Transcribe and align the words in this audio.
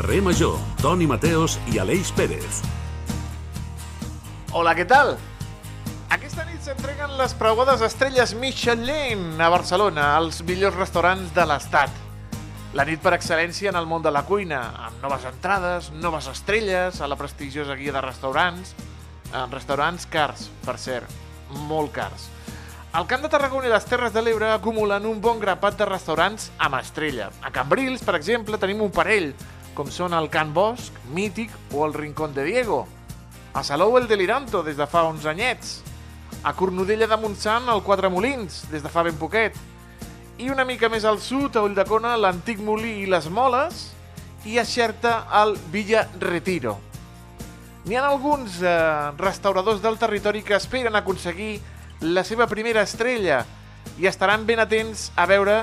Carrer 0.00 0.22
Major, 0.22 0.54
Toni 0.80 1.04
Mateos 1.04 1.58
i 1.68 1.76
Aleix 1.76 2.08
Pérez. 2.16 2.62
Hola, 4.56 4.72
què 4.72 4.86
tal? 4.88 5.10
Aquesta 6.08 6.46
nit 6.48 6.64
s'entreguen 6.64 7.18
les 7.18 7.34
preuades 7.36 7.84
estrelles 7.84 8.32
Michelin 8.32 9.36
a 9.36 9.50
Barcelona, 9.52 10.06
als 10.16 10.40
millors 10.48 10.78
restaurants 10.80 11.34
de 11.36 11.44
l'Estat. 11.44 11.92
La 12.72 12.88
nit 12.88 13.04
per 13.04 13.12
excel·lència 13.18 13.74
en 13.74 13.76
el 13.76 13.90
món 13.92 14.00
de 14.00 14.08
la 14.08 14.24
cuina, 14.24 14.62
amb 14.86 15.04
noves 15.04 15.28
entrades, 15.28 15.92
noves 15.92 16.32
estrelles 16.32 17.04
a 17.04 17.12
la 17.12 17.20
prestigiosa 17.20 17.76
guia 17.76 17.92
de 17.92 18.06
restaurants, 18.08 18.72
en 19.34 19.52
restaurants 19.52 20.08
cars, 20.08 20.48
per 20.64 20.78
cert, 20.80 21.12
molt 21.68 21.92
cars. 22.00 22.30
El 22.96 23.04
Camp 23.06 23.20
de 23.20 23.28
Tarragona 23.36 23.68
i 23.68 23.76
les 23.76 23.84
Terres 23.84 24.16
de 24.16 24.24
l'Ebre 24.24 24.48
acumulen 24.56 25.04
un 25.06 25.20
bon 25.20 25.44
grapat 25.44 25.76
de 25.76 25.92
restaurants 25.92 26.48
amb 26.56 26.80
estrella. 26.80 27.28
A 27.44 27.52
Cambrils, 27.52 28.00
per 28.00 28.16
exemple, 28.16 28.56
tenim 28.56 28.80
un 28.80 28.96
parell, 28.96 29.34
com 29.80 29.88
són 29.88 30.12
el 30.12 30.26
Can 30.28 30.50
Bosch, 30.52 30.92
Mític 31.16 31.52
o 31.72 31.86
el 31.86 31.94
Rincón 31.94 32.34
de 32.36 32.44
Diego. 32.44 32.82
A 33.56 33.62
Salou 33.64 33.96
el 33.96 34.08
Deliranto, 34.10 34.60
des 34.62 34.76
de 34.76 34.84
fa 34.84 35.06
uns 35.08 35.24
anyets. 35.24 35.78
A 36.44 36.52
Cornudella 36.52 37.08
de 37.08 37.16
Montsant, 37.16 37.70
el 37.72 37.80
Quatre 37.86 38.10
Molins, 38.12 38.66
des 38.68 38.84
de 38.84 38.92
fa 38.92 39.06
ben 39.06 39.16
poquet. 39.16 39.56
I 40.36 40.50
una 40.52 40.66
mica 40.68 40.92
més 40.92 41.08
al 41.08 41.16
sud, 41.24 41.56
a 41.56 41.64
Ulldecona, 41.64 42.12
l'Antic 42.20 42.60
Molí 42.60 42.98
i 43.00 43.08
les 43.08 43.30
Moles. 43.32 43.86
I 44.44 44.60
a 44.60 44.66
Xerta, 44.68 45.16
el 45.40 45.56
Villa 45.72 46.04
Retiro. 46.20 46.76
N'hi 47.88 47.96
ha 47.96 48.04
alguns 48.04 48.60
eh, 48.60 48.76
restauradors 49.16 49.80
del 49.80 49.96
territori 49.96 50.44
que 50.44 50.60
esperen 50.60 50.96
aconseguir 50.96 51.54
la 52.04 52.20
seva 52.20 52.52
primera 52.52 52.84
estrella 52.84 53.46
i 53.96 54.12
estaran 54.12 54.44
ben 54.44 54.60
atents 54.60 55.08
a 55.16 55.24
veure 55.24 55.62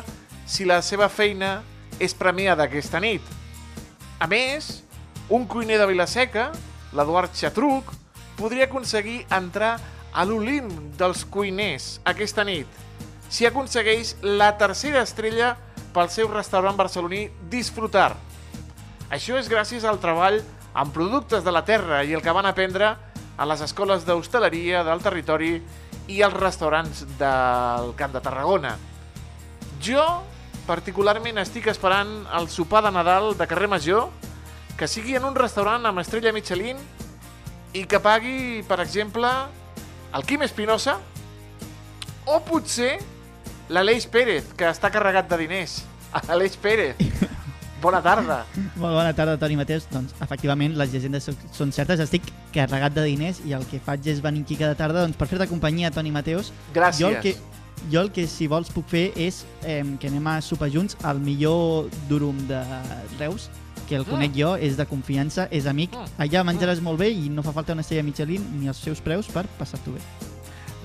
si 0.50 0.66
la 0.66 0.82
seva 0.82 1.06
feina 1.06 1.60
és 2.02 2.18
premiada 2.18 2.66
aquesta 2.66 2.98
nit. 2.98 3.37
A 4.18 4.26
més, 4.26 4.82
un 5.30 5.46
cuiner 5.46 5.78
de 5.78 5.86
Vilaseca, 5.86 6.48
l'Eduard 6.98 7.36
Xatruc, 7.38 7.92
podria 8.38 8.66
aconseguir 8.66 9.20
entrar 9.34 9.76
a 10.14 10.24
l'Olimp 10.26 10.72
dels 10.98 11.22
cuiners 11.30 11.98
aquesta 12.10 12.46
nit 12.48 12.68
si 13.30 13.46
aconsegueix 13.46 14.16
la 14.24 14.54
tercera 14.58 15.04
estrella 15.04 15.52
pel 15.94 16.10
seu 16.10 16.30
restaurant 16.32 16.78
barceloní 16.80 17.28
Disfrutar. 17.52 18.16
Això 19.14 19.38
és 19.38 19.50
gràcies 19.52 19.86
al 19.86 20.00
treball 20.02 20.40
amb 20.78 20.94
productes 20.96 21.44
de 21.44 21.54
la 21.54 21.66
terra 21.68 22.04
i 22.04 22.16
el 22.16 22.24
que 22.24 22.34
van 22.34 22.48
aprendre 22.48 22.96
a 23.38 23.46
les 23.46 23.62
escoles 23.62 24.06
d'hostaleria 24.08 24.84
del 24.88 25.04
territori 25.04 25.60
i 26.08 26.22
als 26.24 26.40
restaurants 26.40 27.04
del 27.20 27.94
Camp 28.00 28.16
de 28.16 28.24
Tarragona. 28.24 28.78
Jo, 29.84 30.06
particularment, 30.68 31.40
estic 31.42 31.68
esperant 31.72 32.12
el 32.38 32.50
sopar 32.52 32.84
de 32.86 32.92
Nadal 32.92 33.32
de 33.40 33.48
carrer 33.48 33.70
Major, 33.72 34.10
que 34.78 34.88
sigui 34.88 35.16
en 35.18 35.26
un 35.26 35.36
restaurant 35.36 35.86
amb 35.90 36.04
estrella 36.04 36.34
Michelin 36.36 36.78
i 37.74 37.86
que 37.90 38.00
pagui, 38.04 38.64
per 38.68 38.80
exemple, 38.84 39.30
el 40.16 40.24
Quim 40.28 40.44
Espinosa 40.46 40.98
o 42.28 42.40
potser 42.46 42.98
l'Aleix 43.74 44.06
Pérez, 44.12 44.52
que 44.58 44.68
està 44.70 44.92
carregat 44.92 45.28
de 45.32 45.40
diners. 45.42 45.80
Aleix 46.32 46.56
Pérez, 46.62 46.96
bona 47.82 48.00
tarda. 48.04 48.42
Molt 48.80 48.96
bona 48.96 49.12
tarda, 49.16 49.38
Toni 49.40 49.58
Mateus. 49.60 49.88
Doncs, 49.92 50.14
efectivament, 50.24 50.76
les 50.80 50.92
llegendes 50.94 51.28
són- 51.28 51.38
són 51.56 51.74
certes. 51.76 52.00
Estic 52.04 52.30
carregat 52.56 52.96
de 52.96 53.04
diners 53.08 53.42
i 53.46 53.54
el 53.58 53.66
que 53.70 53.80
faig 53.84 54.08
és 54.08 54.22
venir 54.24 54.44
aquí 54.46 54.56
cada 54.60 54.76
tarda 54.80 55.04
doncs, 55.04 55.18
per 55.20 55.28
fer-te 55.32 55.48
companyia, 55.52 55.92
Toni 55.92 56.12
Mateus. 56.16 56.52
Gràcies. 56.74 57.00
Jo 57.04 57.12
el 57.12 57.20
que, 57.22 57.36
jo 57.92 58.02
el 58.02 58.12
que, 58.12 58.28
si 58.28 58.48
vols, 58.52 58.72
puc 58.74 58.88
fer 58.92 59.06
és 59.16 59.44
eh, 59.64 59.84
que 60.02 60.10
anem 60.12 60.28
a 60.28 60.40
sopar 60.42 60.70
junts 60.74 60.98
al 61.08 61.22
millor 61.24 61.92
durum 62.10 62.40
de 62.50 62.62
Reus, 63.18 63.50
que 63.88 63.96
el 63.96 64.06
conec 64.08 64.36
jo, 64.36 64.56
és 64.60 64.76
de 64.78 64.86
confiança, 64.86 65.48
és 65.52 65.68
amic. 65.70 65.96
Mm. 65.96 66.18
Allà 66.26 66.44
menjaràs 66.48 66.82
molt 66.84 67.00
bé 67.00 67.12
i 67.14 67.30
no 67.32 67.46
fa 67.46 67.56
falta 67.56 67.76
una 67.78 67.86
estrella 67.86 68.04
Michelin 68.04 68.44
ni 68.60 68.68
els 68.68 68.82
seus 68.84 69.02
preus 69.04 69.30
per 69.32 69.46
passar-t'ho 69.60 69.96
bé. 69.96 70.04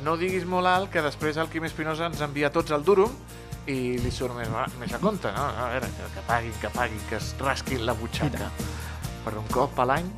No 0.06 0.16
diguis 0.19 0.47
molt 0.48 0.66
alt, 0.66 0.91
que 0.91 1.03
després 1.03 1.38
el 1.38 1.50
Quim 1.50 1.66
Espinosa 1.66 2.08
ens 2.10 2.22
envia 2.22 2.50
tots 2.54 2.75
al 2.75 2.86
durum 2.86 3.12
i 3.70 3.98
li 4.03 4.10
surt 4.10 4.34
més, 4.34 4.50
més 4.80 4.94
a 4.94 4.98
compte, 5.03 5.30
no? 5.34 5.44
A 5.47 5.69
veure, 5.74 5.91
que, 6.14 6.24
paguin, 6.26 6.54
que 6.62 6.70
paguin, 6.74 7.04
que 7.10 7.19
es 7.20 7.34
rasquin 7.38 7.84
la 7.86 7.94
butxaca 7.98 8.50
per 9.22 9.36
un 9.38 9.47
cop 9.54 9.78
a 9.78 9.86
l'any. 9.86 10.09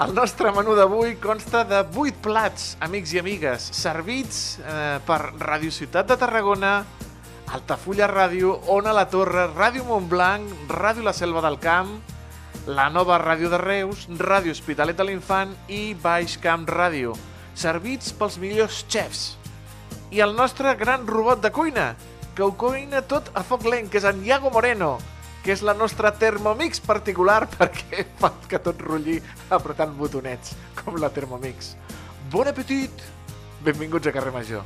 El 0.00 0.14
nostre 0.16 0.48
menú 0.56 0.72
d'avui 0.72 1.18
consta 1.20 1.66
de 1.68 1.82
8 1.84 2.22
plats, 2.24 2.70
amics 2.80 3.10
i 3.12 3.18
amigues, 3.20 3.66
servits 3.76 4.38
eh, 4.64 4.96
per 5.04 5.18
Radio 5.42 5.68
Ciutat 5.68 6.08
de 6.08 6.16
Tarragona, 6.16 6.70
Altafulla 7.52 8.08
Ràdio, 8.08 8.54
Ona 8.72 8.94
la 8.96 9.04
Torre, 9.12 9.44
Ràdio 9.52 9.84
Montblanc, 9.84 10.48
Ràdio 10.72 11.04
La 11.04 11.12
Selva 11.12 11.42
del 11.44 11.60
Camp, 11.60 11.92
la 12.72 12.88
nova 12.88 13.20
Ràdio 13.20 13.52
de 13.52 13.60
Reus, 13.60 14.06
Ràdio 14.08 14.56
Hospitalet 14.56 14.96
de 14.96 15.04
l'Infant 15.10 15.52
i 15.68 15.92
Baix 15.92 16.38
Camp 16.40 16.64
Ràdio, 16.72 17.12
servits 17.52 18.16
pels 18.16 18.40
millors 18.40 18.86
xefs. 18.88 19.36
I 20.08 20.24
el 20.24 20.32
nostre 20.32 20.72
gran 20.80 21.04
robot 21.04 21.44
de 21.44 21.52
cuina, 21.52 21.90
que 22.32 22.48
ho 22.48 22.54
cuina 22.56 23.04
tot 23.04 23.28
a 23.36 23.44
foc 23.44 23.68
lent, 23.68 23.92
que 23.92 24.00
és 24.00 24.08
en 24.08 24.24
Iago 24.24 24.48
Moreno, 24.56 24.96
que 25.42 25.52
és 25.54 25.62
la 25.66 25.74
nostra 25.74 26.12
Thermomix 26.14 26.80
particular 26.84 27.42
perquè 27.56 28.06
fa 28.20 28.30
que 28.48 28.60
tot 28.62 28.80
rulli 28.86 29.18
apretant 29.50 29.96
botonets, 29.98 30.54
com 30.78 30.98
la 31.02 31.10
Thermomix. 31.10 31.74
Bon 32.30 32.48
apetit! 32.48 33.02
Benvinguts 33.62 34.08
a 34.08 34.14
Carrer 34.14 34.32
Major. 34.34 34.64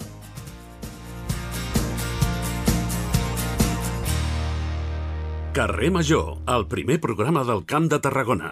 Carrer 5.56 5.90
Major, 5.90 6.34
el 6.52 6.66
primer 6.68 6.98
programa 7.00 7.42
del 7.48 7.64
Camp 7.64 7.88
de 7.88 7.98
Tarragona. 8.04 8.50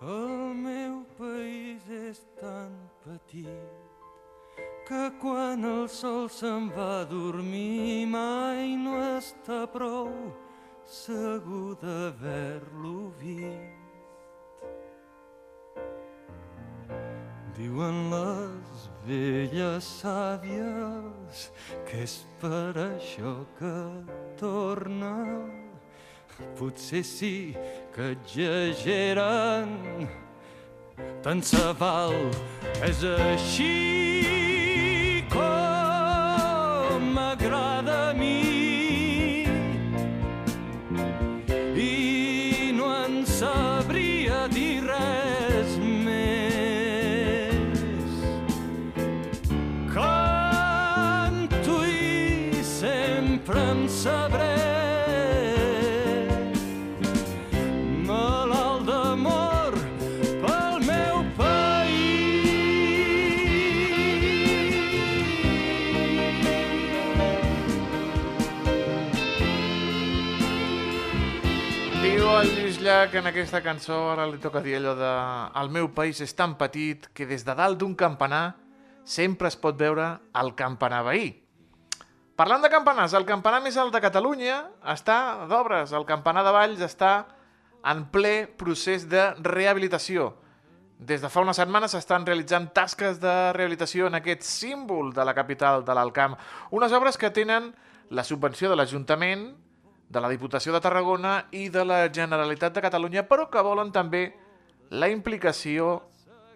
El 0.00 0.56
meu 0.64 1.04
país 1.18 1.86
és 2.00 2.18
tan 2.40 2.74
petit 3.04 3.89
que 4.90 5.06
quan 5.22 5.62
el 5.62 5.84
sol 5.86 6.24
se'n 6.34 6.66
va 6.74 7.02
a 7.02 7.04
dormir 7.06 8.08
mai 8.10 8.74
no 8.74 8.96
està 8.98 9.62
prou 9.70 10.10
segur 10.82 11.76
d'haver-lo 11.78 13.12
vist. 13.20 13.78
Diuen 17.54 18.00
les 18.10 18.90
velles 19.06 19.92
sàvies 20.00 21.46
que 21.86 22.02
és 22.08 22.18
per 22.42 22.74
això 22.88 23.38
que 23.60 23.76
torna 24.42 25.14
Potser 26.58 27.04
sí 27.04 27.54
que 27.94 28.12
exageren, 28.16 29.76
tant 31.22 31.42
se 31.44 31.66
val, 31.78 32.16
és 32.80 33.04
així 33.04 34.09
aquesta 73.30 73.62
cançó, 73.62 73.96
ara 74.10 74.26
li 74.26 74.40
toca 74.42 74.60
dir 74.62 74.76
allò 74.76 74.96
de 74.98 75.10
El 75.60 75.70
meu 75.70 75.88
país 75.94 76.20
és 76.20 76.34
tan 76.34 76.56
petit 76.58 77.06
que 77.14 77.26
des 77.30 77.44
de 77.46 77.54
dalt 77.54 77.78
d'un 77.78 77.94
campanar 77.94 78.56
sempre 79.06 79.48
es 79.48 79.56
pot 79.56 79.78
veure 79.78 80.16
el 80.40 80.52
campanar 80.58 81.04
veí. 81.06 81.30
Parlant 82.40 82.62
de 82.64 82.70
campanars, 82.72 83.14
el 83.14 83.26
campanar 83.28 83.60
més 83.62 83.76
alt 83.78 83.92
de 83.94 84.00
Catalunya 84.00 84.56
està 84.94 85.46
d'obres. 85.48 85.92
El 85.92 86.06
campanar 86.08 86.42
de 86.46 86.54
Valls 86.56 86.82
està 86.84 87.12
en 87.86 88.06
ple 88.12 88.48
procés 88.60 89.06
de 89.08 89.30
rehabilitació. 89.44 90.32
Des 90.98 91.22
de 91.22 91.30
fa 91.32 91.44
unes 91.44 91.56
setmanes 91.60 91.94
s'estan 91.94 92.26
realitzant 92.28 92.70
tasques 92.76 93.20
de 93.20 93.34
rehabilitació 93.56 94.08
en 94.08 94.18
aquest 94.18 94.44
símbol 94.44 95.14
de 95.16 95.24
la 95.24 95.36
capital 95.36 95.84
de 95.84 95.96
l'Alcamp. 95.96 96.36
Unes 96.76 96.92
obres 96.96 97.16
que 97.20 97.30
tenen 97.30 97.70
la 98.10 98.24
subvenció 98.24 98.68
de 98.68 98.76
l'Ajuntament, 98.76 99.50
de 100.10 100.20
la 100.20 100.28
Diputació 100.28 100.74
de 100.74 100.82
Tarragona 100.82 101.46
i 101.54 101.68
de 101.70 101.84
la 101.86 102.02
Generalitat 102.10 102.74
de 102.74 102.82
Catalunya, 102.82 103.22
però 103.30 103.46
que 103.50 103.62
volen 103.62 103.92
també 103.94 104.32
la 104.90 105.08
implicació 105.08 106.00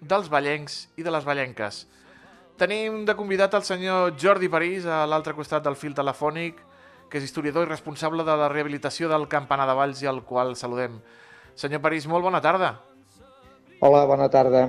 dels 0.03 0.29
ballencs 0.29 0.89
i 0.99 1.07
de 1.07 1.13
les 1.15 1.25
ballenques. 1.25 1.87
tenim 2.57 3.05
de 3.05 3.17
convidat 3.19 3.55
el 3.55 3.65
senyor 3.67 4.13
Jordi 4.15 4.49
París 4.49 4.85
a 4.87 5.07
l'altre 5.11 5.35
costat 5.35 5.65
del 5.65 5.75
fil 5.75 5.95
telefònic, 5.95 6.61
que 7.11 7.19
és 7.19 7.25
historiador 7.25 7.67
i 7.67 7.71
responsable 7.71 8.23
de 8.23 8.37
la 8.37 8.49
rehabilitació 8.49 9.09
del 9.09 9.27
Campanar 9.29 9.67
de 9.67 9.75
Valls 9.75 10.03
i 10.03 10.07
al 10.07 10.23
qual 10.23 10.55
saludem. 10.55 11.01
Senyor 11.55 11.81
París, 11.81 12.07
molt 12.07 12.23
bona 12.23 12.41
tarda. 12.41 12.77
Hola, 13.81 14.05
bona 14.07 14.29
tarda. 14.31 14.69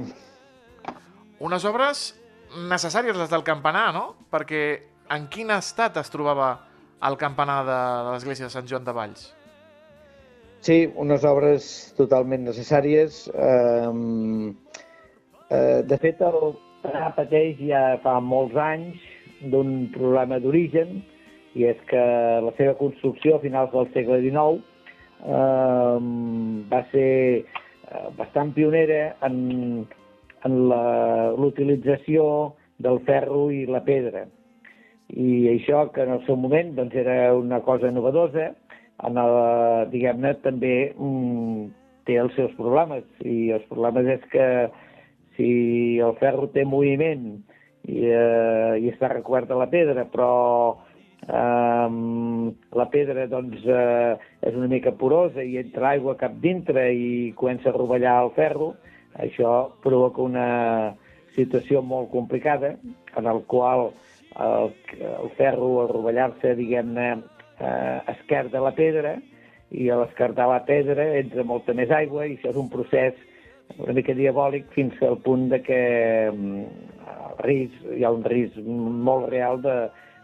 Unes 1.39 1.65
obres 1.65 2.15
necessàries 2.55 3.17
les 3.17 3.29
del 3.29 3.43
campanar, 3.43 3.93
no? 3.93 4.15
Perquè 4.31 4.61
en 5.13 5.27
quin 5.29 5.51
estat 5.53 5.97
es 6.01 6.09
trobava 6.09 6.55
el 7.07 7.17
campanar 7.21 7.63
de, 7.67 7.79
de 8.05 8.13
l'església 8.13 8.47
de 8.47 8.53
Sant 8.53 8.69
Joan 8.69 8.85
de 8.85 8.93
Valls? 8.97 9.25
Sí, 10.65 10.77
unes 10.97 11.25
obres 11.29 11.65
totalment 11.97 12.45
necessàries. 12.47 13.25
Eh, 13.29 13.89
eh, 15.49 15.81
de 15.89 15.97
fet, 16.01 16.21
el 16.21 16.55
campanar 16.81 17.11
pateix 17.17 17.59
ja 17.61 17.83
fa 18.05 18.17
molts 18.21 18.57
anys 18.57 19.03
d'un 19.51 19.75
problema 19.93 20.39
d'origen, 20.41 21.03
i 21.55 21.63
és 21.69 21.79
que 21.89 22.01
la 22.43 22.51
seva 22.57 22.75
construcció 22.79 23.37
a 23.37 23.43
finals 23.43 23.71
del 23.71 23.87
segle 23.93 24.19
XIX 24.23 24.59
eh, 25.23 25.97
va 26.71 26.81
ser 26.91 27.11
eh, 27.39 28.07
bastant 28.17 28.51
pionera 28.57 29.15
en, 29.27 29.37
en 30.47 30.57
l'utilització 31.39 32.25
del 32.85 32.99
ferro 33.07 33.47
i 33.55 33.63
la 33.71 33.83
pedra. 33.87 34.25
I 35.13 35.47
això, 35.51 35.85
que 35.93 36.03
en 36.03 36.15
el 36.15 36.23
seu 36.25 36.37
moment 36.39 36.73
doncs, 36.77 36.95
era 36.97 37.33
una 37.37 37.61
cosa 37.61 37.91
novedosa, 37.93 38.53
en 39.05 39.19
el, 39.21 39.35
diguem-ne, 39.91 40.33
també 40.43 40.75
mm, 40.95 41.67
té 42.07 42.17
els 42.21 42.33
seus 42.37 42.53
problemes. 42.57 43.05
I 43.21 43.51
els 43.57 43.67
problemes 43.69 44.09
és 44.17 44.25
que 44.31 44.47
si 45.35 45.99
el 45.99 46.15
ferro 46.21 46.49
té 46.53 46.65
moviment 46.65 47.27
i, 47.85 48.01
eh, 48.07 48.73
i 48.81 48.89
està 48.91 49.11
recobert 49.11 49.49
de 49.51 49.59
la 49.59 49.69
pedra, 49.69 50.07
però 50.09 50.31
eh, 51.27 51.89
la 52.79 52.87
pedra 52.93 53.27
doncs, 53.31 53.61
eh, 53.65 54.15
és 54.47 54.57
una 54.57 54.71
mica 54.71 54.95
porosa 54.95 55.43
i 55.43 55.59
entra 55.61 55.93
aigua 55.93 56.17
cap 56.17 56.39
dintre 56.41 56.87
i 56.93 57.33
comença 57.37 57.69
a 57.69 57.77
rovellar 57.77 58.21
el 58.23 58.33
ferro, 58.37 58.73
això 59.21 59.53
provoca 59.83 60.23
una 60.23 60.47
situació 61.35 61.81
molt 61.83 62.09
complicada 62.11 62.75
en 63.19 63.27
el 63.27 63.43
qual 63.51 63.89
el, 64.35 64.73
el 64.99 65.31
ferro, 65.37 65.69
al 65.83 65.93
rovellar-se, 65.93 66.55
diguem-ne, 66.59 67.07
eh, 67.59 68.01
esquerda 68.15 68.63
la 68.63 68.73
pedra 68.75 69.15
i 69.75 69.89
a 69.89 69.97
l'esquerdar 69.99 70.47
la 70.49 70.61
pedra 70.67 71.07
entra 71.19 71.43
molta 71.47 71.73
més 71.73 71.91
aigua 71.91 72.27
i 72.27 72.35
això 72.35 72.51
és 72.51 72.59
un 72.59 72.69
procés 72.69 73.17
una 73.81 73.95
mica 73.97 74.13
diabòlic 74.13 74.69
fins 74.75 74.95
al 75.03 75.17
punt 75.25 75.49
de 75.49 75.59
que 75.65 75.79
mm, 76.31 76.65
el 77.15 77.37
risc, 77.43 77.85
hi 77.97 78.05
ha 78.05 78.11
un 78.13 78.23
risc 78.23 78.59
molt 78.61 79.29
real 79.31 79.61
de, 79.63 79.75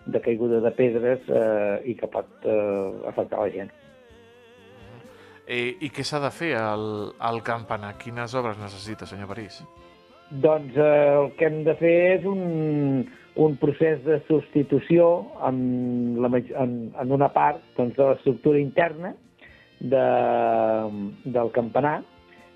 de 0.06 0.22
caiguda 0.22 0.62
de 0.64 0.72
pedres 0.78 1.26
eh, 1.28 1.82
i 1.90 1.96
que 1.98 2.10
pot 2.12 2.46
eh, 2.46 3.10
afectar 3.10 3.42
la 3.42 3.52
gent. 3.54 3.72
I, 5.52 5.62
i 5.84 5.90
què 5.92 6.06
s'ha 6.06 6.22
de 6.24 6.30
fer 6.32 6.54
al, 6.56 6.86
al 7.20 7.42
campanar? 7.44 7.96
Quines 8.00 8.38
obres 8.40 8.62
necessita, 8.62 9.10
senyor 9.10 9.34
París? 9.34 9.60
Doncs 10.32 10.78
eh, 10.78 11.16
el 11.20 11.34
que 11.36 11.50
hem 11.50 11.64
de 11.68 11.74
fer 11.76 11.96
és 12.14 12.26
un, 12.30 13.04
un 13.36 13.58
procés 13.60 14.00
de 14.06 14.22
substitució 14.30 15.10
en, 15.48 15.58
la, 16.24 16.32
en, 16.38 16.78
en 16.96 17.12
una 17.12 17.28
part 17.36 17.60
doncs, 17.76 17.98
de 17.98 18.08
l'estructura 18.08 18.62
interna 18.62 19.12
de, 19.82 20.06
del 21.26 21.52
campanar 21.52 22.00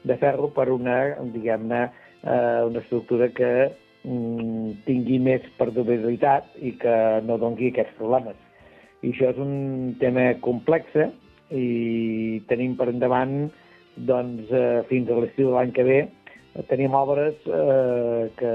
de 0.06 0.18
ferro 0.22 0.52
per 0.56 0.70
una, 0.72 0.98
diguem-ne, 1.34 1.82
eh, 2.24 2.62
una 2.70 2.80
estructura 2.80 3.28
que 3.36 3.52
mm, 4.06 4.86
tingui 4.88 5.20
més 5.20 5.46
perdurabilitat 5.60 6.56
i 6.62 6.76
que 6.80 6.98
no 7.28 7.40
dongui 7.42 7.74
aquests 7.74 7.98
problemes. 8.00 8.38
I 9.04 9.12
això 9.12 9.34
és 9.34 9.42
un 9.42 9.96
tema 10.00 10.32
complex 10.46 10.96
i 11.52 12.42
tenim 12.50 12.78
per 12.80 12.88
endavant 12.94 13.50
doncs, 13.96 14.48
eh, 14.52 14.86
fins 14.88 15.10
a 15.10 15.18
l'estiu 15.20 15.50
de 15.50 15.58
l'any 15.58 15.74
que 15.76 15.86
ve 15.88 16.00
tenim 16.70 16.94
obres 16.96 17.36
eh, 17.48 18.32
que, 18.40 18.54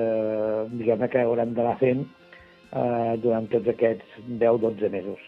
diguem 0.72 1.04
que 1.12 1.20
haurem 1.20 1.52
d'anar 1.56 1.76
fent 1.80 2.06
eh, 2.06 3.16
durant 3.20 3.48
tots 3.52 3.68
aquests 3.74 4.16
10-12 4.40 4.90
mesos. 4.92 5.26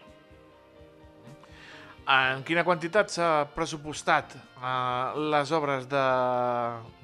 En 2.03 2.41
quina 2.43 2.65
quantitat 2.67 3.13
s'ha 3.13 3.45
pressupostat 3.55 4.33
eh, 4.35 5.21
les 5.33 5.53
obres 5.55 5.85
de 5.91 6.05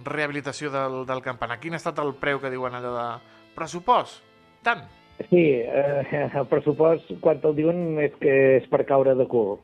rehabilitació 0.09 0.73
del, 0.73 1.03
del 1.07 1.23
campanar? 1.23 1.59
Quin 1.61 1.77
ha 1.77 1.81
estat 1.81 2.01
el 2.03 2.15
preu 2.19 2.41
que 2.41 2.51
diuen 2.51 2.75
allò 2.75 2.95
de 2.97 3.07
pressupost? 3.55 4.25
Tant? 4.65 4.83
Sí, 5.29 5.45
eh, 5.61 6.27
el 6.33 6.45
pressupost, 6.49 7.13
quan 7.23 7.39
el 7.43 7.55
diuen, 7.55 7.81
és 8.01 8.13
que 8.19 8.35
és 8.57 8.67
per 8.71 8.85
caure 8.87 9.15
de 9.19 9.27
cul 9.29 9.57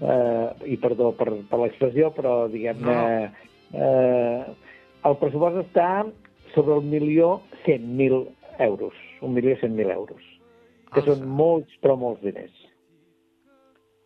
eh, 0.00 0.48
i 0.68 0.76
perdó 0.80 1.10
per, 1.16 1.32
per 1.50 1.62
l'expressió, 1.64 2.14
però 2.16 2.44
diguem-ne... 2.52 2.96
No. 2.96 3.46
Eh, 3.70 4.68
el 5.08 5.16
pressupost 5.20 5.60
està 5.62 5.90
sobre 6.54 6.76
el 6.78 6.88
milió 6.90 7.38
cent 7.64 7.86
mil 7.96 8.24
euros, 8.60 8.96
un 9.24 9.34
milió 9.36 9.56
cent 9.60 9.76
mil 9.76 9.90
euros, 9.92 10.22
que 10.92 11.00
Alça. 11.00 11.14
són 11.14 11.28
molts, 11.40 11.72
però 11.82 11.96
molts 12.00 12.22
diners. 12.24 12.56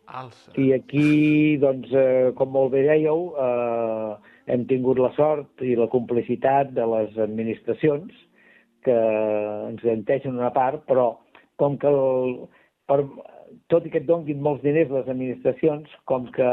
Alça. 0.05 0.53
I 0.61 0.71
aquí, 0.75 1.57
doncs, 1.57 1.89
eh, 1.91 2.31
com 2.37 2.51
molt 2.53 2.71
bé 2.75 2.85
dèieu, 2.85 3.33
eh, 3.41 4.33
hem 4.53 4.65
tingut 4.69 5.01
la 5.01 5.11
sort 5.17 5.61
i 5.65 5.75
la 5.75 5.89
complicitat 5.89 6.71
de 6.77 6.85
les 6.85 7.17
administracions 7.17 8.13
que 8.85 8.95
ens 8.95 9.81
garanteixen 9.81 10.37
una 10.37 10.53
part, 10.53 10.85
però 10.85 11.15
com 11.57 11.77
que 11.81 11.89
el, 11.89 12.35
per, 12.85 13.01
tot 13.73 13.85
i 13.87 13.89
que 13.89 14.03
et 14.03 14.05
donguin 14.05 14.43
molts 14.45 14.61
diners 14.61 14.91
les 14.93 15.09
administracions, 15.09 15.89
com 16.05 16.29
que 16.35 16.51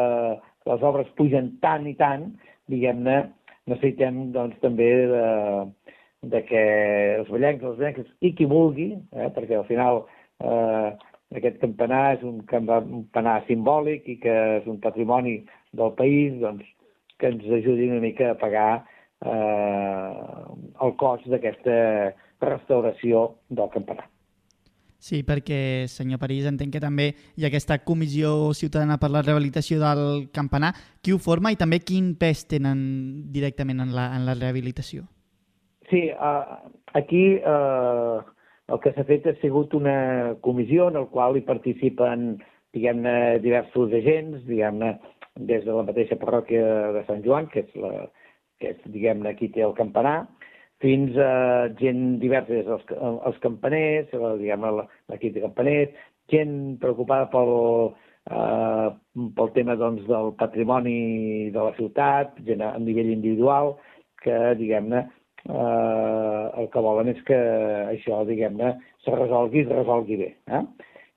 les 0.71 0.83
obres 0.89 1.11
pugen 1.19 1.53
tant 1.61 1.87
i 1.91 1.95
tant, 1.99 2.31
diguem-ne, 2.73 3.19
necessitem 3.71 4.33
doncs, 4.35 4.59
també 4.63 4.89
de, 5.11 5.25
de 6.35 6.43
que 6.49 6.63
els 7.21 7.31
ballencs, 7.31 7.65
els 7.65 7.79
ballencs 7.79 8.13
i 8.21 8.33
qui 8.39 8.49
vulgui, 8.51 8.93
eh, 9.15 9.31
perquè 9.37 9.59
al 9.59 9.67
final 9.71 10.05
eh, 10.43 10.93
aquest 11.39 11.61
campanar 11.63 12.05
és 12.19 12.25
un 12.29 12.43
campanar 12.51 13.39
simbòlic 13.49 14.09
i 14.09 14.19
que 14.23 14.39
és 14.61 14.69
un 14.71 14.81
patrimoni 14.83 15.39
del 15.73 15.95
país, 15.99 16.39
doncs, 16.43 16.67
que 17.19 17.31
ens 17.33 17.45
ajudi 17.61 17.89
una 17.91 18.03
mica 18.05 18.33
a 18.33 18.39
pagar 18.41 18.71
eh, 18.79 20.13
el 20.85 20.97
cost 21.01 21.29
d'aquesta 21.31 21.77
restauració 22.43 23.29
del 23.49 23.71
campanar. 23.75 24.12
Sí, 25.03 25.25
perquè, 25.27 25.89
senyor 25.91 26.21
París, 26.23 26.45
entenc 26.47 26.77
que 26.77 26.83
també 26.83 27.09
hi 27.35 27.43
ha 27.43 27.49
aquesta 27.49 27.81
comissió 27.83 28.53
ciutadana 28.55 29.01
per 29.03 29.11
la 29.11 29.25
rehabilitació 29.25 29.81
del 29.81 30.29
campanar. 30.31 30.71
Qui 31.03 31.11
ho 31.11 31.19
forma 31.19 31.51
i 31.51 31.59
també 31.59 31.81
quin 31.83 32.13
pes 32.21 32.45
tenen 32.47 32.85
directament 33.35 33.83
en 33.83 33.91
la, 33.97 34.13
en 34.15 34.29
la 34.29 34.37
rehabilitació? 34.39 35.09
Sí, 35.91 36.05
uh, 36.15 36.55
aquí 36.95 37.25
uh, 37.43 38.23
el 38.71 38.81
que 38.85 38.93
s'ha 38.95 39.03
fet 39.09 39.27
ha 39.27 39.35
sigut 39.41 39.75
una 39.75 40.37
comissió 40.47 40.87
en 40.93 41.01
el 41.03 41.11
qual 41.11 41.35
hi 41.37 41.43
participen 41.51 42.37
diguem-ne, 42.73 43.41
diversos 43.43 43.93
agents, 43.99 44.47
diguem-ne, 44.47 44.95
des 45.51 45.67
de 45.67 45.75
la 45.75 45.83
mateixa 45.89 46.17
parròquia 46.21 46.93
de 46.95 47.03
Sant 47.09 47.27
Joan, 47.27 47.51
que 47.51 47.67
és, 47.67 47.75
la, 47.75 48.07
que 48.63 48.71
és 48.77 48.87
diguem-ne, 48.87 49.35
qui 49.37 49.51
té 49.51 49.67
el 49.67 49.75
campanar, 49.77 50.29
fins 50.83 51.17
a 51.17 51.69
gent 51.79 52.19
diversa, 52.23 52.51
des 52.51 52.67
dels 52.67 52.87
els 53.29 53.39
campaners, 53.45 54.11
diguem 54.41 54.67
l'equip 54.81 55.37
de 55.37 55.45
campaners, 55.45 55.93
gent 56.33 56.55
preocupada 56.83 57.29
pel, 57.31 57.53
eh, 58.31 58.89
pel 59.39 59.53
tema 59.57 59.77
doncs, 59.79 60.05
del 60.09 60.33
patrimoni 60.41 61.51
de 61.55 61.67
la 61.69 61.75
ciutat, 61.79 62.35
gent 62.47 62.65
a, 62.67 62.73
a 62.75 62.83
nivell 62.83 63.13
individual, 63.15 63.77
que, 64.23 64.39
diguem-ne, 64.59 65.05
eh, 65.47 66.45
el 66.63 66.71
que 66.73 66.85
volen 66.89 67.13
és 67.15 67.23
que 67.29 67.39
això, 67.93 68.23
diguem-ne, 68.29 68.75
se 69.05 69.15
resolgui 69.15 69.63
i 69.63 69.67
es 69.67 69.73
resolgui 69.73 70.19
bé. 70.25 70.33
Eh? 70.51 70.65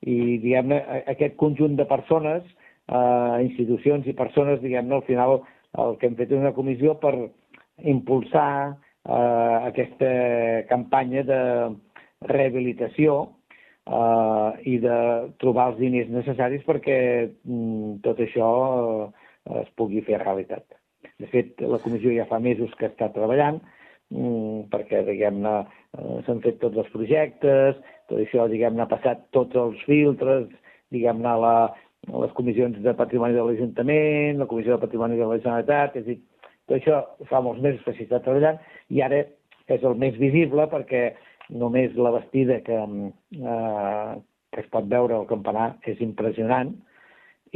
I, 0.06 0.16
diguem-ne, 0.44 0.80
aquest 1.16 1.36
conjunt 1.42 1.78
de 1.78 1.88
persones, 1.90 2.46
eh, 2.86 3.36
institucions 3.42 4.06
i 4.06 4.14
persones, 4.14 4.62
diguem-ne, 4.62 5.00
al 5.00 5.06
final 5.10 5.40
el 5.76 5.98
que 6.00 6.08
hem 6.08 6.16
fet 6.18 6.30
és 6.32 6.40
una 6.40 6.54
comissió 6.56 6.96
per 7.02 7.14
impulsar 7.84 8.76
eh, 9.06 9.56
aquesta 9.70 10.10
campanya 10.70 11.22
de 11.26 11.40
rehabilitació 12.26 13.18
eh, 13.86 14.50
i 14.72 14.78
de 14.82 14.98
trobar 15.42 15.70
els 15.72 15.80
diners 15.80 16.10
necessaris 16.12 16.66
perquè 16.66 16.98
mm, 17.28 18.00
tot 18.06 18.20
això 18.24 18.50
eh, 18.66 19.62
es 19.62 19.72
pugui 19.78 20.02
fer 20.06 20.20
realitat. 20.22 20.66
De 21.22 21.30
fet, 21.32 21.54
la 21.62 21.80
comissió 21.84 22.12
ja 22.12 22.26
fa 22.28 22.40
mesos 22.42 22.72
que 22.80 22.90
està 22.90 23.08
treballant 23.14 23.60
mm, 24.10 24.68
perquè, 24.72 25.04
diguem-ne, 25.06 25.56
eh, 25.96 26.20
s'han 26.26 26.42
fet 26.44 26.60
tots 26.62 26.82
els 26.82 26.92
projectes, 26.94 27.80
tot 28.10 28.20
això, 28.20 28.46
diguem-ne, 28.50 28.84
ha 28.84 28.90
passat 28.90 29.26
tots 29.36 29.56
els 29.58 29.82
filtres, 29.88 30.48
diguem-ne, 30.94 31.34
la, 31.42 31.56
les 32.06 32.34
comissions 32.38 32.78
de 32.82 32.94
patrimoni 32.98 33.34
de 33.34 33.44
l'Ajuntament, 33.44 34.40
la 34.40 34.48
comissió 34.50 34.76
de 34.76 34.84
patrimoni 34.84 35.18
de 35.18 35.26
la 35.26 35.38
Generalitat, 35.40 35.96
és 35.98 36.06
a 36.06 36.10
dir, 36.12 36.20
tot 36.66 36.76
això 36.78 37.02
fa 37.30 37.40
molts 37.44 37.62
mesos 37.62 37.82
que 37.84 37.94
s'hi 37.94 38.06
està 38.06 38.20
treballant 38.24 38.58
i 38.90 39.02
ara 39.06 39.22
és 39.70 39.82
el 39.82 39.96
més 39.98 40.16
visible 40.18 40.66
perquè 40.70 41.08
només 41.62 41.94
la 41.94 42.12
vestida 42.18 42.60
que, 42.66 42.76
eh, 42.76 44.12
que 44.52 44.62
es 44.62 44.70
pot 44.72 44.88
veure 44.90 45.14
al 45.14 45.28
campanar 45.30 45.76
és 45.86 46.00
impressionant 46.02 46.74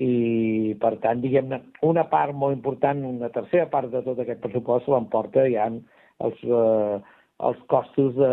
i, 0.00 0.76
per 0.80 0.94
tant, 1.02 1.20
diguem-ne, 1.22 1.58
una 1.86 2.06
part 2.12 2.36
molt 2.36 2.54
important, 2.56 3.02
una 3.04 3.30
tercera 3.34 3.66
part 3.72 3.90
de 3.92 4.02
tot 4.06 4.22
aquest 4.22 4.40
pressupost 4.44 4.88
l'emporta 4.88 5.48
ja 5.50 5.66
els, 5.70 6.44
eh, 6.44 7.00
els 7.50 7.60
costos 7.72 8.14
de, 8.16 8.32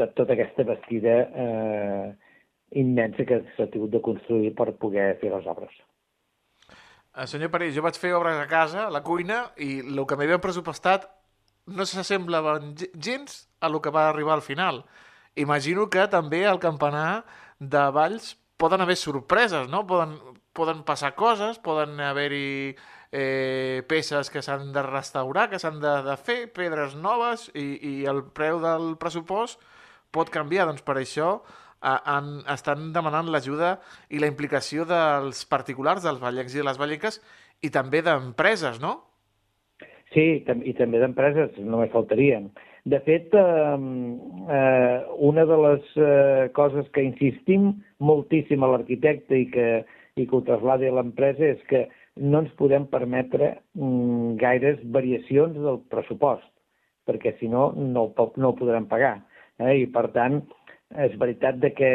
de 0.00 0.08
tota 0.14 0.36
aquesta 0.36 0.66
vestida 0.70 1.18
eh, 1.44 2.08
immensa 2.78 3.26
que 3.28 3.42
s'ha 3.56 3.68
tingut 3.72 3.94
de 3.96 4.04
construir 4.04 4.54
per 4.54 4.70
poder 4.82 5.14
fer 5.22 5.32
les 5.34 5.46
obres. 5.50 5.74
Eh, 7.18 7.26
senyor 7.26 7.50
París, 7.50 7.74
jo 7.74 7.82
vaig 7.82 7.96
fer 7.98 8.12
obres 8.14 8.38
a 8.38 8.46
casa, 8.46 8.84
a 8.86 8.92
la 8.94 9.02
cuina, 9.02 9.48
i 9.58 9.80
el 9.82 10.04
que 10.06 10.16
m'havien 10.18 10.42
pressupostat 10.42 11.08
no 11.66 11.84
s'assemblava 11.84 12.60
gens 12.94 13.40
a 13.60 13.68
lo 13.68 13.80
que 13.82 13.90
va 13.90 14.08
arribar 14.08 14.36
al 14.36 14.44
final. 14.46 14.84
Imagino 15.34 15.88
que 15.90 16.06
també 16.12 16.44
al 16.46 16.60
campanar 16.62 17.24
de 17.58 17.82
Valls 17.90 18.36
poden 18.56 18.84
haver 18.84 18.96
sorpreses, 18.96 19.66
no? 19.68 19.82
Poden, 19.86 20.14
poden 20.54 20.84
passar 20.86 21.16
coses, 21.18 21.58
poden 21.58 21.98
haver-hi 21.98 22.76
eh, 23.10 23.82
peces 23.90 24.30
que 24.30 24.42
s'han 24.42 24.70
de 24.72 24.82
restaurar, 24.86 25.48
que 25.50 25.58
s'han 25.58 25.82
de, 25.82 25.94
de 26.06 26.16
fer, 26.22 26.40
pedres 26.54 26.94
noves, 26.94 27.48
i, 27.54 27.66
i 27.82 27.94
el 28.06 28.28
preu 28.30 28.62
del 28.62 28.92
pressupost 28.98 29.58
pot 30.14 30.30
canviar. 30.30 30.70
Doncs 30.70 30.86
per 30.86 31.00
això 31.02 31.40
han, 31.80 32.30
estan 32.50 32.92
demanant 32.94 33.28
l'ajuda 33.30 33.76
i 34.10 34.22
la 34.22 34.30
implicació 34.30 34.86
dels 34.88 35.44
particulars, 35.50 36.02
dels 36.04 36.22
ballencs 36.22 36.56
i 36.56 36.64
les 36.66 36.80
ballenques, 36.80 37.20
i 37.62 37.70
també 37.74 38.02
d'empreses, 38.06 38.80
no? 38.82 38.96
Sí, 40.14 40.40
i 40.40 40.72
també 40.78 41.00
d'empreses, 41.02 41.58
només 41.60 41.92
faltarien. 41.92 42.48
De 42.88 43.00
fet, 43.04 43.34
eh, 43.34 43.76
eh, 44.56 44.98
una 45.28 45.44
de 45.44 45.56
les 45.64 45.88
eh, 45.96 46.48
coses 46.56 46.88
que 46.94 47.04
insistim 47.04 47.72
moltíssim 48.00 48.62
a 48.64 48.70
l'arquitecte 48.72 49.36
i 49.36 49.48
que, 49.52 49.68
i 50.16 50.24
que 50.24 50.36
ho 50.36 50.44
trasladi 50.46 50.88
a 50.88 50.94
l'empresa 50.96 51.50
és 51.52 51.60
que 51.68 51.84
no 52.16 52.40
ens 52.42 52.54
podem 52.58 52.86
permetre 52.90 53.58
mm, 53.76 54.38
gaires 54.40 54.80
variacions 54.94 55.58
del 55.58 55.82
pressupost, 55.92 56.48
perquè 57.06 57.34
si 57.38 57.50
no, 57.52 57.72
no, 57.76 58.08
no 58.16 58.52
ho 58.52 58.56
podrem 58.56 58.88
pagar. 58.88 59.18
Eh? 59.58 59.82
I, 59.82 59.86
per 59.92 60.08
tant, 60.16 60.40
és 60.96 61.16
veritat 61.20 61.58
de 61.60 61.70
que 61.76 61.92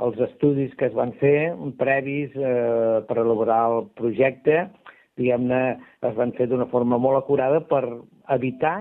els 0.00 0.18
estudis 0.24 0.72
que 0.80 0.88
es 0.88 0.94
van 0.96 1.12
fer 1.20 1.52
previs 1.78 2.32
eh, 2.36 3.02
per 3.08 3.18
elaborar 3.20 3.60
el 3.74 3.86
projecte, 3.98 4.64
diguem-ne, 5.20 5.60
es 6.08 6.16
van 6.16 6.32
fer 6.38 6.48
d'una 6.48 6.70
forma 6.72 6.98
molt 6.98 7.20
acurada 7.20 7.60
per 7.68 7.84
evitar 8.32 8.80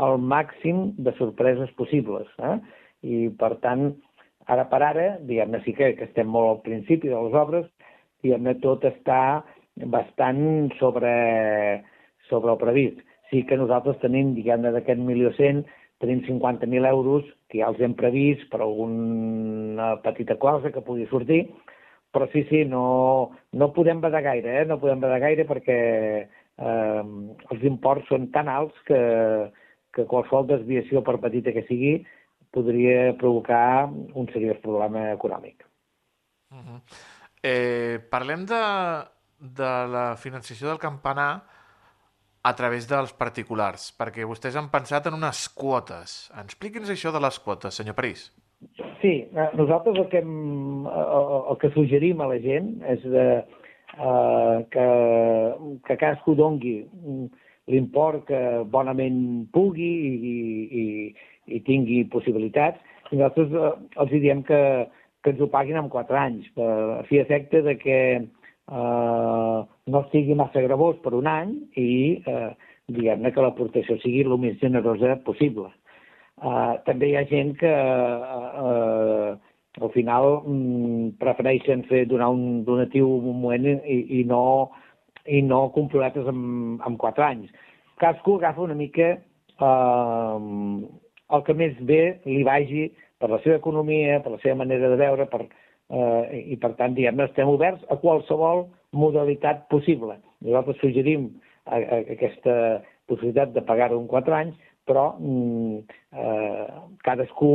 el 0.00 0.18
màxim 0.20 0.92
de 0.96 1.12
sorpreses 1.18 1.72
possibles. 1.76 2.28
Eh? 2.40 2.56
I, 3.04 3.16
per 3.40 3.56
tant, 3.64 3.90
ara 4.48 4.64
per 4.70 4.80
ara, 4.84 5.08
diguem-ne, 5.28 5.60
sí 5.64 5.76
que, 5.76 5.92
que 5.98 6.08
estem 6.08 6.28
molt 6.32 6.48
al 6.50 6.62
principi 6.64 7.12
de 7.12 7.20
les 7.26 7.36
obres, 7.36 7.68
diguem-ne, 8.24 8.56
tot 8.64 8.84
està 8.88 9.42
bastant 9.92 10.72
sobre, 10.80 11.12
sobre 12.30 12.54
el 12.54 12.60
previst. 12.62 13.02
Sí 13.30 13.42
que 13.44 13.58
nosaltres 13.60 13.98
tenim, 14.00 14.32
diguem-ne, 14.36 14.72
d'aquest 14.72 15.02
1.100.000, 15.02 15.66
tenim 16.02 16.22
50.000 16.26 16.88
euros 16.90 17.24
que 17.48 17.60
ja 17.62 17.70
els 17.70 17.80
hem 17.80 17.94
previst 17.96 18.48
per 18.52 18.60
alguna 18.60 19.94
petita 20.04 20.36
cosa 20.40 20.72
que 20.72 20.84
pugui 20.84 21.06
sortir, 21.10 21.46
però 22.12 22.28
sí, 22.32 22.44
sí, 22.50 22.64
no, 22.64 23.32
no 23.52 23.72
podem 23.76 24.00
badar 24.00 24.22
gaire, 24.24 24.62
eh? 24.62 24.66
no 24.68 24.80
podem 24.80 25.00
badar 25.00 25.20
gaire 25.24 25.46
perquè 25.48 25.78
eh, 26.24 27.02
els 27.52 27.64
imports 27.68 28.08
són 28.08 28.30
tan 28.34 28.48
alts 28.52 28.76
que, 28.88 29.00
que 29.96 30.06
qualsevol 30.08 30.48
desviació, 30.48 31.02
per 31.04 31.18
petita 31.22 31.52
que 31.56 31.66
sigui, 31.68 31.98
podria 32.52 33.12
provocar 33.20 33.88
un 33.88 34.30
seriós 34.32 34.60
problema 34.64 35.10
econòmic. 35.12 35.64
Uh 36.52 36.62
-huh. 36.62 36.80
eh, 37.42 37.98
parlem 38.10 38.46
de, 38.46 38.62
de 39.38 39.72
la 39.92 40.16
financiació 40.16 40.68
del 40.68 40.78
campanar 40.78 41.55
a 42.46 42.52
través 42.54 42.86
dels 42.86 43.12
particulars, 43.18 43.90
perquè 43.98 44.26
vostès 44.28 44.56
han 44.58 44.70
pensat 44.70 45.08
en 45.08 45.16
unes 45.18 45.46
quotes. 45.50 46.16
Expliqui'ns 46.44 46.92
això 46.94 47.10
de 47.14 47.22
les 47.22 47.38
quotes, 47.42 47.74
senyor 47.74 47.96
París. 47.98 48.28
Sí, 49.02 49.14
eh, 49.26 49.48
nosaltres 49.58 49.98
el 49.98 50.08
que, 50.12 50.22
hem, 50.22 50.86
el 50.86 51.58
que 51.60 51.72
suggerim 51.74 52.22
a 52.22 52.30
la 52.30 52.38
gent 52.42 52.70
és 52.94 53.02
de, 53.02 53.26
uh, 53.98 54.62
que, 54.72 54.86
que 55.86 55.98
cadascú 55.98 56.36
dongui 56.38 56.76
l'import 57.72 58.24
que 58.28 58.40
bonament 58.70 59.18
pugui 59.54 59.90
i, 60.06 60.34
i, 60.82 60.86
i 61.58 61.62
tingui 61.66 62.04
possibilitats. 62.12 62.80
I 63.10 63.18
nosaltres 63.18 63.52
uh, 63.54 63.74
els 64.02 64.14
diem 64.14 64.42
que, 64.46 64.60
que 65.22 65.34
ens 65.34 65.42
ho 65.42 65.50
paguin 65.52 65.78
en 65.82 65.90
quatre 65.92 66.18
anys, 66.20 66.48
per, 66.56 66.70
a 67.00 67.04
fi 67.10 67.20
efecte 67.22 67.62
de 67.66 67.76
que 67.82 68.00
eh, 68.16 68.24
no 68.68 70.00
sigui 70.10 70.34
massa 70.34 70.62
gravós 70.64 70.96
per 71.02 71.14
un 71.14 71.26
any 71.30 71.52
i 71.78 72.22
eh, 72.26 72.50
diguem-ne 72.90 73.30
que 73.32 73.42
l'aportació 73.42 73.98
sigui 74.02 74.24
el 74.26 74.34
més 74.42 74.58
generosa 74.62 75.16
possible. 75.26 75.70
Eh, 76.42 76.72
també 76.88 77.10
hi 77.10 77.16
ha 77.16 77.26
gent 77.30 77.54
que 77.60 77.70
eh, 77.70 79.30
al 79.76 79.92
final 79.94 80.42
mm, 80.42 81.14
prefereixen 81.20 81.84
fer 81.90 82.04
donar 82.10 82.32
un 82.34 82.64
donatiu 82.64 83.08
un 83.18 83.40
moment 83.40 83.66
i, 83.84 84.00
i 84.20 84.24
no 84.24 84.42
i 85.26 85.40
no 85.42 85.64
comprometes 85.74 86.26
amb, 86.30 86.82
amb 86.86 86.98
quatre 87.02 87.24
anys. 87.26 87.50
Cadascú 87.98 88.36
agafa 88.36 88.62
una 88.62 88.76
mica 88.78 89.14
eh, 89.14 90.38
el 91.36 91.42
que 91.46 91.54
més 91.58 91.78
bé 91.88 92.02
li 92.26 92.42
vagi 92.46 92.88
per 93.18 93.30
la 93.32 93.40
seva 93.42 93.56
economia, 93.58 94.20
per 94.22 94.34
la 94.36 94.42
seva 94.42 94.60
manera 94.62 94.90
de 94.92 94.98
veure, 95.00 95.26
per, 95.30 95.46
eh, 95.90 96.44
i 96.54 96.56
per 96.62 96.74
tant, 96.78 96.94
diguem 96.96 97.20
estem 97.24 97.48
oberts 97.50 97.84
a 97.90 97.98
qualsevol 98.02 98.66
modalitat 98.96 99.66
possible. 99.72 100.18
Nosaltres 100.44 100.80
suggerim 100.82 101.30
a, 101.66 101.78
a, 101.78 102.00
aquesta 102.16 102.56
possibilitat 103.10 103.54
de 103.54 103.62
pagar-ho 103.66 103.98
en 104.00 104.08
4 104.10 104.38
anys, 104.38 104.56
però 104.86 105.12
mm, 105.18 105.78
eh, 106.14 106.66
cadascú 107.06 107.52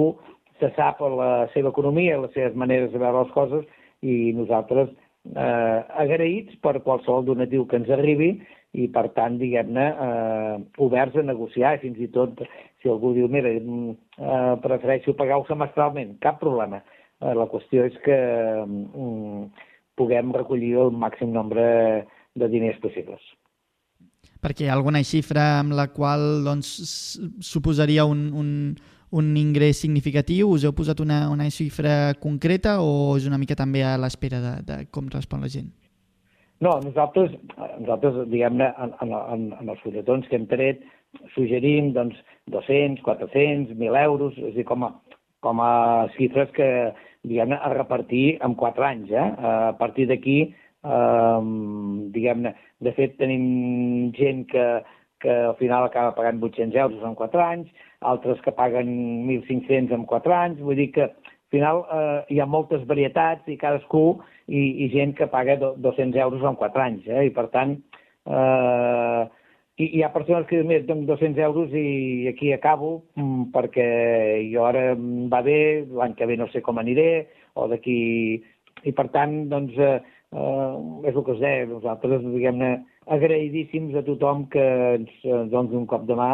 se 0.62 0.70
sap 0.76 1.02
la 1.02 1.48
seva 1.56 1.72
economia, 1.74 2.20
les 2.22 2.34
seves 2.36 2.58
maneres 2.60 2.92
de 2.94 3.02
veure 3.02 3.24
les 3.24 3.36
coses, 3.36 3.66
i 4.02 4.34
nosaltres 4.38 4.92
eh, 5.36 5.80
agraïts 6.04 6.58
per 6.66 6.80
qualsevol 6.86 7.26
donatiu 7.28 7.66
que 7.70 7.80
ens 7.82 7.90
arribi 7.94 8.34
i, 8.72 8.88
per 8.94 9.10
tant, 9.18 9.38
diguem-ne, 9.42 9.88
eh, 10.06 10.56
oberts 10.84 11.18
a 11.20 11.26
negociar, 11.26 11.78
fins 11.82 12.00
i 12.00 12.08
tot 12.14 12.40
si 12.82 12.90
algú 12.90 13.14
diu, 13.14 13.28
mira, 13.30 13.52
mm, 13.60 13.96
eh, 14.18 14.56
prefereixo 14.64 15.16
pagar-ho 15.18 15.46
semestralment, 15.50 16.18
cap 16.24 16.40
problema. 16.42 16.82
La 17.22 17.46
qüestió 17.52 17.86
és 17.86 17.98
que 18.06 18.18
mm, 18.66 19.44
puguem 20.00 20.34
recollir 20.34 20.74
el 20.82 20.96
màxim 20.98 21.34
nombre 21.34 21.64
de 22.34 22.50
diners 22.50 22.80
possibles. 22.82 23.22
Perquè 24.42 24.66
hi 24.66 24.72
ha 24.72 24.74
alguna 24.74 25.04
xifra 25.06 25.60
amb 25.60 25.76
la 25.78 25.92
qual 25.94 26.42
doncs, 26.46 26.72
suposaria 27.46 28.08
un, 28.10 28.32
un, 28.34 28.50
un 29.14 29.28
ingrés 29.38 29.84
significatiu? 29.84 30.50
Us 30.50 30.66
heu 30.66 30.74
posat 30.74 31.04
una, 31.04 31.28
una 31.30 31.50
xifra 31.54 32.16
concreta 32.22 32.80
o 32.82 33.14
és 33.20 33.28
una 33.30 33.38
mica 33.42 33.58
també 33.60 33.84
a 33.86 33.98
l'espera 34.02 34.42
de, 34.42 34.56
de 34.66 34.80
com 34.90 35.12
respon 35.14 35.46
la 35.46 35.52
gent? 35.52 35.70
No, 36.62 36.76
nosaltres, 36.82 37.34
nosaltres 37.82 38.28
diguem-ne, 38.30 38.68
en, 38.82 38.92
en, 39.02 39.46
en 39.62 39.70
els 39.74 39.80
fulletons 39.82 40.28
que 40.30 40.38
hem 40.38 40.50
tret, 40.50 40.84
suggerim 41.36 41.90
doncs, 41.94 42.18
200, 42.54 43.02
400, 43.06 43.78
1.000 43.78 44.04
euros, 44.04 44.38
és 44.38 44.54
a 44.54 44.58
dir, 44.58 44.66
com 44.70 44.86
a, 44.86 44.92
com 45.46 45.62
a 45.62 45.72
xifres 46.18 46.54
que, 46.58 46.68
diguem-ne, 47.28 47.58
a 47.58 47.70
repartir 47.74 48.38
en 48.46 48.56
quatre 48.60 48.86
anys. 48.88 49.12
Eh? 49.12 49.28
A 49.52 49.76
partir 49.80 50.08
d'aquí, 50.10 50.40
eh, 50.84 51.42
diguem-ne, 52.16 52.56
de 52.82 52.94
fet 52.98 53.18
tenim 53.22 54.12
gent 54.18 54.46
que, 54.52 54.66
que 55.22 55.38
al 55.52 55.58
final 55.62 55.86
acaba 55.86 56.16
pagant 56.18 56.42
800 56.42 56.80
euros 56.86 57.04
en 57.06 57.16
quatre 57.16 57.44
anys, 57.44 57.70
altres 58.02 58.42
que 58.42 58.54
paguen 58.58 58.90
1.500 59.28 59.94
en 59.98 60.08
quatre 60.10 60.34
anys, 60.34 60.62
vull 60.66 60.80
dir 60.80 60.90
que 60.96 61.06
al 61.06 61.14
final 61.54 61.84
eh, 61.86 62.20
hi 62.34 62.40
ha 62.42 62.50
moltes 62.50 62.88
varietats 62.90 63.48
i 63.52 63.60
cadascú, 63.62 64.22
i, 64.48 64.86
i 64.86 64.90
gent 64.92 65.14
que 65.16 65.30
paga 65.32 65.58
200 65.62 66.18
euros 66.24 66.44
en 66.48 66.58
quatre 66.60 66.84
anys, 66.84 67.06
eh? 67.08 67.28
i 67.30 67.36
per 67.36 67.48
tant, 67.54 67.78
eh, 68.26 69.24
i 69.80 69.88
hi 69.98 70.02
ha 70.04 70.12
persones 70.14 70.48
que 70.48 70.64
mira, 70.64 70.84
dono 70.86 71.06
200 71.08 71.40
euros 71.44 71.74
i 71.74 72.28
aquí 72.28 72.52
acabo 72.54 73.04
mm, 73.16 73.52
perquè 73.56 73.88
jo 74.52 74.66
ara 74.68 74.96
va 75.32 75.42
bé, 75.42 75.88
l'any 75.88 76.16
que 76.16 76.28
ve 76.28 76.38
no 76.38 76.48
sé 76.52 76.62
com 76.62 76.82
aniré, 76.82 77.28
o 77.56 77.68
d'aquí... 77.72 78.42
I 78.82 78.92
per 78.98 79.12
tant, 79.14 79.34
doncs, 79.52 79.76
eh, 79.78 80.00
eh, 80.34 80.76
és 81.06 81.14
el 81.14 81.24
que 81.26 81.36
us 81.36 81.42
deia, 81.42 81.68
nosaltres, 81.70 82.24
diguem-ne, 82.26 82.72
agraïdíssims 83.14 83.94
a 83.94 84.02
tothom 84.08 84.48
que 84.50 84.64
ens, 84.96 85.12
ens 85.22 85.52
doni 85.52 85.78
un 85.78 85.86
cop 85.90 86.08
de 86.10 86.18
mà 86.18 86.32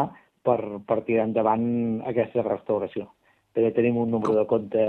per, 0.48 0.56
per 0.88 1.02
tirar 1.04 1.26
endavant 1.28 1.66
aquesta 2.08 2.46
restauració. 2.46 3.04
També 3.52 3.74
tenim 3.76 3.98
un 4.00 4.14
número 4.14 4.38
de 4.38 4.46
compte 4.48 4.86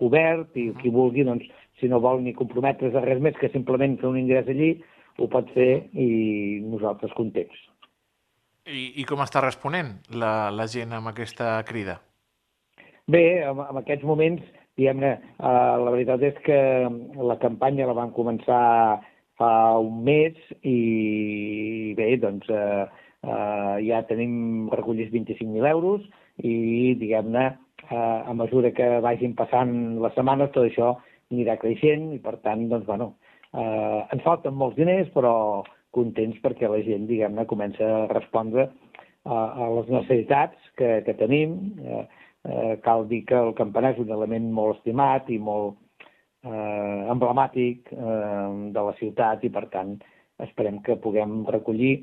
obert 0.00 0.56
i 0.56 0.70
qui 0.80 0.94
vulgui, 0.94 1.26
doncs, 1.28 1.44
si 1.80 1.90
no 1.92 2.00
vol 2.00 2.22
ni 2.24 2.32
comprometre's 2.38 2.96
a 2.96 3.04
res 3.04 3.20
més 3.20 3.36
que 3.36 3.52
simplement 3.52 3.98
fer 4.00 4.08
un 4.08 4.18
ingrés 4.22 4.48
allí, 4.48 4.72
ho 5.20 5.28
pot 5.28 5.52
fer 5.52 5.70
i 5.92 6.08
nosaltres 6.64 7.12
contents. 7.18 7.71
I, 8.66 8.92
i 9.02 9.04
com 9.08 9.22
està 9.24 9.42
responent 9.42 9.96
la, 10.14 10.50
la 10.54 10.68
gent 10.70 10.92
amb 10.94 11.10
aquesta 11.10 11.56
crida? 11.66 11.98
Bé, 13.10 13.42
en, 13.42 13.58
en 13.58 13.78
aquests 13.80 14.06
moments, 14.06 14.42
diguem-ne, 14.78 15.16
eh, 15.18 15.74
la 15.82 15.94
veritat 15.94 16.22
és 16.28 16.38
que 16.46 16.58
la 17.30 17.38
campanya 17.42 17.88
la 17.90 17.96
van 17.98 18.12
començar 18.14 19.02
fa 19.40 19.52
un 19.82 20.02
mes 20.06 20.38
i 20.62 21.94
bé, 21.98 22.12
doncs 22.22 22.46
eh, 22.54 22.84
eh, 23.26 23.76
ja 23.88 24.04
tenim 24.06 24.70
recollits 24.70 25.10
25.000 25.10 25.66
euros 25.72 26.06
i, 26.38 26.94
diguem-ne, 27.00 27.46
eh, 27.88 28.20
a 28.30 28.34
mesura 28.38 28.70
que 28.76 28.88
vagin 29.02 29.34
passant 29.38 29.74
les 30.04 30.14
setmanes 30.14 30.54
tot 30.54 30.68
això 30.68 30.94
anirà 31.32 31.58
creixent 31.58 32.12
i, 32.14 32.22
per 32.22 32.38
tant, 32.46 32.68
doncs, 32.70 32.86
bueno, 32.86 33.14
eh, 33.50 34.00
ens 34.14 34.22
falten 34.22 34.54
molts 34.54 34.78
diners, 34.78 35.10
però 35.16 35.34
contents 35.96 36.40
perquè 36.44 36.70
la 36.70 36.80
gent, 36.86 37.06
diguem-ne, 37.10 37.46
comença 37.50 37.84
a 37.84 38.08
respondre 38.12 38.68
a, 39.24 39.36
a 39.36 39.70
les 39.76 39.90
necessitats 39.92 40.72
que, 40.78 41.00
que 41.06 41.16
tenim. 41.20 41.56
Eh, 41.82 42.04
eh, 42.48 42.74
cal 42.84 43.06
dir 43.10 43.22
que 43.28 43.38
el 43.38 43.54
campanar 43.58 43.94
és 43.94 44.02
un 44.02 44.10
element 44.16 44.48
molt 44.54 44.80
estimat 44.80 45.28
i 45.30 45.38
molt 45.38 45.76
eh, 46.44 47.02
emblemàtic 47.12 47.92
eh, 47.94 48.48
de 48.74 48.86
la 48.88 48.96
ciutat 48.98 49.44
i, 49.46 49.52
per 49.52 49.68
tant, 49.74 49.96
esperem 50.42 50.80
que 50.86 50.98
puguem 51.02 51.42
recollir 51.50 51.94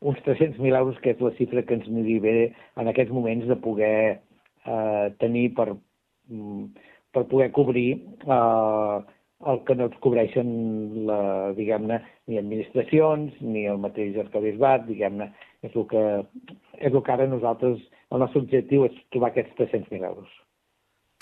uns 0.00 0.20
300.000 0.24 0.76
euros, 0.76 0.98
que 1.04 1.12
és 1.12 1.20
la 1.20 1.32
xifra 1.36 1.64
que 1.66 1.76
ens 1.76 1.88
aniria 1.88 2.24
bé 2.24 2.34
en 2.80 2.88
aquests 2.88 3.12
moments 3.12 3.46
de 3.48 3.56
poder 3.60 3.96
eh, 4.16 5.06
tenir 5.20 5.50
per, 5.56 5.74
mm, 6.28 6.64
per 7.12 7.26
poder 7.28 7.50
cobrir 7.56 7.90
eh, 8.24 8.96
el 9.46 9.62
que 9.64 9.74
no 9.74 9.86
ens 9.88 9.96
cobreixen, 10.04 10.48
la, 11.08 11.20
diguem-ne, 11.56 12.00
ni 12.28 12.38
administracions, 12.40 13.38
ni 13.40 13.64
el 13.70 13.80
mateix 13.80 14.18
arcabisbat, 14.20 14.84
diguem-ne, 14.88 15.30
és 15.64 15.72
el 15.74 15.86
que, 15.88 16.02
és 16.76 16.92
el 16.92 17.02
que 17.06 17.14
ara 17.14 17.28
nosaltres, 17.28 17.80
el 18.10 18.20
nostre 18.20 18.42
objectiu 18.44 18.84
és 18.88 18.98
trobar 19.14 19.30
aquests 19.30 19.56
300.000 19.60 20.04
euros. 20.10 20.34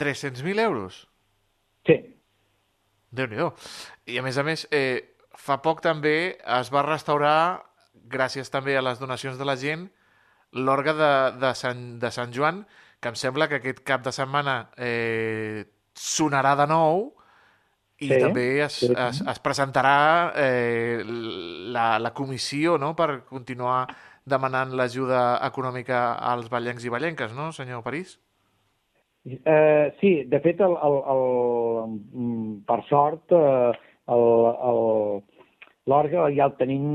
300.000 0.02 0.64
euros? 0.64 1.04
Sí. 1.86 1.98
Déu-n'hi-do. 3.14 3.52
I 4.10 4.18
a 4.18 4.24
més 4.26 4.38
a 4.38 4.44
més, 4.46 4.66
eh, 4.74 5.14
fa 5.38 5.60
poc 5.62 5.82
també 5.84 6.16
es 6.58 6.72
va 6.74 6.82
restaurar, 6.86 7.62
gràcies 8.10 8.50
també 8.50 8.76
a 8.76 8.82
les 8.82 8.98
donacions 8.98 9.38
de 9.38 9.46
la 9.46 9.56
gent, 9.56 9.86
l'orga 10.52 10.94
de, 10.96 11.12
de, 11.38 11.54
Sant, 11.54 11.86
de 12.02 12.10
Sant 12.10 12.34
Joan, 12.34 12.64
que 12.98 13.12
em 13.12 13.18
sembla 13.18 13.46
que 13.48 13.60
aquest 13.60 13.84
cap 13.86 14.02
de 14.02 14.12
setmana 14.12 14.72
eh, 14.74 15.64
sonarà 15.94 16.56
de 16.58 16.66
nou 16.66 17.12
i 18.00 18.06
Sí, 18.06 18.18
també 18.20 18.60
es, 18.62 18.76
sí. 18.84 18.92
es, 18.94 19.20
es 19.26 19.40
presentarà 19.42 20.32
eh, 20.38 21.02
la, 21.74 21.98
la 21.98 22.12
comissió 22.14 22.76
no? 22.78 22.94
per 22.94 23.24
continuar 23.26 23.86
demanant 24.28 24.74
l'ajuda 24.76 25.38
econòmica 25.46 26.12
als 26.30 26.50
ballencs 26.52 26.84
i 26.84 26.92
ballenques, 26.92 27.32
no, 27.34 27.50
senyor 27.52 27.82
París? 27.82 28.18
Eh, 29.26 29.94
sí, 30.00 30.24
de 30.30 30.40
fet, 30.40 30.60
el, 30.64 30.76
el, 30.84 30.98
el, 31.12 32.60
per 32.68 32.78
sort, 32.88 33.32
eh, 33.32 33.72
l'orgue 35.88 36.28
ja 36.36 36.46
el 36.48 36.54
tenim 36.60 36.86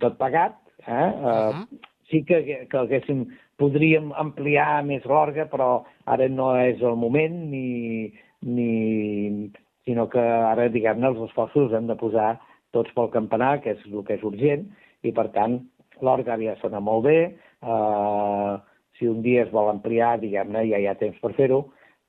tot 0.00 0.18
pagat. 0.18 0.56
Eh? 0.86 0.92
Eh, 0.92 1.52
Mhm. 1.52 1.80
sí 2.10 2.24
que, 2.24 2.66
que 2.68 2.76
haguéssim, 2.76 3.26
podríem 3.56 4.12
ampliar 4.16 4.82
més 4.84 5.04
l'orgue, 5.04 5.44
però 5.46 5.84
ara 6.06 6.28
no 6.28 6.56
és 6.56 6.80
el 6.82 6.96
moment, 6.96 7.36
ni, 7.52 8.12
ni, 8.42 9.50
sinó 9.90 10.06
que 10.08 10.22
ara, 10.22 10.68
diguem-ne, 10.70 11.10
els 11.10 11.20
esforços 11.26 11.74
hem 11.74 11.88
de 11.90 11.96
posar 11.98 12.36
tots 12.70 12.92
pel 12.94 13.10
campanar, 13.10 13.58
que 13.64 13.74
és 13.74 13.82
el 13.88 14.04
que 14.06 14.14
és 14.14 14.26
urgent, 14.26 14.68
i 15.02 15.10
per 15.16 15.26
tant, 15.34 15.58
l'orgue 16.00 16.30
ara 16.30 16.52
ja 16.52 16.56
sona 16.60 16.78
molt 16.78 17.08
bé, 17.08 17.18
eh, 17.26 18.52
si 18.98 19.08
un 19.10 19.18
dia 19.24 19.42
es 19.42 19.50
vol 19.50 19.72
ampliar, 19.72 20.20
diguem-ne, 20.22 20.62
ja 20.70 20.78
hi 20.78 20.86
ha 20.86 20.94
temps 21.00 21.18
per 21.24 21.32
fer-ho, 21.34 21.64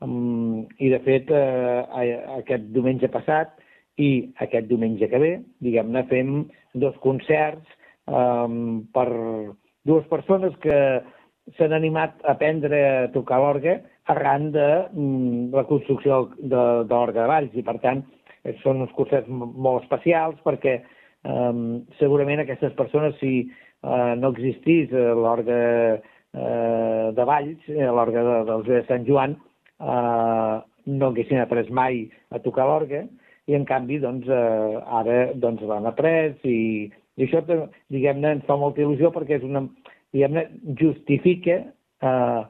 um, 0.06 0.68
i 0.78 0.92
de 0.94 1.00
fet, 1.08 1.32
eh, 1.34 2.12
aquest 2.38 2.70
diumenge 2.76 3.10
passat 3.10 3.58
i 3.98 4.30
aquest 4.46 4.70
diumenge 4.70 5.10
que 5.10 5.22
ve, 5.24 5.32
diguem-ne, 5.66 6.06
fem 6.12 6.36
dos 6.86 6.94
concerts 7.02 7.66
um, 8.06 8.84
per 8.94 9.08
dues 9.90 10.06
persones 10.14 10.54
que 10.62 10.78
s'han 11.58 11.74
animat 11.74 12.18
a 12.24 12.36
aprendre 12.36 12.80
a 12.88 13.08
tocar 13.14 13.40
l'orgue 13.42 13.80
arran 14.12 14.52
de 14.52 14.68
mm, 14.94 15.54
la 15.56 15.64
construcció 15.70 16.30
de, 16.38 16.64
de 16.88 16.94
l'orgue 16.94 17.20
de 17.22 17.28
Valls. 17.28 17.54
I, 17.58 17.64
per 17.66 17.78
tant, 17.84 18.04
són 18.64 18.82
uns 18.82 18.94
m- 19.28 19.52
molt 19.56 19.84
especials 19.84 20.40
perquè 20.46 20.80
um, 21.24 21.82
segurament 22.00 22.42
aquestes 22.42 22.74
persones, 22.74 23.16
si 23.20 23.46
uh, 23.84 24.14
no 24.18 24.32
existís 24.34 24.92
eh, 24.92 25.14
l'orgue 25.14 26.02
eh, 26.34 27.12
de 27.14 27.24
Valls, 27.26 27.70
eh, 27.70 27.86
l'orgue 27.86 28.24
de, 28.26 28.38
dels 28.50 28.68
de 28.68 28.84
Sant 28.88 29.06
Joan, 29.08 29.38
eh, 29.80 30.56
no 30.86 31.12
haguessin 31.12 31.42
après 31.42 31.70
mai 31.70 32.08
a 32.32 32.40
tocar 32.40 32.66
l'orgue. 32.68 33.06
I 33.50 33.56
en 33.58 33.66
canvi 33.66 34.00
doncs, 34.00 34.28
eh, 34.30 34.82
ara 34.86 35.34
doncs, 35.36 35.64
l'han 35.68 35.90
après 35.90 36.38
i, 36.48 36.90
i 37.18 37.26
això 37.26 37.42
diguem-ne 37.92 38.38
ens 38.38 38.46
fa 38.48 38.56
molta 38.56 38.82
il·lusió 38.84 39.12
perquè 39.12 39.40
és 39.40 39.46
una, 39.46 39.66
diguem-ne, 40.16 40.46
justifica 40.80 41.58
eh, 42.04 42.42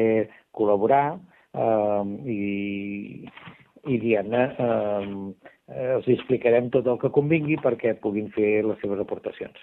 col·laborar 0.56 1.06
eh, 1.14 2.04
i, 2.30 2.32
i 3.84 3.94
diguem-ne, 4.00 4.42
eh, 4.66 5.04
eh, 5.74 5.90
els 5.98 6.06
explicarem 6.16 6.66
tot 6.74 6.84
el 6.90 6.98
que 7.02 7.14
convingui 7.14 7.56
perquè 7.62 7.90
puguin 8.00 8.28
fer 8.36 8.52
les 8.66 8.78
seves 8.82 9.00
aportacions. 9.04 9.58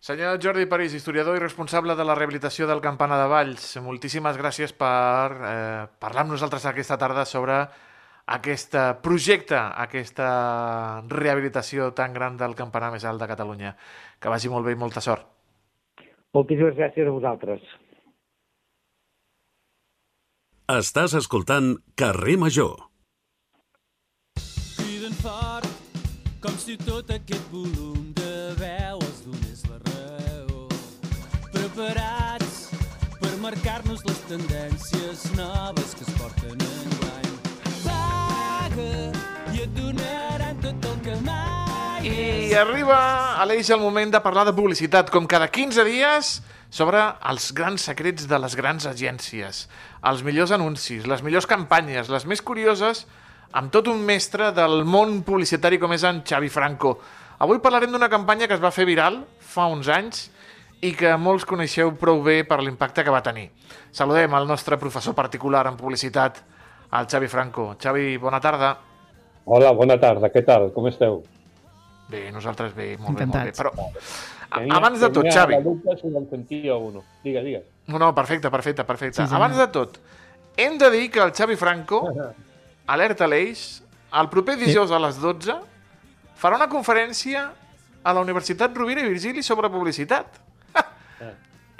Senyor 0.00 0.38
Jordi 0.40 0.64
París, 0.64 0.94
historiador 0.96 1.36
i 1.36 1.42
responsable 1.42 1.92
de 1.92 2.04
la 2.08 2.14
rehabilitació 2.16 2.64
del 2.64 2.80
Campana 2.80 3.18
de 3.20 3.26
Valls, 3.28 3.74
moltíssimes 3.84 4.38
gràcies 4.40 4.72
per 4.72 5.28
eh, 5.36 5.84
parlar 6.00 6.24
amb 6.24 6.32
nosaltres 6.32 6.64
aquesta 6.70 6.96
tarda 6.96 7.26
sobre 7.28 7.58
aquest 8.32 8.78
projecte, 9.04 9.58
aquesta 9.58 10.30
rehabilitació 11.10 11.90
tan 11.92 12.16
gran 12.16 12.40
del 12.40 12.56
campanar 12.56 12.94
més 12.94 13.04
alt 13.04 13.20
de 13.20 13.28
Catalunya. 13.28 13.74
Que 14.16 14.32
vagi 14.32 14.48
molt 14.48 14.64
bé 14.64 14.72
i 14.72 14.80
molta 14.80 15.04
sort. 15.04 15.28
Moltíssimes 16.32 16.78
gràcies 16.78 17.04
a 17.04 17.12
vosaltres. 17.12 17.60
Estàs 20.80 21.16
escoltant 21.18 21.74
Carrer 21.94 22.38
Major. 22.38 22.86
criden 24.76 25.12
fort 25.20 25.68
com 26.40 26.56
si 26.56 26.78
tot 26.78 27.10
aquest 27.10 27.50
volum 27.52 28.14
de 28.16 28.54
veu 28.56 28.79
preparats 31.80 32.68
per 33.20 33.30
marcar-nos 33.40 34.02
les 34.04 34.18
tendències 34.28 35.22
noves 35.36 35.94
que 35.96 36.04
es 36.04 36.10
porten 36.18 36.60
enguany. 36.60 37.28
Paga 37.86 38.88
i 39.54 39.62
et 39.64 39.72
donaran 39.76 40.58
tot 40.60 40.88
el 40.90 40.98
que 41.06 41.16
mai 41.24 42.10
I 42.10 42.56
arriba, 42.60 42.98
Aleix, 43.40 43.70
el 43.72 43.80
moment 43.80 44.12
de 44.12 44.20
parlar 44.20 44.44
de 44.48 44.54
publicitat, 44.56 45.12
com 45.12 45.28
cada 45.30 45.48
15 45.48 45.86
dies, 45.88 46.32
sobre 46.70 47.00
els 47.30 47.50
grans 47.56 47.86
secrets 47.88 48.28
de 48.28 48.38
les 48.38 48.56
grans 48.58 48.84
agències, 48.86 49.62
els 50.10 50.24
millors 50.26 50.52
anuncis, 50.52 51.06
les 51.08 51.24
millors 51.24 51.48
campanyes, 51.48 52.12
les 52.12 52.26
més 52.28 52.44
curioses, 52.44 53.06
amb 53.56 53.72
tot 53.72 53.88
un 53.90 54.04
mestre 54.06 54.50
del 54.54 54.84
món 54.84 55.22
publicitari 55.26 55.80
com 55.80 55.96
és 55.96 56.04
en 56.06 56.20
Xavi 56.28 56.52
Franco. 56.52 56.98
Avui 57.40 57.58
parlarem 57.64 57.90
d'una 57.90 58.10
campanya 58.12 58.46
que 58.46 58.58
es 58.58 58.62
va 58.62 58.74
fer 58.74 58.84
viral 58.86 59.22
fa 59.40 59.64
uns 59.72 59.88
anys 59.88 60.28
i 60.80 60.92
que 60.96 61.10
molts 61.20 61.44
coneixeu 61.44 61.90
prou 62.00 62.22
bé 62.24 62.40
per 62.48 62.60
l'impacte 62.64 63.04
que 63.04 63.12
va 63.12 63.20
tenir. 63.22 63.50
Saludem 63.92 64.32
al 64.34 64.46
nostre 64.48 64.78
professor 64.80 65.14
particular 65.14 65.66
en 65.68 65.76
publicitat, 65.76 66.38
el 66.96 67.06
Xavi 67.06 67.28
Franco. 67.28 67.74
Xavi, 67.80 68.16
bona 68.16 68.40
tarda. 68.40 68.70
Hola, 69.44 69.72
bona 69.76 69.98
tarda, 70.00 70.30
què 70.32 70.42
tal? 70.46 70.70
Com 70.72 70.86
esteu? 70.88 71.22
Bé, 72.10 72.30
nosaltres 72.32 72.72
bé, 72.74 72.96
molt 72.98 73.18
bé, 73.18 73.26
molt 73.26 73.44
bé. 73.44 73.52
Però 73.56 73.70
a- 74.50 74.62
abans 74.78 74.98
de 75.00 75.08
tot, 75.10 75.22
tenia 75.22 75.36
Xavi... 75.36 75.54
la 75.54 75.60
dubte 75.62 75.96
si 76.00 76.08
me'n 76.10 76.26
sentia 76.30 76.74
o 76.76 76.90
no. 76.90 77.04
Digues, 77.22 77.44
digues. 77.44 77.64
No, 77.86 77.98
no, 77.98 78.14
perfecte, 78.14 78.50
perfecte, 78.50 78.84
perfecte. 78.84 79.22
Sí, 79.22 79.28
Sí, 79.28 79.34
Abans 79.34 79.56
de 79.58 79.66
tot, 79.68 79.98
hem 80.56 80.78
de 80.78 80.90
dir 80.90 81.10
que 81.10 81.20
el 81.22 81.32
Xavi 81.32 81.56
Franco, 81.56 82.02
alerta 82.90 83.28
l'Eix, 83.30 83.82
el 84.18 84.28
proper 84.28 84.56
dijous 84.58 84.90
a 84.90 84.98
les 84.98 85.20
12 85.22 85.54
farà 86.40 86.56
una 86.56 86.68
conferència 86.72 87.50
a 88.02 88.12
la 88.16 88.20
Universitat 88.24 88.74
Rovira 88.74 89.04
i 89.04 89.08
Virgili 89.12 89.42
sobre 89.44 89.68
publicitat. 89.70 90.26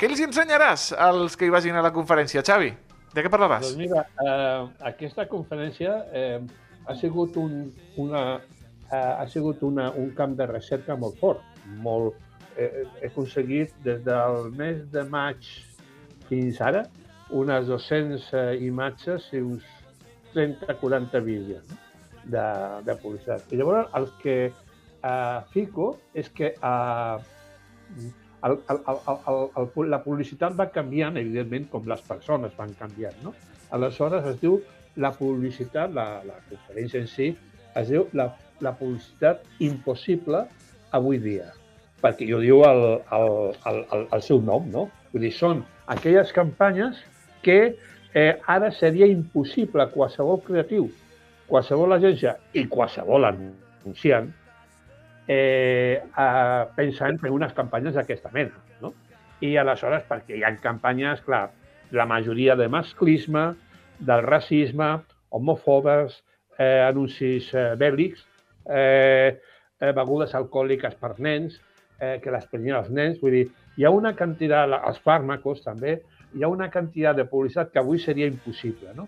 Què 0.00 0.08
els 0.08 0.22
ensenyaràs 0.24 0.90
als 0.96 1.36
que 1.36 1.48
hi 1.48 1.52
vagin 1.52 1.76
a 1.76 1.84
la 1.84 1.92
conferència, 1.92 2.44
Xavi? 2.46 2.70
De 3.14 3.24
què 3.24 3.30
parlaràs? 3.32 3.66
Doncs 3.66 3.80
mira, 3.80 4.04
eh, 4.22 4.62
aquesta 4.92 5.26
conferència 5.28 5.96
eh, 6.14 6.38
ha 6.86 6.94
sigut, 6.96 7.36
un, 7.40 7.72
una, 8.00 8.22
eh, 8.86 8.96
ha 8.96 9.26
sigut 9.28 9.64
una, 9.66 9.90
un 9.98 10.12
camp 10.16 10.36
de 10.38 10.46
recerca 10.48 10.96
molt 10.96 11.18
fort. 11.20 11.42
Molt, 11.84 12.16
eh, 12.56 12.86
he 13.00 13.10
aconseguit 13.10 13.74
des 13.84 14.00
del 14.06 14.52
mes 14.56 14.84
de 14.94 15.04
maig 15.10 15.50
fins 16.30 16.60
ara 16.62 16.86
unes 17.42 17.66
200 17.66 18.30
eh, 18.32 18.46
imatges 18.66 19.28
i 19.34 19.42
uns 19.42 19.66
30-40 20.34 21.22
vídeos 21.26 21.66
de, 22.24 22.46
de 22.86 22.96
publicitat. 23.02 23.50
I 23.50 23.58
llavors 23.60 23.90
el 23.98 24.08
que 24.22 24.38
eh, 24.48 25.38
fico 25.52 25.92
és 26.14 26.30
que 26.30 26.54
eh, 26.54 27.16
el, 28.44 28.56
el, 28.72 28.80
el, 28.88 28.98
el, 29.28 29.40
el, 29.62 29.90
la 29.90 30.00
publicitat 30.04 30.56
va 30.58 30.70
canviant, 30.74 31.18
evidentment, 31.20 31.68
com 31.72 31.88
les 31.88 32.02
persones 32.08 32.54
van 32.58 32.74
canviant. 32.78 33.16
No? 33.24 33.34
Aleshores 33.76 34.26
es 34.32 34.40
diu 34.40 34.58
la 35.00 35.12
publicitat, 35.16 35.92
la, 35.94 36.06
la 36.26 36.38
conferència 36.48 37.02
en 37.02 37.08
si, 37.10 37.30
es 37.78 37.90
diu 37.92 38.06
la, 38.16 38.30
la 38.64 38.72
publicitat 38.76 39.44
impossible 39.62 40.44
avui 40.96 41.20
dia, 41.22 41.52
perquè 42.02 42.26
jo 42.28 42.40
diu 42.42 42.64
el, 42.66 42.82
el, 43.14 43.28
el, 43.70 43.84
el, 43.94 44.08
el 44.16 44.24
seu 44.26 44.40
nom, 44.42 44.66
no? 44.72 44.88
Vull 45.12 45.26
dir, 45.26 45.32
són 45.36 45.62
aquelles 45.90 46.32
campanyes 46.34 46.98
que 47.44 47.60
eh, 48.14 48.32
ara 48.50 48.72
seria 48.74 49.08
impossible 49.10 49.86
qualsevol 49.94 50.42
creatiu, 50.46 50.88
qualsevol 51.50 51.96
agència 51.96 52.36
i 52.54 52.66
qualsevol 52.70 53.28
anunciant 53.28 54.30
eh, 55.32 56.02
a 56.16 56.66
pensar 56.74 57.12
en 57.12 57.18
fer 57.22 57.30
unes 57.30 57.52
campanyes 57.54 57.94
d'aquesta 57.94 58.32
mena. 58.34 58.56
No? 58.82 58.90
I 59.46 59.52
aleshores, 59.60 60.02
perquè 60.08 60.34
hi 60.34 60.42
ha 60.42 60.50
campanyes, 60.58 61.22
clar, 61.22 61.52
la 61.94 62.06
majoria 62.10 62.56
de 62.58 62.66
masclisme, 62.68 63.44
del 64.00 64.24
racisme, 64.26 64.88
homofobes, 65.30 66.16
eh, 66.58 66.82
anuncis 66.82 67.52
eh, 67.54 67.76
bèl·lics, 67.78 68.26
eh, 68.66 69.38
eh, 69.78 69.92
begudes 70.00 70.34
alcohòliques 70.34 70.98
per 70.98 71.12
nens, 71.22 71.60
eh, 72.00 72.18
que 72.18 72.34
les 72.34 72.50
prenien 72.50 72.80
els 72.80 72.90
nens. 72.90 73.22
Vull 73.22 73.38
dir, 73.38 73.46
hi 73.78 73.86
ha 73.86 73.94
una 73.94 74.16
quantitat, 74.18 74.74
els 74.82 75.00
fàrmacos 75.06 75.62
també, 75.62 76.00
hi 76.34 76.42
ha 76.42 76.50
una 76.50 76.72
quantitat 76.74 77.22
de 77.22 77.30
publicitat 77.30 77.70
que 77.70 77.78
avui 77.78 78.02
seria 78.02 78.26
impossible. 78.26 78.98
No? 78.98 79.06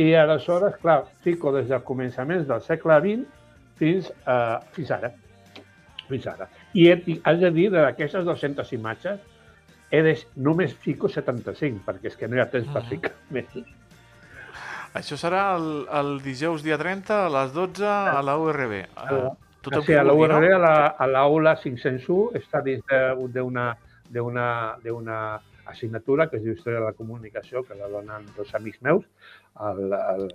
I 0.00 0.14
aleshores, 0.16 0.80
clar, 0.80 1.02
fico 1.20 1.52
des 1.52 1.68
dels 1.68 1.84
començaments 1.84 2.48
del 2.48 2.64
segle 2.64 3.02
XX 3.04 3.32
fins, 3.76 4.14
eh, 4.24 4.52
fins 4.72 4.96
ara 4.96 5.12
fins 6.08 6.26
ara. 6.26 6.48
I 6.74 6.88
he, 6.90 7.20
has 7.24 7.40
de 7.40 7.50
dir, 7.54 7.70
d'aquestes 7.72 8.24
200 8.24 8.72
imatges, 8.76 9.20
he 9.90 10.02
de, 10.04 10.14
només 10.36 10.74
fico 10.74 11.08
75, 11.08 11.80
perquè 11.86 12.10
és 12.10 12.16
que 12.16 12.28
no 12.28 12.36
hi 12.36 12.40
ha 12.40 12.50
temps 12.50 12.68
per 12.72 12.82
Mhm. 12.82 12.88
ficar 12.88 13.12
més. 13.30 13.46
Això 14.98 15.16
serà 15.20 15.42
el, 15.56 15.86
el 15.92 16.14
dijous 16.24 16.62
dia 16.64 16.78
30 16.80 17.26
a 17.26 17.28
les 17.30 17.52
12 17.52 17.84
a 17.86 18.22
la 18.24 18.36
URB. 18.40 18.86
Uh, 18.96 19.28
tothom 19.62 19.84
sí, 19.84 19.94
a 19.94 20.02
la 20.02 20.14
URB, 20.16 20.48
a 20.54 20.58
la- 20.58 20.86
a 20.98 21.06
l'aula 21.06 21.56
501, 21.60 22.30
està 22.34 22.62
dins 22.64 22.82
de- 22.88 23.14
d'una 24.82 25.40
assignatura 25.66 26.28
que 26.30 26.36
es 26.38 26.42
diu 26.42 26.54
Història 26.54 26.80
de 26.80 26.86
la 26.86 26.92
Comunicació, 26.96 27.62
que 27.64 27.74
la 27.76 27.88
donen 27.88 28.24
dos 28.36 28.54
amics 28.54 28.80
meus, 28.82 29.04
el, 29.60 29.92
el, 29.92 30.34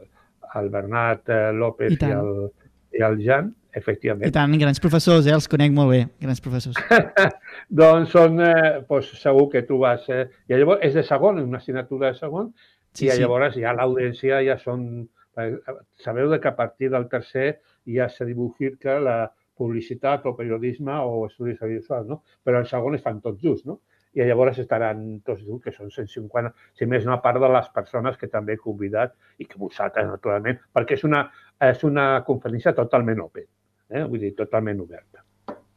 el 0.56 0.70
Bernat 0.70 1.28
eh, 1.30 1.52
López 1.54 1.98
I 2.00 2.06
i, 2.06 2.12
el, 2.12 2.52
i 2.94 3.04
el 3.06 3.18
Jan, 3.26 3.50
efectivament. 3.74 4.28
I 4.30 4.34
tant, 4.36 4.54
grans 4.62 4.82
professors, 4.84 5.26
eh? 5.28 5.34
Els 5.34 5.50
conec 5.50 5.74
molt 5.74 5.92
bé, 5.94 6.04
grans 6.22 6.42
professors. 6.44 6.78
Doncs 7.82 8.14
són, 8.14 8.38
eh, 8.46 8.84
doncs 8.90 9.12
segur 9.22 9.50
que 9.54 9.64
tu 9.68 9.80
vas... 9.82 10.06
Eh, 10.14 10.28
I 10.50 10.60
llavors 10.60 10.84
és 10.86 10.94
de 10.98 11.04
segon, 11.08 11.42
una 11.42 11.62
assignatura 11.62 12.12
de 12.12 12.20
segon, 12.20 12.54
Sí, 12.94 13.08
i 13.08 13.10
sí. 13.10 13.22
llavors 13.24 13.56
ja 13.58 13.74
l'audiència 13.74 14.42
ja 14.46 14.58
són... 14.62 14.84
eh, 15.42 15.54
Sabeu 16.04 16.36
que 16.40 16.52
a 16.52 16.56
partir 16.56 16.92
del 16.94 17.08
tercer 17.10 17.48
ja 17.90 18.06
se 18.10 18.26
dibujica 18.26 19.00
la 19.02 19.18
publicitat 19.58 20.26
o 20.30 20.36
periodisme 20.38 20.94
o 21.02 21.26
estudis 21.26 21.62
audiovisuals, 21.62 22.08
no? 22.10 22.22
Però 22.46 22.62
el 22.62 22.70
segon 22.70 22.96
es 22.98 23.02
fan 23.02 23.22
tots 23.22 23.42
just, 23.42 23.66
no? 23.66 23.80
I 24.14 24.22
llavors 24.28 24.60
estaran 24.62 25.22
tots 25.26 25.42
junts, 25.42 25.64
que 25.64 25.72
són 25.74 25.90
150, 25.90 26.52
si 26.78 26.86
més 26.86 27.06
no, 27.06 27.16
a 27.16 27.22
part 27.22 27.40
de 27.42 27.50
les 27.50 27.70
persones 27.74 28.18
que 28.18 28.28
també 28.30 28.54
he 28.54 28.62
convidat 28.62 29.16
i 29.42 29.48
que 29.50 29.58
vosaltres, 29.58 30.06
naturalment, 30.06 30.60
perquè 30.74 30.94
és 31.00 31.04
una, 31.08 31.24
és 31.60 31.84
una 31.88 32.24
conferència 32.28 32.76
totalment 32.78 33.24
open, 33.26 33.48
eh? 33.90 34.04
vull 34.04 34.22
dir, 34.22 34.36
totalment 34.38 34.84
oberta. 34.86 35.24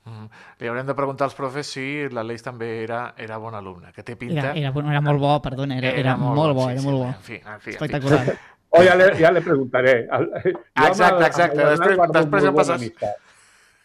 Mm. 0.06 0.28
Li 0.60 0.68
haurem 0.70 0.86
de 0.86 0.94
preguntar 0.94 1.26
als 1.26 1.34
profes 1.34 1.66
si 1.66 2.06
l'Aleix 2.12 2.44
també 2.44 2.68
era, 2.84 3.14
era 3.18 3.40
bon 3.42 3.56
alumne, 3.58 3.90
que 3.96 4.04
té 4.06 4.14
pinta... 4.20 4.38
Era, 4.38 4.52
era, 4.60 4.70
bueno, 4.70 4.92
era 4.92 5.00
molt 5.02 5.18
bo, 5.18 5.32
perdona, 5.42 5.80
era, 5.80 5.90
era, 5.98 6.16
molt, 6.20 6.54
bo, 6.54 6.68
sí, 6.68 6.76
era 6.76 6.80
sí, 6.84 6.86
molt 6.86 7.00
bo. 7.00 7.08
En 7.08 7.24
fi, 7.26 7.40
en 7.40 7.40
fi, 7.42 7.54
en 7.56 7.60
fi. 7.64 7.78
Espectacular. 7.78 8.36
O 8.76 8.80
ja 8.82 8.96
le, 8.98 9.04
ja 9.16 9.30
le 9.30 9.40
preguntaré. 9.40 9.92
Jo 10.10 10.88
Exacte, 10.88 11.24
exacte. 11.24 11.62
amb 11.62 11.70
Després- 11.70 12.00
després 12.12 12.42
molt 12.44 12.48
em 12.50 12.56
passes- 12.58 13.14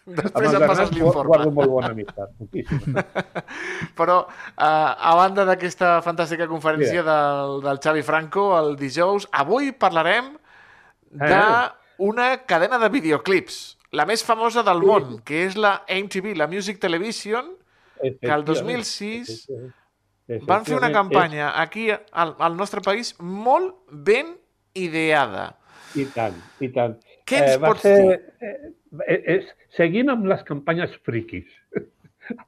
Després 0.05 0.55
em 0.57 0.63
passes 0.65 0.91
l'informe. 0.95 1.27
Guardo 1.29 1.51
molt 1.53 1.69
bona 1.69 1.91
amistat, 1.93 2.31
moltíssima. 2.39 3.03
Però, 3.99 4.17
eh, 4.25 4.63
a 4.65 5.11
banda 5.19 5.45
d'aquesta 5.45 5.99
fantàstica 6.05 6.47
conferència 6.49 7.03
del, 7.05 7.59
del 7.65 7.81
Xavi 7.83 8.01
Franco, 8.05 8.47
el 8.57 8.73
dijous, 8.79 9.27
avui 9.43 9.71
parlarem 9.77 10.33
d'una 11.11 12.31
cadena 12.49 12.81
de 12.81 12.89
videoclips, 12.89 13.61
la 13.93 14.07
més 14.09 14.23
famosa 14.25 14.63
del 14.65 14.81
món, 14.81 15.19
que 15.27 15.45
és 15.45 15.57
la 15.59 15.81
MTV, 15.85 16.33
la 16.39 16.49
Music 16.49 16.81
Television, 16.81 17.53
que 18.01 18.33
el 18.33 18.45
2006 18.47 19.47
van 20.47 20.65
fer 20.65 20.77
una 20.79 20.91
campanya 20.93 21.53
aquí 21.61 21.89
al, 21.91 22.35
al 22.39 22.55
nostre 22.57 22.81
país 22.81 23.13
molt 23.19 23.75
ben 23.91 24.33
ideada. 24.73 25.51
I 25.99 26.07
tant, 26.15 26.37
i 26.63 26.71
tant. 26.71 26.95
Què 27.27 27.41
ens 27.43 27.57
va 27.61 27.73
pots 27.73 27.83
ser, 27.83 27.97
dir? 27.99 28.47
Eh, 28.47 28.71
eh, 29.07 29.41
seguint 29.77 30.09
amb 30.13 30.25
les 30.31 30.43
campanyes 30.47 30.95
friquis. 31.05 31.49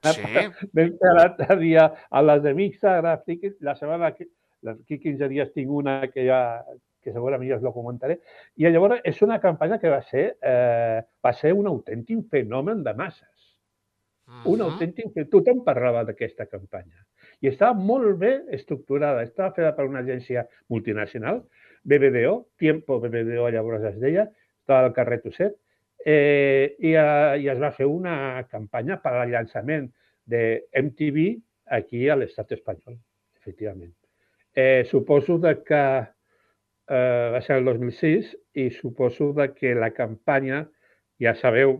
Sí, 0.03 0.23
Vam 0.75 0.95
fer 1.01 1.13
l'altre 1.17 1.57
dia 1.59 1.89
a 2.09 2.21
les 2.21 2.43
de 2.43 2.53
Mixa, 2.53 2.97
friquis, 3.25 3.55
la 3.61 3.75
setmana 3.75 4.13
que, 4.15 4.27
d'aquí 4.63 4.99
15 4.99 5.29
dies 5.31 5.53
tinc 5.53 5.71
una 5.71 6.01
que 6.11 6.27
ja 6.27 6.63
que 7.03 7.11
segurament 7.11 7.49
ja 7.49 7.57
us 7.59 7.65
la 7.65 7.73
comentaré. 7.75 8.19
I 8.55 8.69
llavors 8.71 9.01
és 9.03 9.17
una 9.25 9.39
campanya 9.43 9.77
que 9.79 9.91
va 9.91 9.99
ser, 10.07 10.37
eh, 10.39 11.01
va 11.19 11.33
ser 11.35 11.51
un 11.53 11.67
autèntic 11.67 12.29
fenomen 12.31 12.83
de 12.83 12.93
masses. 12.93 13.27
Un 14.45 14.59
Mhm. 14.59 14.61
autèntic... 14.69 15.29
Tothom 15.29 15.65
parlava 15.65 16.05
d'aquesta 16.07 16.45
campanya. 16.47 17.03
I 17.41 17.49
estava 17.49 17.73
molt 17.73 18.17
bé 18.17 18.45
estructurada. 18.55 19.21
Estava 19.23 19.51
feta 19.51 19.75
per 19.75 19.85
una 19.85 19.99
agència 19.99 20.47
multinacional, 20.69 21.43
BBDO, 21.83 22.47
Tiempo 22.57 23.01
BBDO 23.01 23.49
llavors 23.51 23.83
es 23.83 23.99
deia, 23.99 24.29
estava 24.61 24.87
al 24.87 24.93
carrer 24.93 25.19
Tosset, 25.21 25.57
eh, 26.05 26.75
i, 26.79 26.93
eh, 26.93 27.39
i 27.43 27.49
es 27.51 27.59
va 27.59 27.71
fer 27.75 27.87
una 27.89 28.43
campanya 28.51 28.99
per 29.01 29.13
al 29.17 29.31
llançament 29.31 29.89
de 30.25 30.43
MTV 30.79 31.27
aquí 31.77 32.07
a 32.09 32.17
l'estat 32.19 32.51
espanyol, 32.57 32.97
efectivament. 33.39 33.93
Eh, 34.53 34.83
suposo 34.89 35.39
de 35.41 35.55
que 35.65 35.83
eh, 36.03 37.29
va 37.33 37.41
ser 37.41 37.57
el 37.61 37.65
2006 37.71 38.35
i 38.61 38.69
suposo 38.71 39.31
de 39.33 39.49
que 39.55 39.73
la 39.75 39.93
campanya, 39.95 40.65
ja 41.19 41.33
sabeu, 41.39 41.79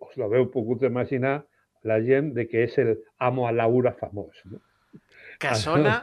us 0.00 0.18
l'heu 0.18 0.50
pogut 0.52 0.82
imaginar, 0.88 1.40
la 1.84 2.00
gent 2.04 2.34
de 2.36 2.44
que 2.48 2.66
és 2.66 2.76
el 2.82 2.98
amo 3.18 3.46
a 3.48 3.52
Laura 3.52 3.94
famós. 3.96 4.42
No? 4.44 4.60
que 5.40 5.54
sona, 5.56 5.96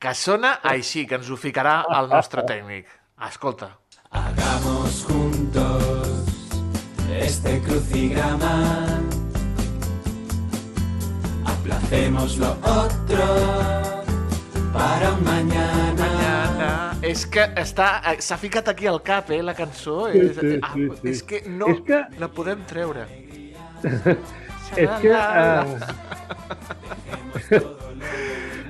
que 0.00 0.14
sona 0.18 0.56
així, 0.74 1.06
que 1.06 1.20
ens 1.20 1.30
ho 1.30 1.38
ficarà 1.38 1.76
el 2.00 2.10
nostre 2.10 2.42
tècnic. 2.48 2.90
Escolta. 3.28 3.70
Hagamos 4.10 5.04
juntos 5.06 5.53
crucigrama. 7.74 9.00
Aplacemos 11.44 12.38
lo 12.38 12.50
otro 12.62 13.24
para 14.72 15.12
un 15.12 15.24
mañana. 15.24 15.94
Mañana. 15.98 16.96
És 17.02 17.26
que 17.26 17.42
està, 17.60 18.00
eh, 18.12 18.16
s'ha 18.22 18.36
ficat 18.38 18.68
aquí 18.68 18.86
al 18.86 19.02
cap, 19.02 19.30
eh, 19.30 19.42
la 19.42 19.54
cançó. 19.54 20.10
Sí, 20.12 20.18
és, 20.18 20.36
sí, 20.38 20.58
ah, 20.62 20.70
sí, 20.74 20.88
sí. 21.02 21.08
és 21.10 21.22
que 21.22 21.42
no 21.48 21.66
És 21.68 21.80
que- 21.84 22.06
la 22.18 22.28
podem 22.28 22.64
treure. 22.66 23.06
És 24.76 24.90
que... 25.00 25.10
Uh, 25.10 25.78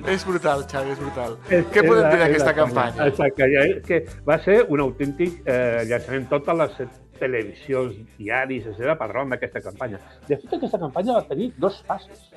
És 0.05 0.23
brutal, 0.25 0.65
Xavi, 0.69 0.91
és 0.91 0.99
brutal. 0.99 1.37
és, 1.49 1.65
Què 1.71 1.81
és 1.81 1.87
podem 1.87 2.03
la- 2.03 2.09
dir 2.11 2.19
d'aquesta 2.19 2.53
campanya? 2.53 3.07
Exacte, 3.07 3.47
ja, 3.49 3.63
és 3.65 3.79
que 3.87 4.03
va 4.27 4.37
ser 4.43 4.65
un 4.69 4.79
autèntic 4.83 5.41
eh, 5.45 5.81
llançament. 5.89 6.27
Totes 6.29 6.55
les 6.59 6.75
televisions, 7.19 7.97
diaris, 8.17 8.67
etc. 8.71 8.95
parlant 8.99 9.33
d'aquesta 9.33 9.61
campanya. 9.63 9.99
De 10.27 10.37
fet, 10.37 10.53
aquesta 10.57 10.79
campanya 10.81 11.19
va 11.19 11.25
tenir 11.29 11.51
dos 11.57 11.81
fases. 11.87 12.29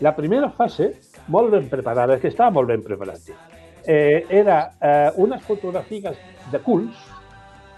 La 0.00 0.14
primera 0.16 0.50
fase, 0.56 0.92
molt 1.28 1.52
ben 1.52 1.68
preparada, 1.68 2.18
que 2.20 2.30
estava 2.32 2.54
molt 2.58 2.70
ben 2.72 2.84
preparat. 2.84 3.30
Eh, 3.86 4.26
era 4.28 4.60
eh, 4.80 5.10
unes 5.16 5.42
fotografies 5.42 6.16
de 6.52 6.60
culs, 6.64 6.96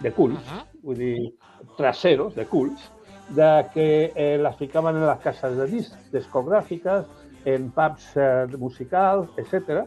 de 0.03 0.13
culs, 0.13 0.39
uh 0.39 0.53
-huh. 0.53 0.65
vull 0.83 0.99
dir, 0.99 1.33
traseros 1.77 2.35
de 2.35 2.47
culs, 2.47 2.91
de 3.29 3.67
que 3.73 4.13
eh, 4.15 4.39
les 4.39 4.57
ficaven 4.57 4.97
en 4.97 5.07
les 5.07 5.19
cases 5.21 5.57
de 5.57 5.67
discs, 5.67 5.97
discogràfiques, 6.13 7.07
en 7.45 7.71
pubs 7.71 8.17
eh, 8.17 8.47
musicals, 8.59 9.29
etc. 9.37 9.85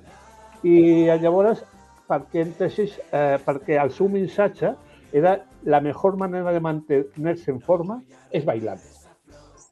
I 0.64 1.06
llavors, 1.22 1.64
perquè 2.10 2.44
entessis, 2.46 2.98
eh, 3.12 3.38
perquè 3.46 3.80
el 3.82 3.92
seu 3.92 4.10
missatge 4.10 4.74
era 5.14 5.38
la 5.66 5.82
millor 5.82 6.18
manera 6.18 6.54
de 6.54 6.62
mantenerse 6.62 7.52
en 7.52 7.60
forma 7.60 8.02
és 8.32 8.46
bailando. 8.46 8.84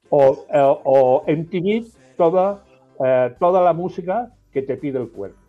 O, 0.10 0.45
eh, 0.49 0.75
o 0.84 1.23
MTV, 1.27 1.86
toda, 2.17 2.63
eh, 2.99 3.34
toda 3.39 3.62
la 3.62 3.73
música 3.73 4.32
que 4.51 4.62
te 4.62 4.75
pide 4.77 4.99
el 4.99 5.10
cuerpo. 5.10 5.39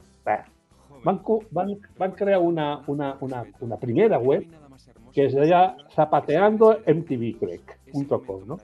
Van, 1.05 1.21
van, 1.51 1.79
van 1.99 2.13
crear 2.13 2.41
una, 2.41 2.83
una, 2.87 3.17
una, 3.21 3.45
una 3.61 3.77
primera 3.77 4.19
web 4.19 4.47
que 5.13 5.27
es 5.27 5.35
deia 5.35 5.77
zapateandomtv.com, 5.95 8.49
no? 8.49 8.59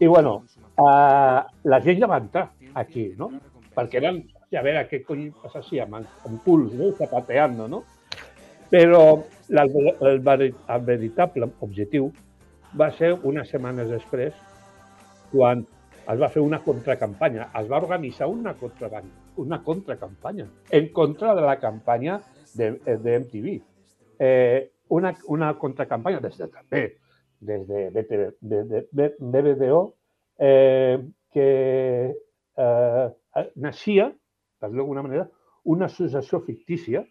I 0.00 0.06
bueno, 0.06 0.44
uh, 0.78 1.40
la 1.62 1.80
gent 1.84 2.00
ja 2.00 2.06
va 2.10 2.16
entrar 2.18 2.50
aquí, 2.74 3.14
no? 3.16 3.30
Perquè 3.76 3.96
eren, 4.00 4.24
a 4.50 4.62
veure, 4.64 4.88
què 4.90 5.02
cony 5.06 5.30
passa 5.44 5.58
així, 5.60 5.78
amb, 5.80 5.94
amb 6.00 6.42
puls, 6.42 6.72
no? 6.74 6.90
Zapateando, 6.98 7.68
no? 7.70 7.84
Però 8.72 9.02
el, 9.52 9.74
el 10.08 10.20
veritable 10.86 11.48
objectiu 11.60 12.08
va 12.80 12.88
ser 12.96 13.12
unes 13.28 13.50
setmanes 13.52 13.90
després, 13.92 14.32
quan 15.32 15.66
es 16.08 16.18
va 16.18 16.30
fer 16.32 16.42
una 16.42 16.62
contracampanya, 16.64 17.50
es 17.60 17.68
va 17.70 17.82
organitzar 17.82 18.28
una, 18.32 18.54
contra, 18.56 19.02
una 19.36 19.60
contracampanya 19.62 20.48
en 20.70 20.88
contra 20.92 21.34
de 21.34 21.44
la 21.44 21.58
campanya 21.60 22.20
de, 22.54 22.72
de 22.96 23.18
MTV. 23.20 23.60
Eh, 24.18 24.72
una, 24.88 25.14
una 25.28 25.52
contracampanya 25.58 26.20
des 26.24 26.40
de 26.40 26.48
també, 26.48 26.82
des 27.40 27.68
de, 27.68 27.84
BTV, 27.92 28.26
de, 28.40 28.82
de, 28.90 29.54
de 29.54 29.70
eh, 30.38 30.98
que 31.32 31.48
eh, 32.56 33.06
naixia, 33.56 34.10
per 34.58 34.70
d'alguna 34.70 35.04
manera, 35.04 35.28
una 35.64 35.86
associació 35.86 36.40
fictícia 36.40 37.04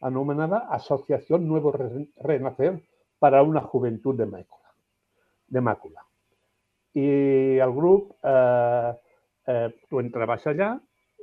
anomenada 0.00 0.58
Asociación 0.70 1.46
Nuevo 1.48 1.72
Re- 1.72 2.08
Renacer 2.16 2.82
para 3.18 3.42
una 3.42 3.60
Juventud 3.60 4.16
de 4.16 4.26
Màcula. 4.26 4.70
De 5.48 5.60
Màcula. 5.60 6.04
I 6.94 7.58
el 7.58 7.72
grup, 7.72 8.12
eh, 8.22 8.92
eh, 9.46 9.68
tu 9.88 10.00
entraves 10.00 10.46
allà 10.46 10.72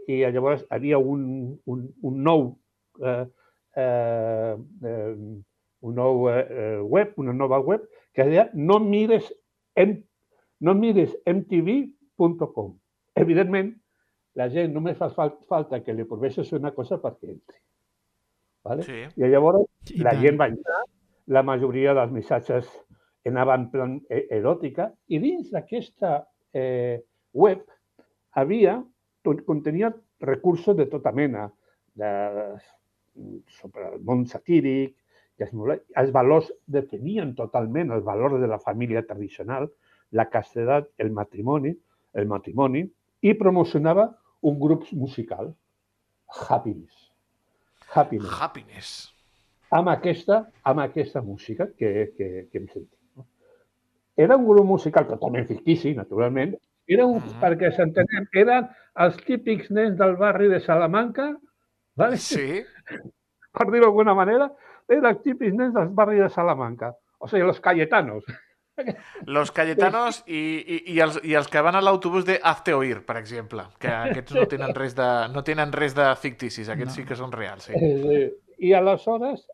i 0.08 0.20
llavors 0.32 0.62
hi 0.64 0.68
havia 0.76 0.98
un, 1.00 1.56
un, 1.66 1.82
un 2.02 2.20
nou 2.24 2.46
eh, 3.02 3.26
eh, 3.76 4.56
eh, 4.84 5.16
un 5.86 5.96
nou 5.96 6.30
eh, 6.32 6.80
web, 6.82 7.14
una 7.18 7.34
nova 7.34 7.60
web, 7.60 7.84
que 8.14 8.24
deia 8.24 8.48
no 8.54 8.80
mires, 8.80 9.28
em, 9.76 9.98
no 10.62 10.74
mires 10.74 11.12
mtv.com. 11.28 12.72
Evidentment, 13.16 13.74
la 14.36 14.48
gent 14.50 14.74
només 14.74 14.98
fa 14.98 15.10
fal- 15.14 15.36
falta 15.50 15.82
que 15.84 15.94
li 15.94 16.06
proveeixes 16.08 16.52
una 16.58 16.72
cosa 16.74 16.98
perquè 17.02 17.30
entri. 17.34 17.60
Vale? 18.66 18.84
Sí. 18.84 19.04
I 19.22 19.30
llavors 19.30 19.68
I 19.94 20.02
la 20.02 20.16
tant. 20.16 20.24
gent 20.24 20.40
va 20.42 20.48
entrar, 20.52 20.82
la 21.28 21.44
majoria 21.46 21.94
dels 21.98 22.12
missatges 22.14 22.68
anaven 23.26 23.66
en 23.66 23.70
plan 23.72 23.94
e- 24.10 24.26
eròtica, 24.38 24.90
i 25.10 25.20
dins 25.22 25.52
d'aquesta 25.54 26.18
eh, 26.54 27.00
web 27.34 27.64
havia, 28.38 28.80
tot- 29.26 29.46
contenia 29.46 29.94
recursos 30.22 30.76
de 30.78 30.86
tota 30.90 31.12
mena, 31.14 31.48
de, 31.96 32.12
sobre 33.60 33.88
el 33.94 34.02
món 34.06 34.26
satíric, 34.30 34.96
i 35.36 35.44
els, 35.44 35.54
els 36.00 36.12
valors 36.16 36.52
definien 36.66 37.34
totalment 37.36 37.92
els 37.92 38.06
valors 38.06 38.40
de 38.42 38.48
la 38.48 38.60
família 38.60 39.02
tradicional, 39.06 39.70
la 40.12 40.30
castedat, 40.30 40.90
el 40.98 41.10
matrimoni, 41.12 41.74
el 42.16 42.28
matrimoni, 42.30 42.86
i 43.22 43.34
promocionava 43.34 44.10
un 44.46 44.60
grup 44.60 44.86
musical, 44.94 45.54
Happiness. 46.50 47.05
Happiness 47.94 48.42
Happiness. 48.42 48.90
amb 49.72 49.90
aquesta, 49.90 50.46
amb 50.64 50.80
aquesta 50.80 51.22
música 51.22 51.68
que, 51.78 52.14
que, 52.18 52.48
que 52.52 52.58
hem 52.58 52.68
sentit. 52.68 53.00
No? 53.16 53.26
Era 54.16 54.38
un 54.38 54.46
grup 54.48 54.66
musical 54.66 55.08
totalment 55.08 55.48
fictici, 55.48 55.94
naturalment. 55.96 56.56
Era 56.88 57.06
un, 57.06 57.18
Mhm. 57.18 57.40
perquè 57.42 57.72
s'entenem, 57.76 58.28
eren 58.34 58.68
els 58.96 59.18
típics 59.26 59.72
nens 59.72 59.98
del 59.98 60.16
barri 60.16 60.48
de 60.48 60.60
Salamanca, 60.62 61.36
vale? 61.96 62.18
Sí. 62.18 62.64
per 63.56 63.68
dir-ho 63.72 63.86
d'alguna 63.88 64.14
manera, 64.14 64.52
eren 64.88 65.06
els 65.10 65.22
típics 65.24 65.54
nens 65.56 65.74
del 65.74 65.88
barri 65.90 66.20
de 66.20 66.30
Salamanca. 66.30 66.94
O 67.20 67.28
sigui, 67.28 67.44
los 67.44 67.60
Cayetanos. 67.60 68.24
Los 69.26 69.52
Cayetanos 69.52 70.24
i, 70.28 70.40
i, 70.60 70.80
i, 70.94 71.00
els, 71.00 71.20
i 71.24 71.36
els 71.40 71.48
que 71.52 71.62
van 71.64 71.78
a 71.78 71.82
l'autobús 71.84 72.26
de 72.28 72.38
Hazte 72.44 72.74
Oír, 72.76 73.02
per 73.08 73.18
exemple, 73.20 73.64
que 73.80 73.92
aquests 73.92 74.36
no 74.36 74.48
tenen 74.52 74.74
res 74.76 74.96
de, 74.98 75.08
no 75.32 75.44
tenen 75.48 75.72
res 75.76 75.96
de 75.98 76.10
ficticis, 76.22 76.70
aquests 76.70 76.92
No. 76.92 76.96
sí 76.98 77.06
que 77.08 77.18
són 77.20 77.32
reals. 77.36 77.70
Sí. 77.70 77.80
Eh, 77.80 78.26
I 78.68 78.74
aleshores, 78.76 79.46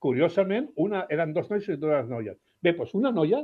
curiosament, 0.00 0.70
una, 0.76 1.06
eren 1.12 1.32
dos 1.36 1.50
nois 1.50 1.66
i 1.68 1.78
dues 1.80 2.08
noies. 2.08 2.38
Bé, 2.62 2.74
doncs 2.76 2.94
una 2.96 3.12
noia 3.16 3.42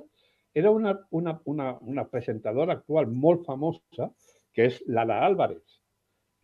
era 0.57 0.71
una, 0.73 0.95
una, 1.11 1.39
una, 1.45 1.73
una 1.81 2.07
presentadora 2.09 2.79
actual 2.79 3.11
molt 3.13 3.45
famosa, 3.49 4.13
que 4.57 4.71
és 4.71 4.79
Lara 4.89 5.19
Álvarez, 5.27 5.81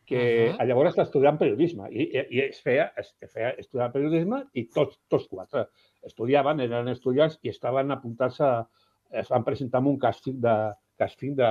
que 0.05 0.51
uh. 0.51 0.57
-huh. 0.57 0.67
llavors 0.69 0.93
està 0.93 1.07
estudiant 1.07 1.39
periodisme 1.39 1.89
i, 1.91 2.03
i, 2.03 2.27
i 2.37 2.41
es 2.49 2.61
feia, 2.61 2.93
es 2.97 3.15
feia 3.33 3.55
estudiar 3.57 3.93
periodisme 3.93 4.45
i 4.53 4.69
tots, 4.69 4.99
tots 5.09 5.29
quatre 5.29 5.69
estudiaven, 6.07 6.61
eren 6.61 6.89
estudiants 6.89 7.39
i 7.43 7.49
estaven 7.53 7.91
apuntats 7.91 8.41
a... 8.41 8.53
es 9.13 9.29
van 9.29 9.45
presentar 9.45 9.79
amb 9.83 9.89
un 9.91 9.99
càsting, 10.01 10.39
de, 10.41 10.53
càsting 10.99 11.35
de, 11.37 11.49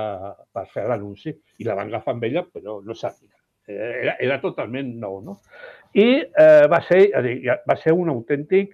per 0.52 0.64
fer 0.72 0.82
l'anunci 0.90 1.30
i 1.62 1.64
la 1.64 1.76
van 1.78 1.86
agafar 1.92 2.14
amb 2.16 2.24
ella, 2.26 2.42
però 2.42 2.80
no 2.82 2.94
sabia. 2.94 3.30
Eh, 3.68 3.76
Era, 4.02 4.16
era 4.18 4.40
totalment 4.42 4.88
nou, 4.98 5.20
no? 5.22 5.36
I 5.94 6.06
eh, 6.24 6.66
va, 6.66 6.80
ser, 6.88 7.04
dir, 7.22 7.36
va 7.68 7.76
ser 7.78 7.92
un 7.94 8.10
autèntic 8.10 8.72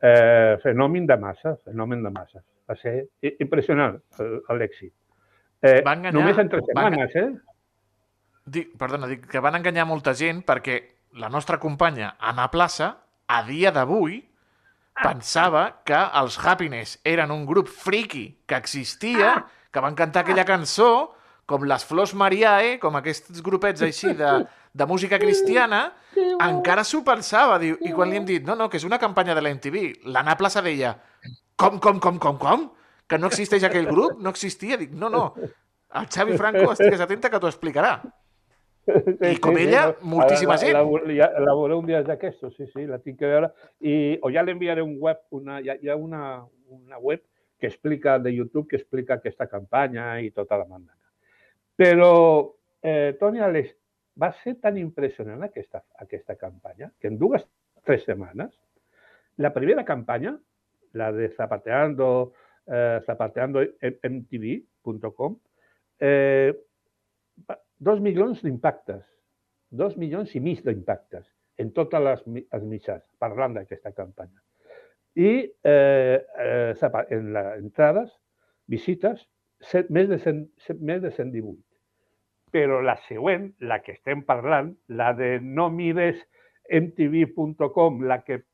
eh, 0.00 0.56
fenomen 0.62 1.04
de 1.06 1.18
massa, 1.20 1.52
fenomen 1.66 2.02
de 2.02 2.10
massa. 2.14 2.40
Va 2.70 2.76
ser 2.80 2.94
impressionant 3.44 3.98
el- 4.24 4.40
l'èxit. 4.56 4.94
Eh, 5.60 5.82
Va 5.84 5.92
enganyar- 5.98 6.14
només 6.16 6.38
entre 6.40 6.62
setmanes, 6.64 7.14
eh? 7.20 7.28
Dic, 8.50 8.72
perdona, 8.80 9.06
dic 9.10 9.26
que 9.28 9.40
van 9.44 9.54
enganyar 9.60 9.84
molta 9.86 10.14
gent 10.16 10.40
perquè 10.48 10.78
la 11.20 11.28
nostra 11.28 11.58
companya, 11.60 12.14
Anna 12.18 12.48
Plaça, 12.50 12.94
a 13.28 13.42
dia 13.46 13.70
d'avui, 13.70 14.22
pensava 15.02 15.64
que 15.86 15.98
els 16.20 16.36
Happiness 16.38 16.98
eren 17.04 17.32
un 17.34 17.46
grup 17.48 17.70
friki 17.70 18.26
que 18.46 18.58
existia, 18.58 19.34
que 19.72 19.82
van 19.82 19.96
cantar 19.98 20.24
aquella 20.24 20.46
cançó, 20.48 21.12
com 21.50 21.64
les 21.66 21.84
Flors 21.84 22.14
Mariae, 22.14 22.76
com 22.78 22.94
aquests 22.98 23.42
grupets 23.42 23.82
així 23.82 24.12
de, 24.14 24.34
de 24.72 24.86
música 24.86 25.18
cristiana, 25.18 25.88
encara 26.46 26.84
s'ho 26.86 27.02
pensava. 27.06 27.58
Diu, 27.62 27.78
I 27.82 27.94
quan 27.96 28.10
li 28.10 28.20
hem 28.20 28.28
dit, 28.28 28.44
no, 28.46 28.54
no, 28.58 28.68
que 28.70 28.78
és 28.78 28.86
una 28.86 29.00
campanya 29.02 29.34
de 29.34 29.42
la 29.42 29.50
MTV, 29.56 30.06
l'Anna 30.14 30.36
Plaça 30.38 30.62
deia, 30.62 30.94
com, 31.58 31.80
com, 31.82 31.98
com, 31.98 32.20
com, 32.22 32.38
com? 32.38 32.68
Que 33.10 33.18
no 33.18 33.32
existeix 33.32 33.66
aquell 33.66 33.90
grup? 33.90 34.20
No 34.22 34.30
existia? 34.30 34.78
Dic, 34.78 34.94
no, 34.94 35.10
no. 35.10 35.24
El 35.98 36.06
Xavi 36.06 36.36
Franco, 36.38 36.70
estigues 36.70 37.02
atenta 37.02 37.32
que 37.32 37.40
t'ho 37.42 37.50
explicarà. 37.50 37.96
I 39.30 39.36
com 39.42 39.58
ella, 39.60 39.90
moltíssima 40.02 40.56
gent. 40.60 40.74
La, 40.74 40.82
la, 40.84 41.12
la, 41.12 41.28
la 41.46 41.54
veuré 41.56 41.76
un 41.76 41.86
dia 41.86 42.02
d'aquestos, 42.06 42.54
sí, 42.56 42.66
sí, 42.72 42.86
la 42.88 42.98
tinc 43.02 43.18
que 43.20 43.30
veure. 43.30 43.48
I, 43.80 44.18
o 44.22 44.30
ja 44.32 44.42
l'enviaré 44.46 44.82
un 44.84 44.96
web, 44.98 45.18
una, 45.36 45.60
hi 45.60 45.68
ha, 45.70 45.76
hi 45.80 45.88
ha 45.92 45.96
una, 45.96 46.22
una 46.72 46.98
web 46.98 47.20
que 47.60 47.66
explica, 47.68 48.18
de 48.18 48.34
YouTube, 48.34 48.68
que 48.68 48.76
explica 48.80 49.14
aquesta 49.18 49.46
campanya 49.46 50.20
i 50.24 50.30
tota 50.32 50.56
la 50.56 50.66
mandana. 50.66 50.98
Però, 51.76 52.54
eh, 52.82 53.16
Toni, 53.20 53.40
Alex, 53.44 53.76
va 54.20 54.32
ser 54.42 54.54
tan 54.60 54.76
impressionant 54.80 55.42
aquesta, 55.44 55.84
aquesta 56.00 56.34
campanya 56.40 56.90
que 56.98 57.08
en 57.08 57.18
dues, 57.20 57.46
tres 57.84 58.04
setmanes, 58.08 58.50
la 59.36 59.52
primera 59.52 59.84
campanya, 59.84 60.40
la 60.92 61.12
de 61.12 61.28
Zapateando, 61.36 62.32
eh, 62.66 63.00
zapateandomtv.com, 63.06 65.38
eh, 66.00 66.59
dos 67.90 68.00
milions 68.04 68.38
d'impactes, 68.44 69.02
dos 69.70 69.96
milions 69.98 70.30
i 70.38 70.40
mig 70.44 70.62
d'impactes 70.62 71.26
en 71.58 71.72
totes 71.76 72.02
les, 72.06 72.22
els 72.54 72.66
mitjans 72.70 73.02
parlant 73.18 73.56
d'aquesta 73.56 73.90
campanya. 73.96 74.38
I 75.18 75.32
eh, 75.66 76.18
eh, 76.22 76.90
en 77.16 77.32
les 77.34 77.48
entrades, 77.58 78.12
visites, 78.70 79.24
set, 79.72 79.90
més, 79.90 80.06
de 80.08 80.20
100, 80.22 80.44
set, 80.62 80.78
més 80.80 81.02
de 81.02 81.10
118. 81.10 81.58
Però 82.54 82.78
la 82.82 82.94
següent, 83.08 83.50
la 83.66 83.80
que 83.82 83.96
estem 83.98 84.22
parlant, 84.26 84.70
la 84.88 85.10
de 85.18 85.34
no 85.42 85.68
mires 85.74 86.22
mtv.com, 86.70 88.00
la 88.06 88.20
que 88.22 88.44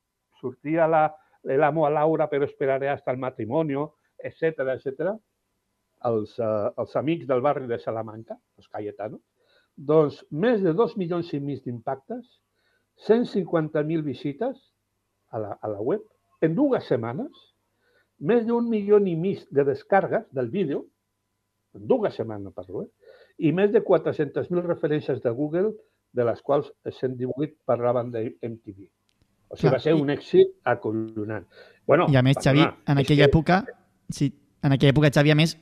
sortia 0.41 0.89
la, 0.89 1.05
l'amo 1.45 1.87
a 1.87 1.93
Laura 1.93 2.31
però 2.33 2.49
esperaré 2.49 2.89
hasta 2.89 3.13
el 3.13 3.21
matrimonio, 3.21 3.93
etc 4.19 4.65
etc. 4.79 5.13
Els, 6.05 6.39
uh, 6.39 6.71
els 6.79 6.97
amics 6.97 7.27
del 7.27 7.41
barri 7.41 7.67
de 7.67 7.79
Salamanca, 7.79 8.37
els 8.59 8.69
Cayetanos, 8.69 9.21
doncs 9.77 10.25
més 10.31 10.63
de 10.63 10.73
dos 10.73 10.97
milions 10.97 11.33
i 11.35 11.41
mig 11.41 11.63
d'impactes, 11.65 12.25
150.000 13.09 14.03
visites 14.03 14.57
a 15.31 15.39
la, 15.39 15.59
a 15.61 15.69
la 15.69 15.81
web 15.81 16.03
en 16.41 16.55
dues 16.55 16.85
setmanes, 16.89 17.33
més 18.21 18.47
d'un 18.47 18.69
milió 18.69 18.99
i 19.01 19.17
mig 19.17 19.43
de 19.51 19.65
descargues 19.65 20.25
del 20.33 20.49
vídeo, 20.51 20.87
en 21.75 21.87
dues 21.87 22.15
setmanes 22.17 22.53
parlo, 22.57 22.85
eh? 22.87 22.91
i 23.39 23.53
més 23.53 23.71
de 23.73 23.83
400.000 23.85 24.63
referències 24.65 25.21
de 25.23 25.31
Google, 25.31 25.75
de 26.17 26.25
les 26.25 26.41
quals 26.41 26.71
118 26.89 27.59
parlaven 27.69 28.11
de 28.11 28.23
MTV. 28.41 28.87
O 29.49 29.57
sigui, 29.57 29.69
Clar, 29.69 29.73
va 29.75 29.79
ser 29.85 29.93
i- 29.93 30.01
un 30.01 30.09
èxit 30.11 30.55
acollonant. 30.65 31.45
Bueno, 31.87 32.07
I 32.11 32.17
a 32.17 32.23
més, 32.23 32.39
Xavi, 32.43 32.63
en 32.65 32.99
aquella 32.99 33.27
que- 33.27 33.31
època, 33.31 33.59
sí, 34.09 34.31
en 34.67 34.75
aquella 34.75 34.93
època, 34.93 35.11
Xavi, 35.15 35.31
a 35.33 35.37
més, 35.39 35.55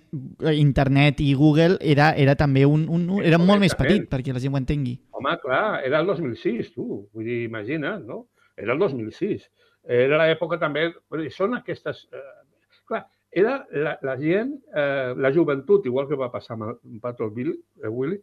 internet 0.57 1.21
i 1.21 1.33
Google 1.37 1.77
era, 1.81 2.11
era 2.21 2.35
també 2.41 2.65
un, 2.65 2.87
un, 2.89 3.09
era 3.23 3.39
molt 3.41 3.61
més 3.63 3.75
petit 3.77 4.07
perquè 4.11 4.33
la 4.33 4.41
gent 4.43 4.55
ho 4.55 4.61
entengui. 4.61 4.97
Home, 5.15 5.35
clar, 5.43 5.83
era 5.85 6.01
el 6.01 6.09
2006, 6.09 6.73
tu. 6.73 6.87
Vull 7.13 7.29
dir, 7.29 7.43
imagina't, 7.49 8.07
no? 8.09 8.25
Era 8.57 8.77
el 8.77 8.81
2006. 8.81 9.45
Era 9.85 10.23
l'època 10.23 10.59
també... 10.63 10.89
Vull 11.13 11.27
dir, 11.27 11.33
són 11.35 11.59
aquestes... 11.59 12.07
Eh, 12.13 12.79
clar, 12.89 13.05
era 13.35 13.59
la, 13.75 13.97
la 14.07 14.15
gent, 14.21 14.55
eh, 14.73 15.13
la 15.19 15.33
joventut, 15.35 15.85
igual 15.91 16.09
que 16.09 16.19
va 16.19 16.31
passar 16.33 16.57
amb 16.57 16.71
el 16.71 17.01
Pato 17.03 17.29
Bill, 17.35 17.51
eh, 17.83 17.91
Willy, 17.91 18.21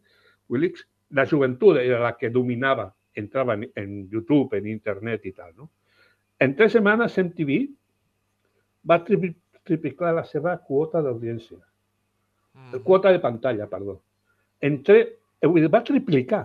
Willix, 0.48 0.86
la 1.12 1.26
joventut 1.28 1.78
era 1.82 2.00
la 2.00 2.14
que 2.16 2.32
dominava, 2.32 2.88
entrava 3.14 3.54
en, 3.54 3.68
en 3.76 4.08
YouTube, 4.10 4.56
en 4.56 4.66
internet 4.72 5.28
i 5.28 5.34
tal, 5.36 5.52
no? 5.54 5.70
En 6.42 6.56
tres 6.58 6.72
setmanes 6.74 7.18
MTV 7.20 7.58
va 8.88 9.02
triplicar 9.66 10.14
la 10.16 10.24
seva 10.28 10.56
quota 10.58 11.02
d'audiència. 11.04 11.58
Mm. 12.54 12.82
Quota 12.86 13.12
de 13.12 13.20
pantalla, 13.22 13.68
perdó. 13.70 14.00
Entre, 14.60 14.98
eh, 15.40 15.48
dir, 15.54 15.70
va 15.72 15.84
triplicar. 15.84 16.44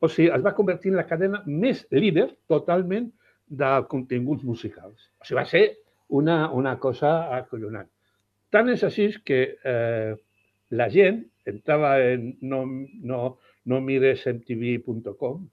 O 0.00 0.08
sigui, 0.08 0.30
es 0.32 0.44
va 0.44 0.54
convertir 0.56 0.92
en 0.92 0.98
la 1.00 1.06
cadena 1.08 1.42
més 1.46 1.84
líder 1.92 2.30
totalment 2.48 3.10
de 3.50 3.70
continguts 3.90 4.44
musicals. 4.46 5.10
O 5.20 5.28
sigui, 5.28 5.38
va 5.40 5.46
ser 5.48 5.64
una, 6.20 6.50
una 6.56 6.76
cosa 6.82 7.30
acollonant. 7.36 7.88
Tant 8.50 8.70
és 8.72 8.82
així 8.86 9.10
que 9.24 9.40
eh, 9.62 10.14
la 10.74 10.88
gent 10.90 11.22
entrava 11.46 11.94
en 12.02 12.32
no, 12.42 12.64
no, 13.06 13.20
no 13.66 13.80
mires 13.84 14.26
mtv.com 14.30 15.44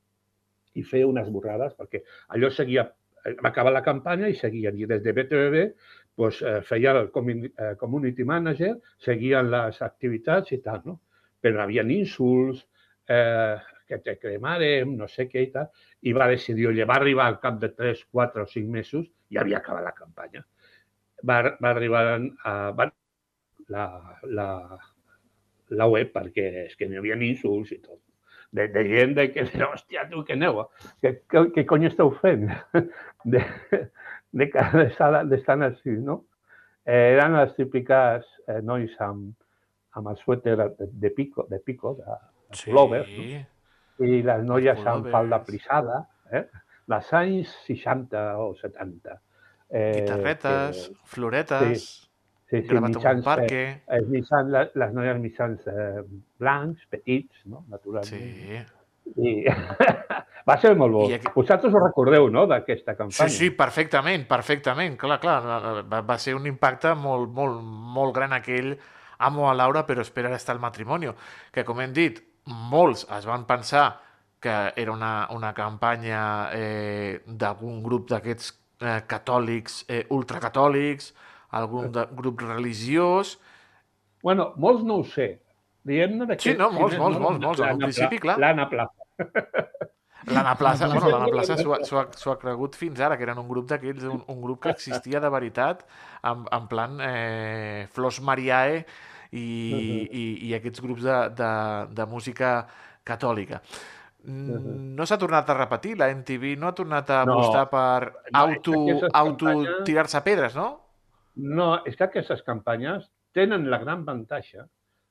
i 0.78 0.86
feia 0.86 1.10
unes 1.10 1.30
borrades, 1.34 1.76
perquè 1.78 2.04
allò 2.34 2.50
seguia, 2.54 2.88
eh, 3.23 3.36
va 3.41 3.52
acabar 3.52 3.73
la 3.73 3.86
campanya 3.86 4.30
i 4.30 4.38
seguien. 4.38 4.78
I 4.78 4.89
des 4.89 5.04
de 5.06 5.13
BTV 5.13 5.63
eh, 6.17 6.62
feia 6.65 6.93
el 6.97 7.10
eh, 7.12 7.73
community 7.80 8.25
manager, 8.25 8.75
seguien 8.97 9.51
les 9.53 9.82
activitats 9.86 10.53
i 10.56 10.62
tal, 10.65 10.82
no? 10.86 10.99
Però 11.41 11.62
hi 11.62 11.63
havia 11.63 11.86
insults, 11.97 12.65
eh, 13.08 13.58
que 13.88 13.99
te 14.03 14.17
cremarem, 14.19 14.95
no 14.99 15.08
sé 15.08 15.27
què 15.32 15.45
i 15.45 15.51
tal, 15.53 15.69
i 16.03 16.13
va 16.13 16.27
decidir, 16.30 16.67
oye, 16.71 16.86
va 16.86 16.97
arribar 16.99 17.27
al 17.30 17.39
cap 17.43 17.60
de 17.62 17.69
3, 17.73 18.03
4 18.12 18.43
o 18.43 18.49
5 18.51 18.71
mesos 18.73 19.08
i 19.32 19.39
havia 19.39 19.62
acabat 19.62 19.86
la 19.86 19.95
campanya. 19.95 20.43
Va, 21.23 21.39
va 21.63 21.69
arribar 21.71 22.03
a 22.45 22.56
va, 22.77 22.89
la, 23.73 23.86
la, 24.39 24.49
la 25.80 25.88
web 25.93 26.12
perquè 26.13 26.49
és 26.65 26.75
que 26.77 26.89
n'hi 26.89 26.99
havia 26.99 27.17
insults 27.30 27.71
i 27.73 27.80
tot. 27.80 28.01
De, 28.51 28.67
de 28.71 28.84
gent 28.88 29.15
de 29.15 29.27
que, 29.32 29.43
hòstia, 29.65 30.06
tu, 30.12 30.23
que 30.27 30.36
aneu, 30.38 30.62
què, 31.03 31.17
què, 31.32 31.47
què 31.56 31.65
cony 31.67 31.88
esteu 31.89 32.13
fent? 32.21 32.47
De, 33.34 33.41
de 34.32 34.50
cada 34.50 34.90
sala 34.98 35.24
d'estar 35.24 35.60
així, 35.63 35.92
no? 36.04 36.26
Eh, 36.86 37.13
eren 37.16 37.34
les 37.36 37.54
típiques 37.56 38.26
eh, 38.48 38.62
nois 38.63 38.94
amb, 39.04 39.34
amb 39.98 40.08
el 40.13 40.18
suèter 40.22 40.56
de, 40.60 40.70
de 40.88 41.10
pico, 41.12 41.48
de 41.50 41.60
pico, 41.60 41.96
de, 42.00 42.18
Sí. 42.56 42.72
plovers, 42.72 43.10
i 44.00 44.22
les 44.24 44.44
noies 44.48 44.80
amb 44.88 45.10
falda 45.12 45.42
plissada, 45.44 45.98
eh? 46.32 46.46
les 46.88 47.10
anys 47.13 47.50
60 47.66 48.22
o 48.40 48.54
70. 48.56 49.18
Eh, 49.70 49.92
Guitarretes, 50.00 50.86
que- 50.88 50.96
floretes, 51.12 51.84
sí, 52.48 52.62
sí, 52.62 52.68
gravat 52.70 52.78
en 52.78 52.96
un 52.96 53.02
mitjans, 53.02 53.26
parque... 53.26 53.82
Eh, 53.86 54.02
mitjans, 54.08 54.48
les, 54.54 54.72
les 54.80 54.94
noies 54.96 55.20
mitjans 55.20 55.68
eh, 55.68 56.04
blancs, 56.40 56.86
petits, 56.90 57.44
no? 57.52 57.66
naturalment. 57.68 58.08
Sí. 58.08 58.63
I 59.15 59.46
va 60.50 60.58
ser 60.62 60.76
molt 60.76 60.93
bo. 60.93 61.06
I 61.10 61.13
aquí- 61.17 61.32
Vosaltres 61.36 61.74
us 61.74 61.82
recordeu, 61.84 62.30
no?, 62.30 62.46
d'aquesta 62.48 62.93
Sí, 62.93 62.98
campanya. 62.98 63.30
sí, 63.30 63.50
perfectament, 63.52 64.28
perfectament. 64.28 64.98
Clar, 65.00 65.20
clar, 65.20 65.41
va, 65.88 66.02
va 66.02 66.17
ser 66.20 66.36
un 66.36 66.46
impacte 66.48 66.93
molt, 66.96 67.30
molt, 67.34 67.62
molt 67.62 68.15
gran 68.15 68.34
aquell 68.34 68.78
Amo 69.20 69.48
a 69.50 69.54
Laura, 69.56 69.82
però 69.88 70.02
espera 70.02 70.30
hasta 70.36 70.52
el 70.54 70.60
matrimoni. 70.60 71.08
Que, 71.52 71.63
com 71.65 71.80
hem 71.82 71.93
dit, 71.93 72.20
molts 72.46 73.08
es 73.17 73.26
van 73.26 73.48
pensar 73.50 74.00
que 74.39 74.54
era 74.76 74.91
una, 74.93 75.28
una 75.34 75.54
campanya 75.58 76.50
eh, 76.54 77.24
d'algun 77.26 77.82
grup 77.82 78.06
d'aquests 78.12 78.52
eh, 78.86 79.00
catòlics, 79.10 79.86
eh, 79.89 80.04
ultracatòlics, 80.13 81.15
algun 81.58 81.91
de, 81.91 82.06
grup 82.13 82.41
religiós... 82.46 83.39
Bueno, 84.22 84.52
molts 84.58 84.84
no 84.86 85.00
ho 85.02 85.04
sé. 85.04 85.39
Diguem-ne 85.88 86.26
de 86.28 86.38
Sí, 86.38 86.54
no, 86.58 86.70
molts, 86.72 86.98
molts, 87.00 87.17
molts, 87.17 87.39
molts. 87.41 87.62
Al 87.65 87.78
principi, 87.80 88.20
Pla- 88.20 88.36
clar. 88.36 88.38
L'Anna 88.43 88.70
Plaza. 88.70 88.97
L'Anna 90.27 90.56
Plaça, 90.60 90.88
bueno, 90.91 91.10
l'Anna 91.10 91.30
Plaça 91.32 91.56
s'ho 91.58 91.73
ha- 91.73 92.08
ha, 92.34 92.38
cregut 92.41 92.75
fins 92.75 92.99
ara, 92.99 93.15
que 93.17 93.23
eren 93.23 93.38
un 93.39 93.47
grup 93.47 93.67
d'aquells, 93.69 94.03
un, 94.10 94.23
un 94.27 94.41
grup 94.41 94.63
que 94.63 94.71
existia 94.73 95.21
de 95.23 95.30
veritat, 95.32 95.86
en, 96.23 96.41
en 96.51 96.65
plan 96.67 96.97
eh, 97.06 97.86
Flors 97.93 98.19
Mariae 98.21 98.82
i, 99.32 99.45
i, 100.12 100.25
i 100.49 100.53
aquests 100.58 100.82
grups 100.84 101.06
de, 101.06 101.19
de, 101.38 101.51
de 101.95 102.06
música 102.12 102.51
catòlica. 103.08 103.62
Mm, 104.27 104.95
No 104.97 105.06
s'ha 105.08 105.19
tornat 105.21 105.47
a 105.49 105.56
repetir, 105.56 105.93
la 106.01 106.10
MTV 106.12 106.58
no 106.60 106.67
ha 106.67 106.75
tornat 106.75 107.10
a 107.13 107.21
No. 107.23 107.38
apostar 107.38 107.69
per 107.71 108.12
No, 108.34 108.41
auto, 108.41 108.73
és 108.73 108.75
que 108.75 108.91
aquestes 108.97 109.15
auto 109.21 109.45
campanyes- 109.45 109.84
tirar-se 109.88 110.21
pedres, 110.25 110.56
no? 110.60 110.67
No, 111.38 111.69
és 111.86 111.95
que 111.95 112.03
aquestes 112.10 112.41
campanyes 112.43 113.08
tenen 113.32 113.69
la 113.69 113.77
gran 113.77 114.01
avantatge 114.01 114.65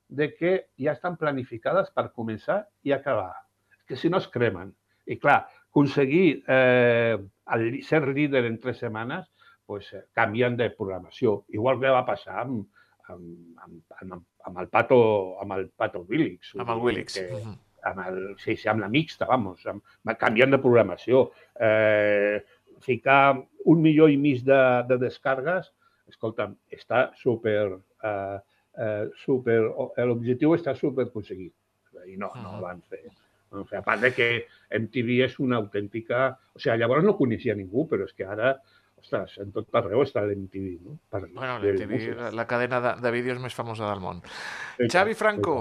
de 0.09 0.33
que 0.35 0.53
ja 0.77 0.93
estan 0.93 1.17
planificades 1.17 1.89
per 1.95 2.11
començar 2.13 2.67
i 2.83 2.93
acabar. 2.93 3.33
Que 3.87 3.97
si 3.97 4.11
no 4.11 4.19
es 4.19 4.29
cremen. 4.29 4.75
I 5.07 5.19
clar, 5.23 5.45
aconseguir 5.71 6.43
eh, 6.49 7.17
el, 7.55 7.67
ser 7.85 8.09
líder 8.09 8.45
en 8.47 8.59
tres 8.59 8.79
setmanes, 8.79 9.29
pues, 9.67 9.93
eh, 9.93 10.07
canvien 10.13 10.57
de 10.57 10.71
programació. 10.71 11.45
Igual 11.55 11.79
que 11.81 11.93
va 11.95 12.05
passar 12.07 12.41
amb, 12.43 12.65
amb, 13.13 13.61
amb, 13.63 13.79
amb, 14.01 14.27
amb 14.49 14.59
el 14.63 14.69
Pato, 14.73 14.99
amb 15.43 15.59
el 15.59 15.69
Pato 15.71 16.05
Willix. 16.09 16.55
Amb 16.59 16.75
el 16.75 16.83
Willix. 16.83 17.19
Que, 17.19 17.43
amb 17.87 18.03
el, 18.07 18.21
sí, 18.43 18.57
sí, 18.57 18.69
amb 18.69 18.83
la 18.83 18.91
mixta, 18.91 19.29
vamos, 19.31 19.63
amb, 19.71 19.83
canviant 20.19 20.55
de 20.55 20.63
programació. 20.63 21.27
Eh, 21.61 22.43
ficar 22.83 23.37
un 23.67 23.83
milió 23.83 24.09
i 24.09 24.17
mig 24.21 24.43
de, 24.47 24.61
de 24.89 24.99
descargues, 25.03 25.71
escolta'm, 26.11 26.57
està 26.73 27.11
super, 27.19 27.79
eh, 28.07 28.39
eh, 28.79 29.05
super, 29.23 29.61
l'objectiu 30.07 30.55
està 30.57 30.75
super 30.79 31.09
aconseguit. 31.09 31.55
I 32.07 32.19
no, 32.21 32.29
no 32.39 32.59
van 32.63 32.83
fer. 32.91 33.07
Van 33.53 33.65
fer. 33.69 33.79
A 33.79 33.83
part 33.87 34.01
de 34.03 34.11
que 34.13 34.29
MTV 34.71 35.21
és 35.29 35.39
una 35.41 35.57
autèntica... 35.63 36.33
O 36.55 36.59
sigui, 36.59 36.79
llavors 36.81 37.05
no 37.07 37.17
coneixia 37.17 37.55
ningú, 37.55 37.87
però 37.89 38.05
és 38.09 38.13
que 38.17 38.27
ara, 38.27 38.57
ostres, 38.99 39.37
en 39.39 39.53
tot 39.55 39.69
arreu 39.79 40.03
està 40.03 40.25
l'MTV, 40.27 40.77
no? 40.83 40.99
Per, 41.11 41.23
Bueno, 41.33 41.59
l'MTV, 41.63 42.33
la, 42.35 42.47
cadena 42.51 42.81
de, 42.81 42.95
de 43.03 43.11
vídeos 43.15 43.39
més 43.41 43.55
famosa 43.55 43.89
del 43.91 44.01
món. 44.03 44.23
Sí, 44.79 44.89
Xavi 44.91 45.15
sí. 45.15 45.19
Franco, 45.21 45.57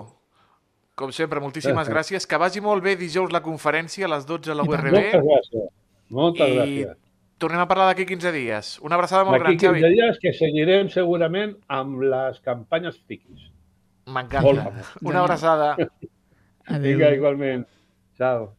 com 0.95 1.11
sempre, 1.11 1.39
moltíssimes 1.43 1.87
Gràcies. 1.89 1.93
gràcies. 2.23 2.27
Que 2.31 2.37
vagi 2.41 2.61
molt 2.63 2.81
bé 2.83 2.95
dijous 2.95 3.31
la 3.35 3.41
conferència 3.43 4.07
a 4.07 4.13
les 4.15 4.25
12 4.25 4.51
a 4.51 4.55
la. 4.55 4.63
URB. 4.63 4.91
Moltes 4.95 5.25
gràcies. 5.25 5.73
Moltes 6.09 6.47
I 6.47 6.55
gràcies. 6.55 6.95
tornem 7.37 7.59
a 7.59 7.67
parlar 7.67 7.89
d'aquí 7.91 8.05
15 8.07 8.31
dies. 8.31 8.69
Una 8.81 8.95
abraçada 8.95 9.25
molt 9.27 9.35
D'aquí 9.43 9.57
gran, 9.59 9.75
15 9.75 9.81
Xavi. 9.83 9.93
dies 9.99 10.19
que 10.23 10.31
seguirem 10.33 10.89
segurament 10.93 11.57
amb 11.67 12.01
les 12.07 12.39
campanyes 12.45 12.97
fiquis. 13.05 13.49
M'encanta. 14.07 14.71
Una 15.03 15.19
abraçada. 15.25 15.75
Adéu. 16.65 16.95
Vinga, 16.95 17.11
igualment. 17.13 17.65
Ciao. 18.17 18.55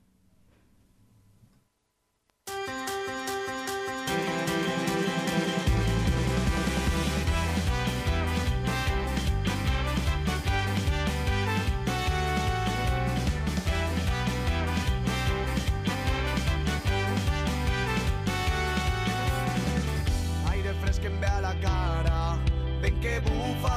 Aire 20.50 20.74
fresc 20.82 21.00
que 21.00 21.08
em 21.08 21.18
ve 21.18 21.26
a 21.26 21.40
la 21.40 21.54
cara, 21.62 22.36
vent 22.82 23.00
que 23.00 23.20
bufa 23.20 23.26
de 23.26 23.44
llevant. 23.60 23.75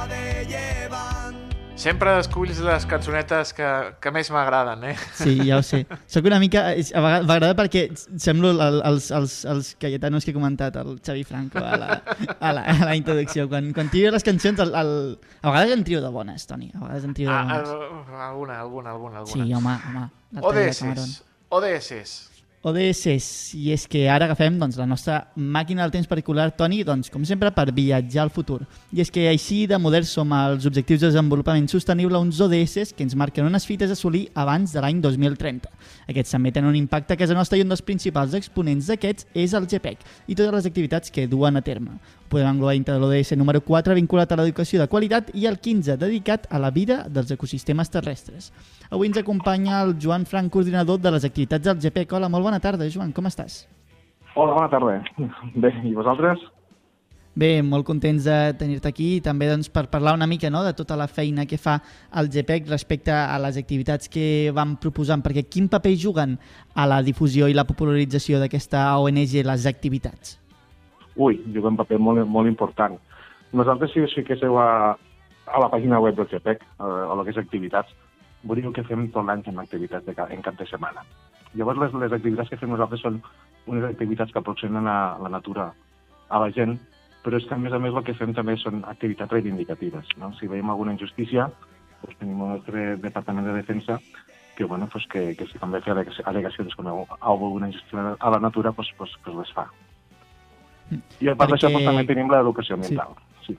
Sempre 1.80 2.12
esculls 2.20 2.58
les 2.60 2.84
cançonetes 2.84 3.54
que, 3.56 3.66
que 4.04 4.10
més 4.12 4.28
m'agraden, 4.34 4.82
eh? 4.90 4.94
Sí, 5.16 5.38
ja 5.48 5.56
ho 5.56 5.62
sé. 5.64 5.86
Soc 6.12 6.26
una 6.28 6.36
mica... 6.42 6.66
m'agrada 7.00 7.54
perquè 7.56 7.86
semblo 8.20 8.50
el, 8.52 8.82
els, 8.84 9.06
els, 9.16 9.36
els 9.48 9.70
cayetanos 9.80 10.26
que 10.26 10.34
he 10.34 10.36
comentat, 10.36 10.76
el 10.76 10.98
Xavi 11.00 11.24
Franco, 11.24 11.62
a 11.64 11.78
la, 11.80 11.88
a 12.36 12.52
la, 12.52 12.66
a 12.68 12.76
la 12.90 12.96
introducció. 12.98 13.48
Quan, 13.48 13.72
quan 13.72 13.88
trio 13.88 14.12
les 14.12 14.26
cançons, 14.26 14.60
el, 14.60 14.74
el, 14.76 14.92
a 15.40 15.54
vegades 15.54 15.72
en 15.78 15.84
trio 15.88 16.02
de 16.04 16.12
bones, 16.12 16.44
Toni. 16.46 16.68
A 16.76 16.82
vegades 16.84 17.08
en 17.08 17.14
trio 17.16 17.30
de 17.30 17.36
Ah, 17.36 17.44
bones. 17.48 17.72
ah, 17.72 18.28
alguna, 18.28 18.60
alguna, 18.60 18.90
alguna, 18.90 19.18
alguna. 19.24 19.32
Sí, 19.46 19.54
home, 19.54 19.78
home. 19.88 20.08
ODS. 20.42 21.24
ODS. 21.48 22.29
ODS, 22.62 23.54
i 23.56 23.70
és 23.72 23.86
que 23.88 24.02
ara 24.12 24.26
agafem 24.28 24.58
doncs, 24.60 24.76
la 24.76 24.84
nostra 24.84 25.22
màquina 25.32 25.80
del 25.80 25.94
temps 25.94 26.08
particular, 26.10 26.50
Toni, 26.52 26.82
doncs, 26.84 27.08
com 27.08 27.22
sempre, 27.24 27.48
per 27.56 27.70
viatjar 27.72 28.26
al 28.26 28.32
futur. 28.34 28.58
I 28.92 29.00
és 29.00 29.08
que 29.08 29.24
així 29.30 29.62
de 29.70 29.78
moderns 29.80 30.12
som 30.12 30.28
als 30.36 30.66
Objectius 30.68 31.00
de 31.00 31.08
Desenvolupament 31.08 31.70
Sostenible, 31.72 32.20
uns 32.20 32.40
ODS 32.44 32.92
que 32.92 33.06
ens 33.06 33.16
marquen 33.16 33.48
unes 33.48 33.64
fites 33.64 33.88
a 33.88 33.96
assolir 33.96 34.26
abans 34.36 34.74
de 34.76 34.84
l'any 34.84 35.00
2030. 35.00 35.72
Aquests 36.10 36.34
també 36.34 36.50
tenen 36.50 36.72
un 36.72 36.78
impacte 36.78 37.14
a 37.14 37.18
casa 37.20 37.36
nostra 37.38 37.58
i 37.58 37.62
un 37.62 37.70
dels 37.70 37.84
principals 37.86 38.34
exponents 38.34 38.88
d'aquests 38.90 39.28
és 39.38 39.54
el 39.54 39.68
GPEC 39.70 40.02
i 40.26 40.34
totes 40.34 40.54
les 40.56 40.66
activitats 40.66 41.14
que 41.14 41.28
duen 41.30 41.56
a 41.56 41.62
terme. 41.62 41.94
Ho 41.94 42.30
podem 42.32 42.50
englobar 42.50 42.74
dintre 42.74 42.96
de 42.96 43.02
l'ODS 43.02 43.36
número 43.38 43.62
4 43.62 43.94
vinculat 43.98 44.32
a 44.32 44.40
l'educació 44.40 44.82
de 44.82 44.88
qualitat 44.90 45.30
i 45.38 45.46
el 45.46 45.60
15 45.62 45.98
dedicat 46.00 46.48
a 46.50 46.58
la 46.58 46.72
vida 46.74 47.04
dels 47.08 47.30
ecosistemes 47.30 47.90
terrestres. 47.94 48.50
Avui 48.90 49.10
ens 49.10 49.20
acompanya 49.22 49.84
el 49.84 49.94
Joan 50.02 50.26
Frank, 50.26 50.50
coordinador 50.50 50.98
de 50.98 51.14
les 51.14 51.26
activitats 51.26 51.64
del 51.64 51.78
GPEC. 51.78 52.16
Hola, 52.18 52.28
molt 52.28 52.50
bona 52.50 52.58
tarda, 52.58 52.90
Joan, 52.90 53.12
com 53.14 53.30
estàs? 53.30 53.64
Hola, 54.34 54.54
bona 54.56 54.70
tarda. 54.70 54.98
Bé, 55.54 55.74
i 55.86 55.94
vosaltres? 55.94 56.42
Bé, 57.38 57.60
molt 57.62 57.86
contents 57.86 58.24
de 58.26 58.36
tenir-te 58.58 58.90
aquí 58.90 59.06
i 59.16 59.20
també 59.22 59.46
doncs, 59.46 59.68
per 59.70 59.84
parlar 59.92 60.16
una 60.16 60.26
mica 60.26 60.50
no, 60.50 60.64
de 60.66 60.72
tota 60.74 60.96
la 60.98 61.06
feina 61.06 61.46
que 61.46 61.60
fa 61.62 61.76
el 62.18 62.26
GPEC 62.28 62.66
respecte 62.68 63.14
a 63.14 63.38
les 63.38 63.56
activitats 63.60 64.10
que 64.10 64.50
vam 64.54 64.74
proposant, 64.82 65.22
perquè 65.22 65.44
quin 65.46 65.68
paper 65.70 65.94
juguen 65.94 66.34
a 66.74 66.88
la 66.90 66.98
difusió 67.06 67.46
i 67.46 67.54
la 67.54 67.66
popularització 67.68 68.42
d'aquesta 68.42 68.82
ONG 68.98 69.36
les 69.46 69.66
activitats? 69.70 70.40
Ui, 71.14 71.38
juga 71.54 71.70
un 71.70 71.78
paper 71.78 72.00
molt, 72.02 72.26
molt 72.26 72.50
important. 72.50 72.98
Nosaltres, 73.54 73.94
si 73.94 74.02
us 74.02 74.14
fiquéssiu 74.18 74.58
a, 74.58 74.96
a 75.46 75.62
la 75.62 75.70
pàgina 75.70 76.02
web 76.02 76.18
del 76.18 76.26
GPEC, 76.34 76.66
a, 76.82 76.92
a 77.14 77.28
és 77.30 77.38
activitats, 77.38 77.94
veuríeu 78.42 78.74
que 78.74 78.86
fem 78.90 79.06
tot 79.14 79.26
l'any 79.26 79.46
activitats 79.54 80.06
de, 80.06 80.14
en 80.34 80.42
cap 80.42 80.58
de 80.58 80.66
setmana. 80.66 81.06
Llavors, 81.54 81.78
les, 81.78 81.94
les 81.94 82.12
activitats 82.18 82.50
que 82.50 82.58
fem 82.58 82.74
nosaltres 82.74 83.02
són 83.06 83.22
unes 83.70 83.86
activitats 83.86 84.32
que 84.32 84.42
aproximen 84.42 84.86
a 84.90 85.18
la 85.22 85.30
natura 85.30 85.70
a 86.30 86.38
la 86.38 86.50
gent, 86.54 86.78
però 87.24 87.36
és 87.36 87.44
que, 87.46 87.54
a 87.54 87.58
més 87.58 87.72
a 87.72 87.78
més, 87.78 87.92
el 87.94 88.04
que 88.04 88.14
fem 88.14 88.32
també 88.34 88.56
són 88.56 88.82
activitats 88.88 89.30
reivindicatives. 89.32 90.06
No? 90.16 90.32
Si 90.38 90.46
veiem 90.48 90.70
alguna 90.70 90.92
injustícia, 90.92 91.50
doncs 92.02 92.16
tenim 92.18 92.40
el 92.40 92.48
nostre 92.56 92.96
Departament 92.96 93.46
de 93.46 93.52
Defensa 93.58 93.98
que, 94.56 94.64
bueno, 94.64 94.88
pues 94.92 95.06
que, 95.12 95.34
que 95.36 95.46
si 95.46 95.58
també 95.58 95.80
fer 95.80 95.92
al·lega- 95.94 96.24
al·legacions 96.24 96.74
quan 96.76 96.88
hi 96.88 96.90
ha 96.90 97.16
alguna 97.32 97.68
injustícia 97.68 98.16
a 98.18 98.30
la 98.30 98.38
natura, 98.40 98.72
pues, 98.72 98.88
pues, 98.98 99.10
pues 99.24 99.36
les 99.36 99.52
fa. 99.52 99.68
I 101.20 101.28
a 101.28 101.34
part 101.36 101.52
d'això 101.52 101.68
Perquè- 101.68 101.72
pues, 101.78 101.84
també 101.86 102.04
tenim 102.08 102.28
l'educació 102.32 102.74
ambiental. 102.74 103.14
Sí. 103.46 103.56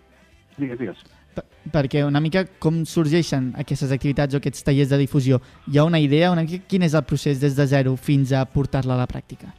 Digues, 0.58 0.78
digues. 0.80 0.98
Per- 1.34 1.46
Perquè 1.72 2.04
una 2.06 2.20
mica 2.20 2.44
com 2.60 2.84
sorgeixen 2.86 3.54
aquestes 3.58 3.92
activitats 3.92 4.34
o 4.34 4.38
aquests 4.42 4.64
tallers 4.68 4.90
de 4.90 4.98
difusió? 4.98 5.40
Hi 5.72 5.78
ha 5.78 5.86
una 5.86 6.00
idea, 6.00 6.32
una 6.32 6.42
mica 6.44 6.66
quin 6.68 6.84
és 6.84 6.94
el 6.94 7.04
procés 7.06 7.40
des 7.40 7.56
de 7.56 7.66
zero 7.68 7.96
fins 7.96 8.34
a 8.34 8.44
portar-la 8.46 8.96
a 8.96 8.98
la 8.98 9.08
pràctica? 9.08 9.54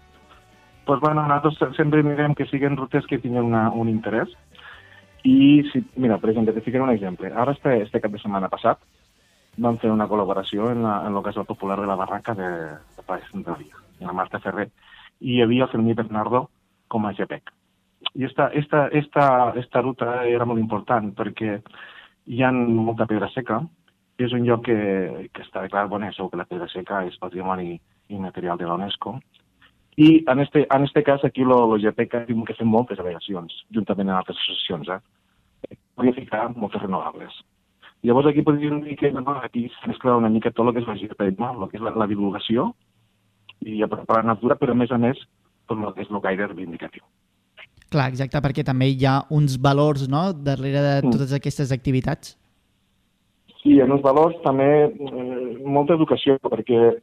Pues, 0.87 1.01
bueno, 1.01 1.27
nosaltres 1.27 1.77
sempre 1.77 2.03
mirem 2.03 2.35
que 2.35 2.47
siguin 2.47 2.77
rutes 2.77 3.07
que 3.07 3.19
tinguin 3.19 3.45
una, 3.51 3.71
un 3.71 3.89
interès. 3.89 4.31
I, 5.25 5.63
si, 5.71 5.85
mira, 5.97 6.19
per 6.19 6.31
exemple, 6.31 6.53
te 6.53 6.81
un 6.81 6.91
exemple. 6.91 7.33
Ara, 7.33 7.53
este, 7.53 7.83
este 7.83 8.01
cap 8.01 8.11
de 8.11 8.19
setmana 8.19 8.49
passat, 8.51 8.79
vam 9.57 9.79
fer 9.79 9.91
una 9.93 10.09
col·laboració 10.09 10.71
en, 10.73 10.83
la, 10.83 11.03
en 11.07 11.15
el 11.15 11.23
que 11.23 11.31
és 11.31 11.37
el 11.37 11.47
popular 11.47 11.79
de 11.81 11.87
la 11.87 11.97
barraca 11.97 12.35
de, 12.35 12.49
de 12.97 13.05
Plaça 13.07 13.29
Centralia, 13.31 13.77
en 14.01 14.07
la 14.07 14.17
Marta 14.17 14.41
Ferrer. 14.41 14.71
I 15.21 15.37
hi 15.37 15.43
havia 15.43 15.69
el 15.69 15.71
Fermí 15.71 15.95
Bernardo 15.95 16.49
com 16.89 17.07
a 17.07 17.13
GPEC. 17.13 17.53
I 18.15 18.25
esta, 18.25 18.49
esta, 18.49 18.89
esta, 18.89 19.53
esta 19.57 19.83
ruta 19.83 20.25
era 20.27 20.45
molt 20.49 20.61
important 20.61 21.13
perquè 21.15 21.61
hi 22.27 22.43
ha 22.43 22.51
molta 22.53 23.07
pedra 23.07 23.29
seca, 23.31 23.61
és 24.19 24.33
un 24.33 24.45
lloc 24.47 24.67
que, 24.67 25.29
que 25.33 25.45
està 25.45 25.63
declarat 25.63 25.91
bona, 25.91 26.11
segur 26.13 26.33
que 26.33 26.41
la 26.41 26.49
pedra 26.49 26.69
seca 26.73 27.05
és 27.07 27.19
patrimoni 27.21 27.77
immaterial 28.13 28.59
de 28.59 28.67
la 28.69 28.77
UNESCO, 28.79 29.17
i 29.97 30.25
en 30.27 30.41
este, 30.41 30.67
en 30.71 30.85
este 30.85 31.03
cas 31.03 31.25
aquí 31.25 31.43
lo, 31.45 31.67
lo 31.67 31.79
GPEC 31.79 32.15
ha 32.15 32.27
tingut 32.27 32.49
que 32.49 32.55
fer 32.57 32.67
moltes 32.67 32.99
al·legacions, 32.99 33.53
juntament 33.75 34.09
amb 34.09 34.23
altres 34.23 34.39
associacions, 34.41 34.89
eh? 34.89 35.77
Podria 35.95 36.15
ficar 36.17 36.47
moltes 36.57 36.81
renovables. 36.83 37.33
Llavors 38.03 38.27
aquí 38.27 38.43
podríem 38.43 38.81
dir 38.83 38.97
que 38.99 39.11
bueno, 39.11 39.37
aquí 39.45 39.69
s'ha 39.77 39.87
mesclat 39.91 40.17
una 40.19 40.31
mica 40.33 40.51
tot 40.51 40.67
el 40.67 40.73
que 40.75 40.81
és 40.83 40.89
la 40.89 40.97
GPEC, 40.99 41.39
no? 41.39 41.53
el 41.63 41.69
que 41.71 41.77
és 41.79 41.85
la, 41.85 41.93
la 41.95 42.09
divulgació 42.11 42.73
i 43.63 43.83
a 43.83 43.87
preparar 43.87 44.25
la 44.25 44.33
natura, 44.33 44.57
però 44.59 44.73
a 44.75 44.79
més 44.81 44.91
a 44.91 44.99
més 44.99 45.21
tot 45.69 45.79
el 45.79 45.93
que 45.95 46.03
és 46.03 46.11
el 46.11 46.21
gaire 46.25 46.49
reivindicatiu. 46.49 47.05
Clar, 47.93 48.09
exacte, 48.09 48.41
perquè 48.41 48.65
també 48.65 48.89
hi 48.89 49.05
ha 49.07 49.21
uns 49.31 49.59
valors 49.61 50.09
no, 50.09 50.33
darrere 50.33 50.81
de 50.81 50.95
Mm. 51.03 51.13
totes 51.13 51.33
aquestes 51.37 51.71
activitats. 51.71 52.39
Sí, 53.63 53.79
en 53.79 53.93
els 53.93 54.03
valors 54.03 54.35
també 54.43 54.67
eh, 54.89 55.59
molta 55.63 55.95
educació, 55.95 56.39
perquè, 56.43 56.97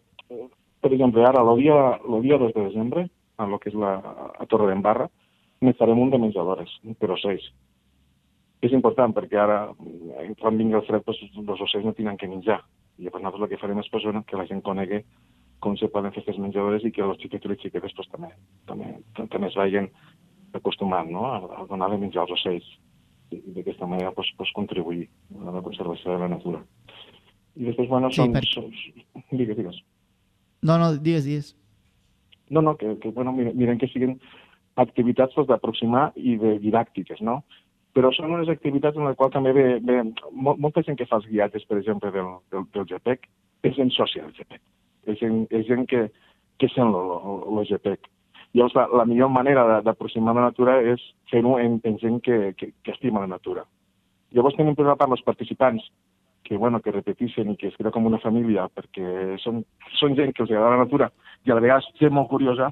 eh, 0.80 0.82
per 0.82 0.94
exemple, 0.94 1.24
ara, 1.28 1.42
el 1.44 1.58
dia, 1.60 2.00
el 2.08 2.22
dia 2.22 2.38
2 2.38 2.54
de 2.54 2.68
desembre, 2.70 3.10
a 3.38 3.46
lo 3.48 3.60
que 3.60 3.70
és 3.70 3.76
la, 3.76 3.96
a 4.40 4.46
Torre 4.48 4.68
d'Embarra, 4.68 5.10
ne 5.62 5.74
farem 5.74 6.00
un 6.00 6.10
de 6.10 6.20
menjadores, 6.20 6.72
per 7.00 7.12
ocells. 7.12 7.50
És 8.64 8.74
important 8.76 9.14
perquè 9.16 9.40
ara, 9.40 9.60
eh, 10.20 10.34
quan 10.40 10.58
vingui 10.60 10.76
el 10.76 10.86
fred, 10.88 11.04
doncs, 11.06 11.22
els 11.40 11.62
ocells 11.68 11.86
no 11.86 11.94
tenen 11.96 12.18
que 12.18 12.28
menjar. 12.28 12.62
I 13.00 13.04
llavors 13.08 13.24
nosaltres 13.24 13.46
el 13.46 13.52
que 13.54 13.62
farem 13.62 13.80
és 13.80 13.90
pues, 13.92 14.04
bueno, 14.04 14.24
que 14.28 14.36
la 14.36 14.46
gent 14.48 14.62
conegui 14.62 15.04
com 15.60 15.76
se 15.80 15.88
poden 15.92 16.12
fer 16.12 16.22
aquestes 16.24 16.40
menjadores 16.40 16.84
i 16.88 16.92
que 16.92 17.04
els 17.04 17.20
xiquets 17.20 17.46
i 17.46 17.50
les 17.52 17.60
xiquetes 17.60 17.96
pues, 17.96 18.08
també, 18.12 18.30
també, 18.68 18.94
també 19.32 19.48
es 19.48 19.56
vagin 19.56 19.90
acostumant 20.56 21.10
no? 21.12 21.26
a, 21.28 21.38
a 21.62 21.66
donar 21.68 21.90
de 21.92 21.98
menjar 22.00 22.24
als 22.24 22.32
ocells 22.36 22.68
i 23.32 23.40
d'aquesta 23.56 23.88
manera 23.88 24.12
pues, 24.12 24.32
pues, 24.38 24.52
contribuir 24.56 25.08
a 25.36 25.52
la 25.52 25.62
conservació 25.62 26.12
de 26.16 26.20
la 26.20 26.28
natura. 26.32 26.64
I 27.56 27.68
després, 27.68 27.88
bueno, 27.92 28.10
Sí, 28.12 28.22
són... 28.22 28.34
per- 28.34 28.48
són... 28.48 28.72
Digues, 29.32 29.58
digues. 29.60 29.80
No, 30.62 30.78
no, 30.78 30.94
digues, 30.98 31.26
digues. 31.26 31.56
No, 32.50 32.62
no, 32.62 32.76
que, 32.78 32.98
que 33.00 33.10
bueno, 33.10 33.32
miren, 33.32 33.56
miren 33.58 33.78
que 33.78 33.88
siguin 33.88 34.18
activitats 34.76 35.36
pues, 35.36 35.48
d'aproximar 35.48 36.10
i 36.16 36.36
de 36.42 36.58
didàctiques, 36.64 37.22
no? 37.22 37.42
Però 37.98 38.12
són 38.14 38.34
unes 38.36 38.50
activitats 38.52 38.98
en 38.98 39.08
les 39.08 39.18
quals 39.18 39.34
també 39.34 39.54
ve, 39.56 39.66
ve 39.86 40.02
mol, 40.32 40.60
molta 40.62 40.84
gent 40.86 40.98
que 41.00 41.08
fa 41.10 41.20
els 41.20 41.28
guiatges, 41.30 41.66
per 41.70 41.80
exemple, 41.80 42.12
del, 42.16 42.30
del, 42.54 42.68
del 42.76 42.88
GPEC, 42.92 43.28
és 43.66 43.76
gent 43.78 43.92
sòcia 43.96 44.26
del 44.26 44.36
GPEC. 44.38 44.62
És 45.10 45.20
gent, 45.22 45.42
és 45.50 45.66
gent 45.68 45.88
que, 45.90 46.06
que 46.62 46.70
sent 46.76 46.94
el 46.94 47.66
GPEC. 47.72 48.10
Llavors, 48.58 48.76
la, 48.78 48.86
la 49.02 49.06
millor 49.06 49.30
manera 49.30 49.82
d'aproximar 49.86 50.34
la 50.38 50.48
natura 50.50 50.80
és 50.94 51.02
fer-ho 51.30 51.58
en, 51.62 51.78
en 51.86 51.98
gent 52.02 52.22
que, 52.26 52.54
que, 52.58 52.72
que 52.84 52.94
estima 52.96 53.22
la 53.22 53.30
natura. 53.30 53.66
Llavors 54.34 54.58
tenim 54.58 54.78
per 54.78 54.86
una 54.88 54.98
part 54.98 55.14
els 55.14 55.26
participants 55.26 55.86
que, 56.50 56.58
bueno, 56.58 56.82
que 56.82 56.92
repeteixen 56.92 57.52
i 57.54 57.58
que 57.62 57.70
es 57.70 57.78
crea 57.78 57.94
com 57.94 58.08
una 58.10 58.20
família 58.24 58.66
perquè 58.74 59.38
són, 59.44 59.62
són 60.00 60.18
gent 60.18 60.34
que 60.34 60.42
els 60.44 60.52
agrada 60.52 60.74
la 60.74 60.84
natura 60.84 61.12
i 61.46 61.52
a 61.52 61.58
la 61.58 61.62
vegada 61.62 61.86
gent 62.02 62.16
molt 62.16 62.32
curiosa, 62.32 62.72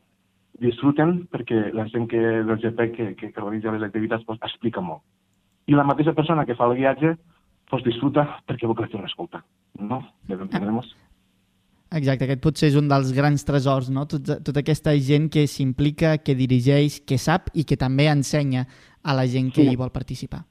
disfruten 0.57 1.27
perquè 1.29 1.67
la 1.77 1.85
gent 1.93 2.09
que, 2.09 2.21
del 2.49 2.57
GP 2.63 2.87
que, 2.95 3.09
que, 3.19 3.31
que 3.31 3.43
realitza 3.43 3.75
les 3.75 3.85
activitats 3.85 4.25
pues, 4.25 4.41
explica 4.41 4.81
molt. 4.81 5.05
I 5.69 5.77
la 5.77 5.85
mateixa 5.85 6.15
persona 6.17 6.47
que 6.47 6.57
fa 6.57 6.65
el 6.65 6.77
guiatge 6.79 7.13
pues, 7.69 7.85
disfruta 7.85 8.25
perquè 8.49 8.65
vol 8.65 8.79
que 8.79 8.87
la 8.87 8.91
gent 8.95 9.05
l'escolta. 9.05 9.43
No? 9.77 10.01
¿Me 10.25 10.41
entendremos? 10.41 10.95
Exacte, 11.87 12.25
aquest 12.25 12.41
potser 12.43 12.67
és 12.73 12.75
un 12.75 12.89
dels 12.89 13.13
grans 13.15 13.45
tresors, 13.47 13.87
no? 13.93 14.03
Tot, 14.09 14.33
tota 14.43 14.59
aquesta 14.59 14.91
gent 14.99 15.29
que 15.31 15.45
s'implica, 15.47 16.17
que 16.19 16.35
dirigeix, 16.35 16.99
que 17.07 17.21
sap 17.21 17.53
i 17.55 17.63
que 17.63 17.77
també 17.79 18.09
ensenya 18.11 18.65
a 19.03 19.15
la 19.15 19.23
gent 19.29 19.53
que 19.53 19.63
Sí. 19.63 19.69
hi 19.71 19.79
vol 19.79 19.93
participar. 19.93 20.43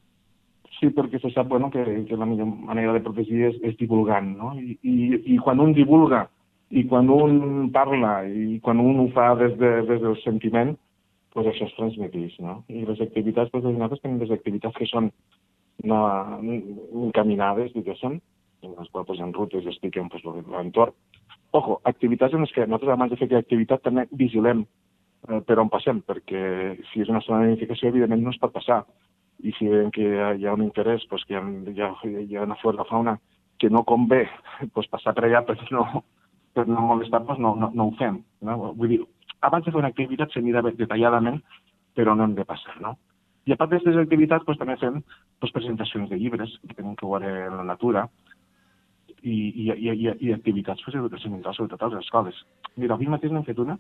Sí, 0.76 0.90
perquè 0.92 1.20
se 1.22 1.30
sap 1.32 1.48
bueno, 1.48 1.70
que, 1.72 1.82
que 2.08 2.16
la 2.20 2.26
millor 2.28 2.50
manera 2.68 2.92
de 2.92 3.00
protegir 3.04 3.46
és, 3.48 3.60
és 3.64 3.76
divulgant, 3.80 4.34
no? 4.36 4.52
I, 4.60 4.76
i, 4.82 4.96
I 5.34 5.38
quan 5.40 5.62
un 5.64 5.72
divulga, 5.76 6.26
i 6.70 6.84
quan 6.90 7.08
un 7.12 7.70
parla, 7.72 8.18
i 8.28 8.58
quan 8.64 8.82
un 8.82 9.00
ho 9.00 9.08
fa 9.14 9.30
des, 9.40 9.56
de, 9.60 9.72
des 9.88 10.02
del 10.04 10.18
sentiment, 10.20 10.74
pues 11.32 11.48
això 11.48 11.68
es 11.68 11.74
transmeteix, 11.78 12.36
no? 12.44 12.58
I 12.68 12.84
les 12.88 13.00
activitats, 13.00 13.52
pues, 13.52 13.64
nosaltres 13.64 14.04
tenim 14.04 14.20
les 14.20 14.32
activitats 14.36 14.76
que 14.76 14.88
són 14.90 15.10
no, 15.84 16.00
encaminades, 17.08 17.72
diguéssim, 17.76 18.20
en 18.64 18.76
les 18.76 18.92
quals 18.92 19.08
pues, 19.08 19.20
en 19.24 19.32
rutes 19.36 19.68
expliquem 19.68 20.08
pues, 20.12 20.24
l'entorn, 20.24 20.96
Ojo, 21.56 21.80
activitats 21.84 22.34
en 22.34 22.42
les 22.44 22.52
que 22.52 22.66
nosaltres 22.66 22.92
abans 22.92 23.10
de 23.10 23.16
fer 23.16 23.26
aquella 23.28 23.44
activitat 23.44 23.82
també 23.86 24.04
vigilem 24.20 24.64
eh, 24.66 25.40
per 25.46 25.58
on 25.62 25.70
passem, 25.72 26.02
perquè 26.04 26.42
si 26.90 27.00
és 27.04 27.12
una 27.12 27.22
zona 27.24 27.44
de 27.44 27.52
nidificació, 27.52 27.88
evidentment 27.88 28.24
no 28.26 28.34
es 28.34 28.40
pot 28.42 28.52
passar. 28.52 28.82
I 29.45 29.53
si 29.59 29.68
veiem 29.68 29.91
que 29.93 30.05
hi 30.05 30.20
ha, 30.20 30.30
hi 30.34 30.47
ha 30.47 30.55
un 30.57 30.64
interès, 30.64 31.05
pues, 31.11 31.24
que 31.28 31.37
ha 31.37 31.43
una 31.43 32.61
flora 32.62 32.82
de 32.82 32.89
fauna 32.89 33.18
que 33.59 33.70
no 33.70 33.84
convé 33.84 34.26
pues, 34.72 34.89
passar 34.89 35.14
per 35.14 35.26
allà 35.26 35.43
per 35.47 35.57
no, 35.70 36.05
per 36.55 36.66
no 36.68 36.80
molestar, 36.80 37.24
pues, 37.24 37.39
no, 37.39 37.55
no, 37.57 37.70
no 37.74 37.89
ho 37.89 37.97
fem. 37.99 38.22
No? 38.41 38.72
Vull 38.76 38.95
dir, 38.95 39.01
abans 39.41 39.64
de 39.64 39.72
fer 39.72 39.80
una 39.80 39.93
activitat 39.93 40.32
se 40.32 40.43
mira 40.45 40.64
detalladament 40.66 41.43
per 41.95 42.09
on 42.12 42.20
hem 42.20 42.34
de 42.37 42.45
passar. 42.49 42.76
No? 42.80 42.97
I 43.47 43.55
a 43.55 43.59
part 43.59 43.70
d'aquestes 43.70 44.01
activitats 44.01 44.45
pues, 44.45 44.59
també 44.59 44.76
fem 44.80 45.03
pues, 45.41 45.53
presentacions 45.55 46.11
de 46.11 46.18
llibres 46.18 46.57
que 46.66 46.74
tenen 46.74 46.97
que 46.97 47.07
veure 47.07 47.30
en 47.47 47.61
la 47.61 47.68
natura 47.74 48.07
i, 49.22 49.37
i, 49.37 49.68
i, 49.70 49.93
i, 49.93 50.11
i 50.28 50.32
activitats 50.34 50.82
pues, 50.84 50.97
educacionals, 50.99 51.57
sobretot 51.57 51.82
a 51.82 51.93
les 51.93 52.05
escoles. 52.05 52.41
Mira, 52.76 52.97
avui 52.97 53.09
mateix 53.12 53.32
n'hem 53.32 53.47
fet 53.47 53.62
una 53.62 53.78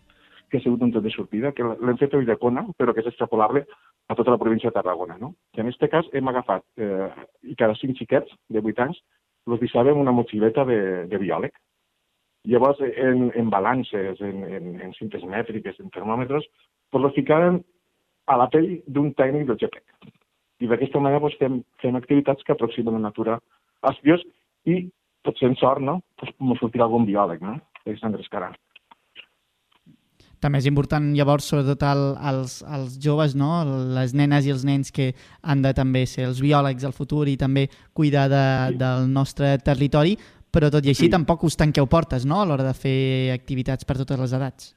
que 0.50 0.58
ha 0.58 0.64
sigut 0.64 0.82
un 0.82 0.92
tot 0.94 1.04
de 1.04 1.10
sortida, 1.10 1.52
que 1.52 1.64
l'hem 1.66 1.98
fet 2.00 2.14
a 2.14 2.20
Ulldecona, 2.20 2.66
però 2.78 2.94
que 2.94 3.02
és 3.02 3.10
extrapolable 3.10 3.64
a 4.08 4.14
tota 4.14 4.34
la 4.34 4.38
província 4.38 4.70
de 4.70 4.76
Tarragona. 4.78 5.16
No? 5.20 5.34
I 5.56 5.62
en 5.62 5.70
aquest 5.70 5.86
cas 5.92 6.08
hem 6.14 6.28
agafat, 6.30 6.64
eh, 6.78 7.08
i 7.42 7.56
cada 7.58 7.74
cinc 7.78 7.98
xiquets 7.98 8.32
de 8.48 8.62
8 8.62 8.84
anys, 8.86 9.00
els 9.46 9.62
deixàvem 9.62 9.98
una 9.98 10.14
motxileta 10.14 10.64
de, 10.68 10.80
de 11.10 11.20
biòleg. 11.22 11.54
Llavors, 12.46 12.80
en, 12.80 13.30
en 13.34 13.50
balances, 13.50 14.20
en, 14.22 14.44
en, 14.46 14.68
en 14.86 14.92
cintes 14.98 15.24
mètriques, 15.26 15.78
en 15.82 15.90
termòmetres, 15.94 16.46
pues 16.90 17.02
los 17.02 17.14
ficaven 17.14 17.62
a 18.26 18.36
la 18.38 18.46
pell 18.50 18.68
d'un 18.86 19.12
tècnic 19.18 19.48
del 19.48 19.58
GPEC. 19.58 20.12
I 20.62 20.70
d'aquesta 20.70 21.02
manera 21.02 21.20
pues, 21.20 21.34
fem, 21.40 21.60
fem 21.82 21.98
activitats 21.98 22.46
que 22.46 22.54
aproximen 22.54 22.94
la 22.96 23.08
natura 23.08 23.40
als 23.82 23.98
bios 24.06 24.22
i, 24.64 24.86
potser 25.26 25.50
en 25.50 25.58
sort, 25.58 25.82
no? 25.82 26.00
ens 26.22 26.62
sortirà 26.62 26.86
algun 26.86 27.06
biòleg, 27.06 27.42
no? 27.42 27.58
Alexandre 27.84 28.22
Escarà. 28.22 28.52
També 30.46 30.60
és 30.62 30.68
important, 30.70 31.06
llavors, 31.18 31.48
sobretot 31.50 31.80
el, 31.82 32.00
els, 32.30 32.60
els 32.70 32.92
joves, 33.02 33.32
no? 33.34 33.50
les 33.96 34.12
nenes 34.14 34.46
i 34.46 34.52
els 34.54 34.62
nens 34.68 34.92
que 34.94 35.08
han 35.42 35.64
de 35.64 35.72
també 35.74 36.04
ser 36.06 36.28
els 36.28 36.38
biòlegs 36.38 36.86
al 36.86 36.94
futur 36.94 37.24
i 37.26 37.34
també 37.40 37.64
cuidar 37.90 38.28
de, 38.30 38.44
sí. 38.70 38.76
del 38.78 39.08
nostre 39.10 39.56
territori, 39.66 40.14
però 40.54 40.70
tot 40.70 40.86
i 40.86 40.92
així 40.92 41.08
sí. 41.08 41.12
tampoc 41.16 41.42
us 41.48 41.58
tanqueu 41.58 41.88
portes 41.90 42.28
no? 42.30 42.38
a 42.38 42.46
l'hora 42.46 42.68
de 42.68 42.76
fer 42.78 43.32
activitats 43.34 43.88
per 43.88 43.98
totes 43.98 44.22
les 44.22 44.36
edats. 44.38 44.68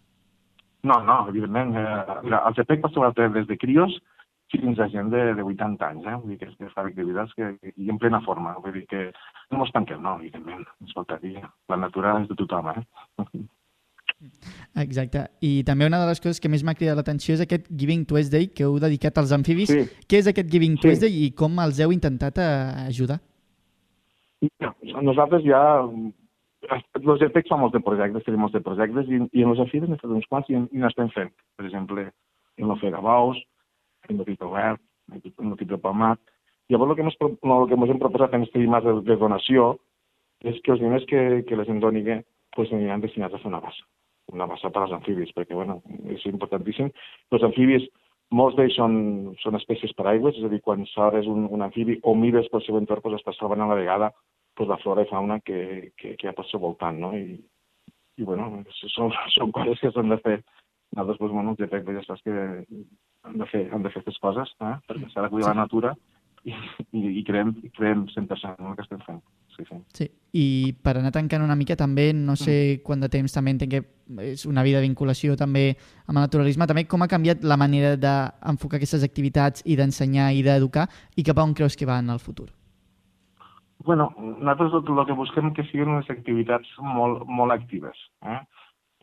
No, 0.90 1.04
no, 1.06 1.20
evidentment. 1.30 1.76
Eh, 1.78 2.18
mira, 2.24 2.42
el 2.50 2.58
GPEC 2.58 2.82
pot 2.88 2.98
ser 2.98 3.30
des 3.36 3.46
de 3.46 3.60
crios 3.62 3.94
fins 4.56 4.82
a 4.82 4.90
gent 4.90 5.14
de, 5.14 5.22
de 5.38 5.46
80 5.46 5.86
anys, 5.86 6.10
eh? 6.10 6.16
vull 6.24 6.34
dir 6.34 6.40
que, 6.42 6.50
que 6.58 6.72
fa 6.74 6.88
activitats 6.88 7.38
que, 7.38 7.52
i 7.78 7.94
en 7.94 8.02
plena 8.02 8.24
forma, 8.26 8.56
vull 8.64 8.74
dir 8.74 8.88
que 8.90 9.06
no 9.54 9.62
ens 9.68 9.76
tanquem, 9.78 10.02
no, 10.02 10.18
evidentment, 10.18 10.66
ens 10.82 10.98
faltaria. 10.98 11.46
La 11.70 11.78
natura 11.78 12.18
és 12.24 12.30
de 12.34 12.42
tothom, 12.42 12.74
eh? 12.74 12.86
Exacte. 14.80 15.26
I 15.46 15.64
també 15.68 15.88
una 15.88 16.00
de 16.02 16.08
les 16.10 16.20
coses 16.20 16.40
que 16.44 16.52
més 16.52 16.64
m'ha 16.66 16.76
cridat 16.78 16.98
l'atenció 17.00 17.36
és 17.36 17.44
aquest 17.44 17.68
Giving 17.72 18.06
Tuesday 18.10 18.50
que 18.52 18.66
heu 18.68 18.78
dedicat 18.82 19.18
als 19.18 19.34
amfibis. 19.36 19.72
Sí. 19.72 20.06
Què 20.08 20.22
és 20.22 20.30
aquest 20.32 20.50
Giving 20.52 20.78
Sí. 20.78 20.84
Tuesday 20.88 21.22
i 21.26 21.30
com 21.32 21.60
els 21.64 21.80
heu 21.80 21.94
intentat 21.96 22.38
eh, 22.38 22.88
ajudar? 22.88 23.20
No, 24.62 24.74
nosaltres 25.12 25.46
ja... 25.48 25.62
Els 26.70 27.22
GPEC 27.22 27.48
fa 27.48 27.56
molts 27.58 27.74
de 27.74 27.80
projectes, 27.82 28.26
tenim 28.26 28.42
molts 28.44 28.54
de 28.54 28.60
projectes, 28.62 29.08
i, 29.08 29.22
i 29.32 29.44
en 29.46 29.54
els 29.54 29.62
n'hem 29.64 29.96
fet 29.96 30.12
uns 30.12 30.28
quants 30.28 30.50
i, 30.52 30.58
i 30.60 30.82
n'estem 30.84 31.08
fent. 31.14 31.32
Per 31.56 31.64
exemple, 31.66 32.04
en 32.60 32.68
l'Ofega 32.68 33.00
Baus, 33.02 33.40
en 34.10 34.20
l'Equip 34.20 34.44
Obert, 34.44 34.82
en 35.10 35.54
l'Equip 35.54 35.70
de 35.70 35.80
Palmat. 35.80 36.20
Llavors, 36.70 36.92
el 36.92 37.00
que, 37.00 37.06
mos, 37.08 37.16
el 37.18 37.70
que 37.72 37.80
hem 37.94 38.02
proposat 38.04 38.36
en 38.36 38.44
aquest 38.44 38.60
dimarts 38.60 38.86
de, 38.86 38.98
de 39.08 39.18
donació 39.24 39.72
és 40.44 40.60
que 40.66 40.76
els 40.76 40.84
diners 40.84 41.08
que, 41.08 41.24
que 41.48 41.58
la 41.58 41.66
gent 41.68 41.80
doni 41.80 42.04
pues, 42.56 42.72
aniran 42.76 43.02
destinats 43.02 43.34
a 43.34 43.42
fer 43.42 43.50
una 43.50 43.64
bassa. 43.64 43.88
Una 44.34 44.48
bassa 44.50 44.72
per 44.74 44.84
als 44.84 44.94
amfibis, 44.96 45.34
perquè 45.36 45.58
bueno, 45.58 45.80
és 46.14 46.26
importantíssim. 46.30 46.92
Els 47.34 47.46
amfibis, 47.48 47.88
molts 48.36 48.58
d'ells 48.58 48.76
són, 48.78 48.96
són 49.42 49.58
espècies 49.58 49.96
paraigües, 49.98 50.38
és 50.38 50.46
a 50.46 50.52
dir, 50.52 50.62
quan 50.66 50.86
s'obres 50.92 51.30
un, 51.30 51.48
un 51.50 51.66
amfibi 51.66 51.98
o 52.04 52.14
mires 52.16 52.50
pel 52.52 52.64
seu 52.66 52.78
entorn, 52.78 53.02
pues, 53.06 53.18
estàs 53.18 53.40
salvant 53.42 53.66
a 53.66 53.70
la 53.72 53.80
vegada 53.80 54.12
pues, 54.56 54.70
la 54.70 54.78
flora 54.84 55.06
i 55.06 55.10
fauna 55.10 55.40
que, 55.46 55.92
que, 55.98 56.14
que 56.20 56.28
hi 56.28 56.30
ha 56.30 56.36
pel 56.38 56.48
seu 56.52 56.62
voltant, 56.62 57.00
no? 57.02 57.14
I, 57.18 57.40
i 58.20 58.28
bueno, 58.28 58.64
són, 58.94 59.14
són 59.34 59.54
coses 59.56 59.82
que 59.82 59.94
s'han 59.96 60.14
de 60.14 60.20
fer. 60.22 60.40
Nosaltres, 60.94 61.20
pues, 61.22 61.34
bueno, 61.34 61.56
ja 61.58 62.06
saps 62.06 62.24
que 62.26 62.38
han 63.24 63.42
de 63.42 63.50
fer, 63.50 63.66
han 63.74 63.84
de 63.86 63.92
fer 63.94 64.02
aquestes 64.02 64.22
coses, 64.22 64.54
eh? 64.66 64.76
perquè 64.90 65.10
s'ha 65.12 65.26
de 65.26 65.34
cuidar 65.34 65.54
la 65.54 65.64
natura 65.64 65.94
i, 66.46 66.54
i, 66.92 67.06
i 67.20 67.24
creem, 67.28 67.56
i 67.64 67.70
creem 67.76 68.06
100% 68.08 68.56
en 68.60 68.72
el 68.72 68.76
que 68.76 68.86
estem 68.86 69.00
fent. 69.06 69.22
Sí, 69.56 69.66
sí. 69.68 69.78
Sí. 69.94 70.06
I 70.40 70.74
per 70.84 70.94
anar 70.98 71.12
tancant 71.12 71.44
una 71.44 71.56
mica 71.60 71.76
també, 71.76 72.14
no 72.14 72.36
sé 72.40 72.78
Mm. 72.78 72.84
quant 72.86 73.02
de 73.02 73.10
temps 73.10 73.34
també 73.34 73.52
entenc 73.52 73.72
que 73.72 73.82
és 74.24 74.46
una 74.46 74.64
vida 74.64 74.80
de 74.80 74.88
vinculació 74.88 75.36
també 75.36 75.76
amb 76.08 76.18
el 76.18 76.24
naturalisme, 76.24 76.68
també 76.68 76.86
com 76.88 77.02
ha 77.02 77.08
canviat 77.08 77.44
la 77.44 77.58
manera 77.58 77.96
d'enfocar 77.98 78.78
aquestes 78.78 79.04
activitats 79.04 79.64
i 79.66 79.76
d'ensenyar 79.76 80.32
i 80.34 80.44
d'educar 80.44 80.88
i 81.16 81.24
cap 81.24 81.38
a 81.38 81.44
on 81.44 81.54
creus 81.54 81.76
que 81.76 81.86
va 81.86 82.00
en 82.00 82.10
el 82.10 82.20
futur? 82.20 82.50
Bueno, 83.84 84.14
nosaltres 84.18 84.74
el, 84.74 84.98
el 84.98 85.06
que 85.06 85.14
busquem 85.14 85.54
que 85.54 85.64
siguin 85.70 85.88
unes 85.88 86.10
activitats 86.10 86.68
molt, 86.80 87.24
molt 87.28 87.52
actives, 87.52 87.96
eh? 88.24 88.40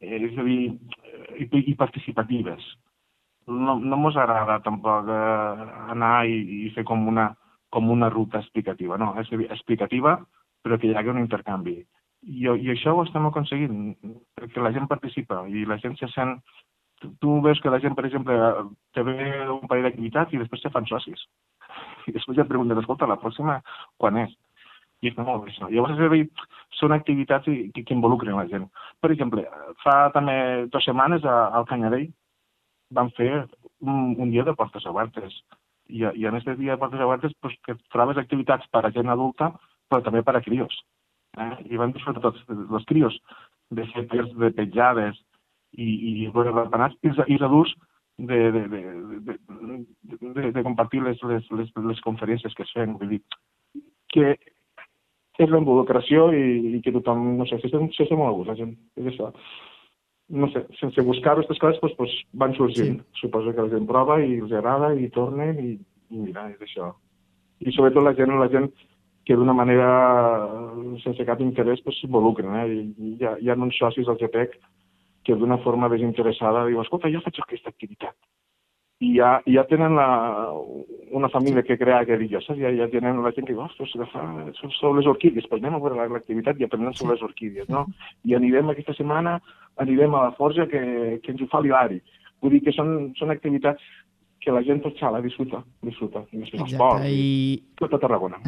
Eh, 0.03 0.19
és 0.21 0.37
a 0.37 0.45
dir, 0.45 0.75
eh, 1.05 1.47
i, 1.47 1.71
i 1.71 1.75
participatives. 1.75 2.61
No, 3.47 3.77
no 3.79 3.97
mos 4.03 4.17
agrada 4.19 4.59
tampoc 4.65 5.07
eh, 5.07 5.67
anar 5.95 6.15
i, 6.27 6.39
i 6.67 6.71
fer 6.75 6.83
com 6.89 7.07
una, 7.07 7.29
com 7.71 7.91
una 7.95 8.09
ruta 8.11 8.41
explicativa, 8.43 8.99
no, 8.99 9.13
és 9.23 9.31
explicativa, 9.47 10.17
però 10.63 10.79
que 10.79 10.91
hi 10.91 10.97
hagi 10.99 11.13
un 11.13 11.23
intercanvi. 11.23 11.77
I, 12.27 12.47
I 12.49 12.73
això 12.75 12.97
ho 12.97 13.05
estem 13.05 13.29
aconseguint, 13.29 13.93
perquè 14.35 14.63
la 14.63 14.73
gent 14.75 14.89
participa 14.91 15.45
i 15.47 15.67
la 15.67 15.79
gent 15.83 15.99
se 16.01 16.11
sent... 16.15 16.41
Tu, 16.97 17.11
tu 17.21 17.35
veus 17.45 17.61
que 17.61 17.71
la 17.71 17.79
gent, 17.79 17.93
per 17.95 18.07
exemple, 18.09 18.35
te 18.97 19.03
ve 19.05 19.15
un 19.53 19.69
parell 19.69 19.85
d'activitats 19.85 20.33
i 20.33 20.41
després 20.41 20.63
se 20.65 20.73
fan 20.73 20.87
socis. 20.89 21.27
I 22.09 22.15
després 22.15 22.39
ja 22.39 22.47
et 22.47 22.51
pregunten, 22.51 22.81
escolta, 22.81 23.07
la 23.07 23.19
pròxima 23.21 23.61
quan 24.01 24.23
és? 24.25 24.33
i 25.05 25.11
està 25.11 25.25
molt 25.27 25.45
bé 25.45 25.53
això. 25.53 25.69
Llavors, 25.71 25.93
és 25.97 26.07
a 26.07 26.13
dir, 26.13 26.23
són 26.79 26.95
activitats 26.97 27.45
que, 27.47 27.83
que 27.85 27.95
involucren 27.95 28.39
la 28.39 28.47
gent. 28.51 28.65
Per 29.03 29.11
exemple, 29.13 29.45
fa 29.83 29.97
també 30.15 30.37
dues 30.73 30.87
setmanes 30.89 31.27
a, 31.29 31.37
al 31.59 31.67
Canyarell 31.69 32.09
van 32.91 33.11
fer 33.17 33.31
un, 33.81 34.15
un 34.19 34.31
dia 34.31 34.45
de 34.47 34.55
portes 34.55 34.87
obertes. 34.87 35.35
I, 35.87 36.03
i 36.03 36.27
en 36.27 36.35
aquest 36.39 36.59
dia 36.59 36.75
de 36.75 36.83
portes 36.83 37.03
obertes 37.03 37.35
pues, 37.41 37.55
que 37.67 37.77
trobes 37.95 38.19
activitats 38.19 38.67
per 38.75 38.85
a 38.87 38.93
gent 38.95 39.11
adulta, 39.13 39.53
però 39.89 40.03
també 40.03 40.23
per 40.27 40.37
a 40.37 40.43
crios. 40.43 40.75
Eh? 41.39 41.53
I 41.71 41.81
van 41.81 41.95
disfrutar 41.95 42.25
tots 42.25 42.43
els 42.49 42.89
crios 42.89 43.19
de 43.71 43.87
fer 43.93 44.07
pers 44.11 44.33
de 44.39 44.51
petjades 44.57 45.19
i, 45.77 45.87
i 45.87 46.31
veure 46.35 46.55
rampanats, 46.55 46.97
i, 47.03 47.13
i 47.13 47.37
els 47.37 47.47
adults 47.47 47.75
de, 48.19 48.39
de, 48.53 48.63
de, 48.73 48.83
de, 49.29 49.39
de, 50.35 50.51
de, 50.53 50.63
compartir 50.63 51.03
les, 51.05 51.21
les, 51.23 51.49
les, 51.53 51.73
les 51.91 52.01
conferències 52.07 52.55
que 52.55 52.65
es 52.65 52.73
feien. 52.75 52.97
Vull 53.01 53.17
dir, 53.17 53.23
que 54.15 54.35
és 55.37 55.51
la 55.53 55.61
involucració 55.61 56.31
i, 56.33 56.77
i 56.79 56.83
que 56.85 56.95
tothom, 56.95 57.27
no 57.37 57.47
sé, 57.49 57.59
s'està 57.61 57.83
s'està 57.93 58.17
molt 58.17 58.31
a 58.31 58.37
gust, 58.39 58.51
la 58.51 58.59
gent, 58.63 58.73
és 58.97 59.11
això. 59.13 59.31
No 60.29 60.49
sé, 60.51 60.65
sense 60.81 61.03
buscar 61.07 61.37
aquestes 61.37 61.61
coses 61.63 61.79
doncs, 61.83 61.97
doncs 61.99 62.15
van 62.35 62.55
sorgint. 62.59 62.99
Sí. 62.99 63.21
Suposo 63.23 63.53
que 63.55 63.63
la 63.63 63.71
gent 63.71 63.87
prova 63.87 64.19
i 64.25 64.41
els 64.41 64.53
agrada 64.53 64.91
i 64.99 65.09
tornen 65.15 65.61
i, 65.63 65.73
i 66.11 66.23
mira, 66.23 66.49
és 66.51 66.63
això. 66.67 66.91
I 67.63 67.73
sobretot 67.73 68.05
la 68.05 68.15
gent, 68.19 68.35
la 68.41 68.51
gent 68.53 68.67
que 69.27 69.37
d'una 69.39 69.55
manera 69.57 69.91
sense 71.03 71.25
cap 71.29 71.43
interès 71.43 71.83
doncs, 71.85 72.01
s'involucren. 72.01 72.59
Eh? 72.63 72.67
I, 72.67 72.81
i 72.81 73.13
hi, 73.15 73.27
ha, 73.27 73.37
hi 73.39 73.51
ha 73.51 73.59
uns 73.69 73.79
socis 73.79 74.11
al 74.11 74.19
GPEC 74.23 74.59
que 75.27 75.35
d'una 75.39 75.59
forma 75.63 75.91
desinteressada 75.91 76.67
diu, 76.67 76.83
escolta, 76.83 77.11
jo 77.11 77.23
faig 77.25 77.39
aquesta 77.43 77.71
activitat. 77.75 78.15
I 79.05 79.11
ja, 79.13 79.43
i 79.45 79.53
ja 79.59 79.67
tenen 79.69 79.93
la, 79.93 80.07
una 81.13 81.29
família 81.29 81.63
que 81.63 81.77
crea 81.77 81.99
saps? 82.47 82.57
Ja, 82.57 82.71
ja 82.73 82.87
tenen 82.89 83.21
la 83.23 83.33
gent 83.37 83.45
que 83.47 83.57
ostres, 83.61 83.93
són, 83.93 84.71
són 84.79 84.97
les 84.97 85.09
orquídies, 85.11 85.45
pues 85.51 85.61
anem 85.61 85.77
a 85.77 85.81
veure 85.85 86.09
l'activitat 86.09 86.57
i 86.57 86.65
aprenem 86.65 86.95
sobre 86.97 87.13
les 87.13 87.25
orquídies, 87.27 87.69
no? 87.69 87.85
I 88.25 88.35
anirem 88.39 88.73
aquesta 88.73 88.95
setmana, 88.97 89.37
anirem 89.85 90.15
a 90.15 90.23
la 90.31 90.33
forja 90.39 90.65
que, 90.71 90.81
que 91.23 91.35
ens 91.35 91.45
ho 91.45 91.51
fa 91.53 91.61
l'Hilari. 91.61 92.01
Vull 92.41 92.57
dir 92.57 92.63
que 92.65 92.73
són, 92.73 93.13
són 93.21 93.33
activitats 93.33 93.85
que 94.47 94.53
la 94.55 94.63
gent 94.63 94.79
tot 94.79 94.95
xala, 94.95 95.19
disfruta, 95.19 95.59
disfruta. 95.83 96.21
Ports, 96.31 96.55
Exacte, 96.55 97.09
i, 97.11 97.57
tot 97.75 97.97
a 97.97 97.99
Tarragona. 97.99 98.39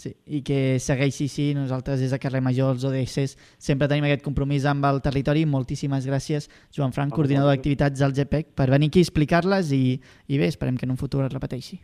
sí, 0.00 0.14
i 0.24 0.40
que 0.40 0.78
segueixi 0.80 1.28
així. 1.28 1.50
Nosaltres 1.52 2.00
des 2.00 2.14
de 2.16 2.18
Carrer 2.22 2.40
Major, 2.40 2.72
els 2.72 2.86
ODS, 2.88 3.36
sempre 3.60 3.90
tenim 3.92 4.08
aquest 4.08 4.24
compromís 4.24 4.64
amb 4.64 4.88
el 4.88 5.02
territori. 5.04 5.44
Moltíssimes 5.44 6.08
gràcies, 6.08 6.48
Joan 6.72 6.96
Frank, 6.96 7.12
coordinador 7.12 7.52
d'activitats 7.52 8.00
del 8.00 8.16
GPEC, 8.16 8.54
per 8.56 8.70
venir 8.72 8.88
aquí 8.88 9.04
a 9.04 9.08
explicar-les 9.10 9.74
i, 9.76 9.84
i 10.00 10.40
bé, 10.40 10.48
esperem 10.48 10.80
que 10.80 10.88
en 10.88 10.96
un 10.96 11.02
futur 11.04 11.26
es 11.26 11.36
repeteixi. 11.36 11.82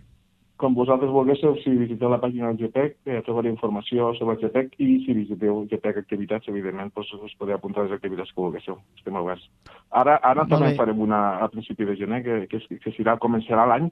Com 0.61 0.75
vosaltres 0.77 1.09
volguéssiu, 1.09 1.55
si 1.63 1.71
visiteu 1.73 2.11
la 2.13 2.19
pàgina 2.21 2.51
del 2.51 2.59
GPEC, 2.61 2.99
eh, 3.09 3.21
trobareu 3.25 3.55
informació 3.55 4.11
sobre 4.19 4.35
el 4.35 4.43
GPEC 4.43 4.75
i 4.85 4.89
si 5.07 5.15
visiteu 5.17 5.63
GPEC 5.71 6.03
Activitats, 6.03 6.51
evidentment, 6.53 6.91
doncs, 6.93 7.15
us 7.17 7.37
podeu 7.41 7.57
apuntar 7.57 7.87
les 7.87 7.95
activitats 7.97 8.29
que 8.35 8.43
volguéssiu. 8.43 8.77
Estem 8.99 9.17
oberts. 9.17 9.47
Ara, 9.89 10.19
ara 10.21 10.45
Molt 10.45 10.53
també 10.53 10.69
bé. 10.69 10.77
farem 10.77 11.01
una 11.01 11.21
a 11.41 11.49
principi 11.49 11.87
de 11.89 11.95
gener, 11.97 12.21
que, 12.27 12.37
que, 12.53 12.61
que 12.85 12.93
serà, 12.93 13.17
començarà 13.17 13.65
l'any, 13.71 13.89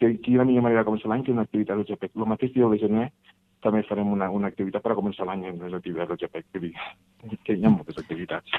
que 0.00 0.14
quina 0.24 0.46
millor 0.48 0.64
manera 0.64 0.80
de 0.80 0.88
començar 0.88 1.10
l'any 1.12 1.26
que 1.26 1.34
una 1.34 1.44
activitat 1.44 1.76
del 1.76 1.84
GPEC. 1.90 2.16
El 2.16 2.30
mateix 2.32 2.54
dia 2.54 2.70
de 2.72 2.78
gener 2.80 3.10
també 3.60 3.82
farem 3.84 4.08
una, 4.14 4.30
una 4.30 4.48
activitat 4.48 4.82
per 4.82 4.94
a 4.94 4.96
començar 4.96 5.26
l'any 5.28 5.44
en 5.50 5.60
les 5.60 5.76
activitats 5.76 6.08
del 6.08 6.22
GPEC. 6.24 6.48
Dir, 6.62 6.72
que 7.44 7.58
hi 7.58 7.66
ha 7.66 7.74
moltes 7.74 8.00
activitats. 8.00 8.56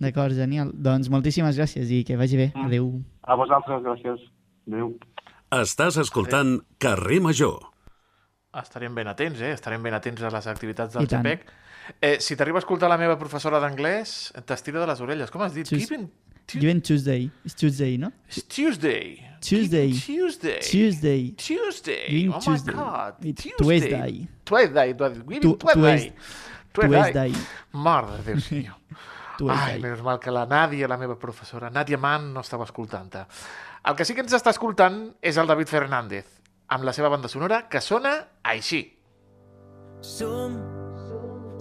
D'acord, 0.00 0.32
genial. 0.32 0.72
Doncs 0.72 1.12
moltíssimes 1.12 1.60
gràcies 1.60 1.92
i 1.92 2.00
que 2.08 2.16
vagi 2.16 2.40
bé. 2.40 2.48
Mm. 2.54 2.70
Adéu. 2.70 2.88
A 3.28 3.36
vosaltres, 3.36 3.84
gràcies. 3.84 4.24
Adéu. 4.72 4.94
Estàs 5.54 5.96
escoltant 6.02 6.58
Carrer 6.82 7.20
Major. 7.22 7.60
Estarem 8.56 8.94
ben 8.96 9.06
atents, 9.06 9.40
eh? 9.44 9.52
Estarem 9.54 9.82
ben 9.84 9.94
atents 9.94 10.22
a 10.24 10.30
les 10.32 10.46
activitats 10.50 10.94
del. 10.96 11.06
GPEC. 11.06 11.44
Eh, 12.02 12.16
si 12.20 12.34
t'arriba 12.36 12.58
a 12.58 12.64
escoltar 12.64 12.88
la 12.90 12.96
meva 12.98 13.14
professora 13.20 13.60
d'anglès, 13.62 14.32
t'estira 14.48 14.80
de 14.82 14.86
les 14.90 15.00
orelles. 15.04 15.30
Com 15.30 15.42
has 15.44 15.54
dit? 15.54 15.68
Tues- 15.68 15.84
Given... 15.86 16.08
Tu- 16.46 16.58
Given 16.60 16.80
Tuesday. 16.82 17.28
És 17.44 17.54
Tuesday, 17.58 17.96
no? 17.98 18.10
It's 18.28 18.42
Tuesday. 18.46 19.20
Tuesday. 19.42 19.90
Given 19.92 20.00
Tuesday. 20.00 20.58
Tuesday. 20.62 21.22
Tuesday. 21.36 22.06
Given 22.08 22.34
oh 22.34 22.40
Tuesday. 22.40 22.74
my 22.74 22.80
God. 22.82 23.24
It's 23.24 23.42
Tuesday. 23.42 23.56
Tuesday. 23.66 24.28
Tuesday. 24.44 24.94
Tuesday. 24.94 25.40
Tu- 25.40 25.56
Tuesday. 25.56 26.12
Tuesday. 26.72 27.32
Mare 27.72 28.16
de 28.18 28.22
Déu 28.32 28.40
senyor. 28.40 28.74
Ai, 29.36 29.36
Tuesday. 29.38 29.80
menys 29.82 30.02
mal 30.02 30.18
que 30.18 30.30
la 30.32 30.46
Nàdia, 30.46 30.88
la 30.88 30.96
meva 30.96 31.18
professora, 31.18 31.68
Nàdia 31.70 31.98
Mann, 31.98 32.30
no 32.32 32.40
estava 32.40 32.64
escoltant-te. 32.64 33.26
El 33.86 33.94
que 33.94 34.04
sí 34.04 34.16
que 34.18 34.22
ens 34.24 34.32
està 34.34 34.50
escoltant 34.50 34.96
és 35.22 35.36
el 35.38 35.46
David 35.46 35.70
Fernández, 35.70 36.26
amb 36.74 36.82
la 36.88 36.92
seva 36.96 37.06
banda 37.12 37.28
sonora, 37.30 37.60
que 37.70 37.78
sona 37.78 38.16
així. 38.42 38.80
Som, 40.02 40.56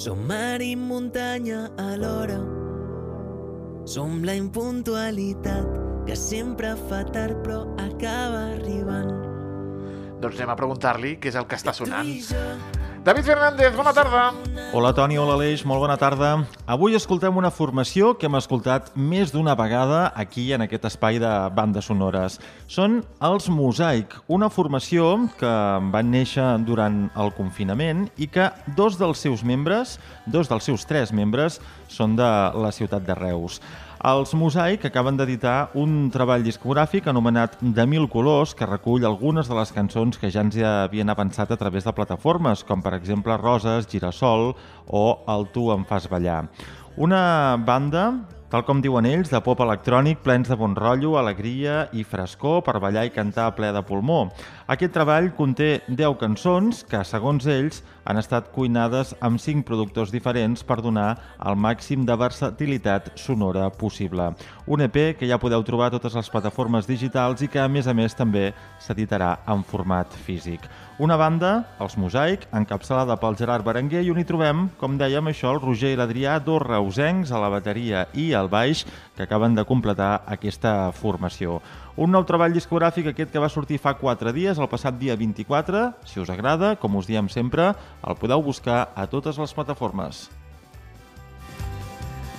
som 0.02 0.24
mar 0.26 0.58
i 0.66 0.72
muntanya 0.74 1.68
alhora. 1.84 2.40
Som 3.86 4.24
la 4.26 4.34
impuntualitat 4.40 5.70
que 6.08 6.18
sempre 6.18 6.74
fa 6.90 7.04
tard 7.14 7.46
però 7.46 7.62
acaba 7.86 8.42
arribant. 8.56 9.14
Doncs 10.18 10.42
anem 10.42 10.56
a 10.56 10.58
preguntar-li 10.58 11.20
què 11.22 11.30
és 11.30 11.38
el 11.38 11.46
que 11.46 11.62
està 11.62 11.78
sonant. 11.78 12.10
David 13.06 13.24
Fernández, 13.24 13.76
bona 13.76 13.94
tarda. 13.94 14.34
Hola 14.74 14.90
Toni, 14.98 15.14
hola 15.22 15.36
Aleix, 15.38 15.62
molt 15.62 15.84
bona 15.84 15.94
tarda. 15.94 16.32
Avui 16.66 16.96
escoltem 16.98 17.38
una 17.38 17.52
formació 17.54 18.16
que 18.18 18.26
hem 18.26 18.34
escoltat 18.40 18.90
més 18.98 19.30
d'una 19.30 19.54
vegada 19.54 20.08
aquí 20.18 20.48
en 20.58 20.66
aquest 20.66 20.88
espai 20.90 21.20
de 21.22 21.30
bandes 21.54 21.86
sonores. 21.86 22.40
Són 22.66 23.04
els 23.22 23.46
Mosaic, 23.54 24.18
una 24.26 24.50
formació 24.50 25.14
que 25.38 25.54
van 25.94 26.10
néixer 26.10 26.48
durant 26.66 27.04
el 27.14 27.30
confinament 27.38 28.08
i 28.18 28.26
que 28.26 28.50
dos 28.74 28.98
dels 28.98 29.22
seus 29.22 29.46
membres, 29.46 30.00
dos 30.26 30.50
dels 30.50 30.66
seus 30.66 30.90
tres 30.90 31.14
membres, 31.14 31.62
són 31.86 32.18
de 32.18 32.32
la 32.58 32.74
ciutat 32.74 33.06
de 33.06 33.22
Reus. 33.22 33.62
Els 34.06 34.36
Mosaic 34.38 34.84
acaben 34.86 35.16
d'editar 35.18 35.72
un 35.82 36.12
treball 36.14 36.44
discogràfic 36.46 37.08
anomenat 37.10 37.56
De 37.74 37.88
mil 37.90 38.04
colors 38.06 38.52
que 38.54 38.68
recull 38.70 39.08
algunes 39.08 39.50
de 39.50 39.56
les 39.58 39.72
cançons 39.74 40.20
que 40.22 40.30
ja 40.30 40.44
ens 40.46 40.60
havien 40.62 41.10
avançat 41.10 41.50
a 41.50 41.58
través 41.58 41.88
de 41.88 41.94
plataformes, 41.98 42.62
com 42.62 42.86
per 42.86 42.94
exemple 43.00 43.34
Roses, 43.42 43.90
Girasol 43.90 44.52
o 44.86 45.04
El 45.26 45.48
tu 45.50 45.72
em 45.74 45.90
fas 45.90 46.06
ballar. 46.12 46.44
Una 47.02 47.58
banda, 47.58 48.04
tal 48.54 48.62
com 48.68 48.78
diuen 48.78 49.10
ells, 49.10 49.34
de 49.34 49.42
pop 49.42 49.66
electrònic 49.66 50.22
plens 50.22 50.54
de 50.54 50.60
bon 50.60 50.78
rotllo, 50.78 51.18
alegria 51.18 51.88
i 51.98 52.06
frescor 52.06 52.62
per 52.62 52.78
ballar 52.78 53.08
i 53.10 53.16
cantar 53.16 53.50
a 53.50 53.56
ple 53.58 53.74
de 53.74 53.82
pulmó. 53.90 54.28
Aquest 54.66 54.96
treball 54.96 55.28
conté 55.38 55.84
10 55.86 56.16
cançons 56.18 56.80
que, 56.90 56.98
segons 57.06 57.46
ells, 57.46 57.84
han 58.10 58.18
estat 58.18 58.48
cuinades 58.54 59.12
amb 59.22 59.38
5 59.38 59.62
productors 59.68 60.10
diferents 60.10 60.66
per 60.66 60.80
donar 60.82 61.20
el 61.46 61.54
màxim 61.54 62.02
de 62.08 62.16
versatilitat 62.18 63.12
sonora 63.14 63.68
possible. 63.70 64.32
Un 64.66 64.82
EP 64.88 64.98
que 65.20 65.30
ja 65.30 65.38
podeu 65.38 65.62
trobar 65.62 65.92
a 65.92 65.96
totes 66.00 66.18
les 66.18 66.32
plataformes 66.34 66.90
digitals 66.90 67.46
i 67.46 67.52
que, 67.54 67.62
a 67.62 67.70
més 67.70 67.86
a 67.86 67.94
més, 67.94 68.18
també 68.18 68.48
s'editarà 68.82 69.36
en 69.54 69.62
format 69.62 70.18
físic. 70.26 70.66
Una 70.98 71.18
banda, 71.20 71.54
els 71.84 71.98
Mosaic, 72.02 72.48
encapçalada 72.56 73.20
pel 73.22 73.38
Gerard 73.38 73.66
Berenguer, 73.68 74.02
i 74.02 74.10
on 74.10 74.18
hi 74.18 74.26
trobem, 74.26 74.70
com 74.82 74.98
dèiem, 74.98 75.30
això, 75.30 75.54
el 75.54 75.62
Roger 75.62 75.94
i 75.94 76.00
l'Adrià, 76.00 76.40
dos 76.42 76.64
reusencs 76.66 77.30
a 77.30 77.42
la 77.44 77.54
bateria 77.54 78.08
i 78.18 78.32
al 78.34 78.50
baix, 78.50 78.86
que 79.14 79.28
acaben 79.30 79.54
de 79.54 79.66
completar 79.68 80.24
aquesta 80.26 80.94
formació. 80.96 81.60
Un 81.96 82.12
nou 82.12 82.26
treball 82.28 82.52
discogràfic, 82.52 83.08
aquest 83.08 83.30
que 83.32 83.40
va 83.40 83.48
sortir 83.48 83.78
fa 83.80 83.94
4 83.96 84.34
dies, 84.36 84.58
el 84.60 84.68
passat 84.68 84.98
dia 85.00 85.16
24. 85.16 85.86
Si 86.04 86.20
us 86.20 86.32
agrada, 86.34 86.74
com 86.76 86.98
us 87.00 87.08
diem 87.08 87.30
sempre, 87.32 87.70
el 88.04 88.18
podeu 88.20 88.44
buscar 88.44 88.90
a 88.96 89.06
totes 89.08 89.40
les 89.40 89.56
plataformes. 89.56 90.26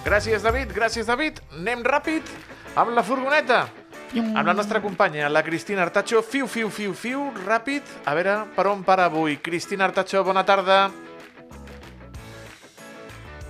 Gràcies, 0.04 0.44
David. 0.44 0.76
Gràcies, 0.76 1.08
David. 1.08 1.40
Anem 1.56 1.80
ràpid 1.88 2.28
amb 2.76 2.92
la 2.94 3.02
furgoneta. 3.02 3.64
Amb 4.16 4.44
la 4.46 4.54
nostra 4.54 4.78
companya, 4.84 5.26
la 5.32 5.42
Cristina 5.42 5.82
Artacho. 5.82 6.20
Fiu, 6.22 6.46
fiu, 6.46 6.68
fiu, 6.70 6.92
fiu, 6.94 7.24
ràpid. 7.48 7.82
A 8.04 8.14
veure, 8.14 8.36
per 8.54 8.68
on 8.70 8.84
para 8.84 9.08
avui? 9.08 9.40
Cristina 9.42 9.88
Artacho, 9.88 10.22
bona 10.24 10.44
tarda. 10.46 10.90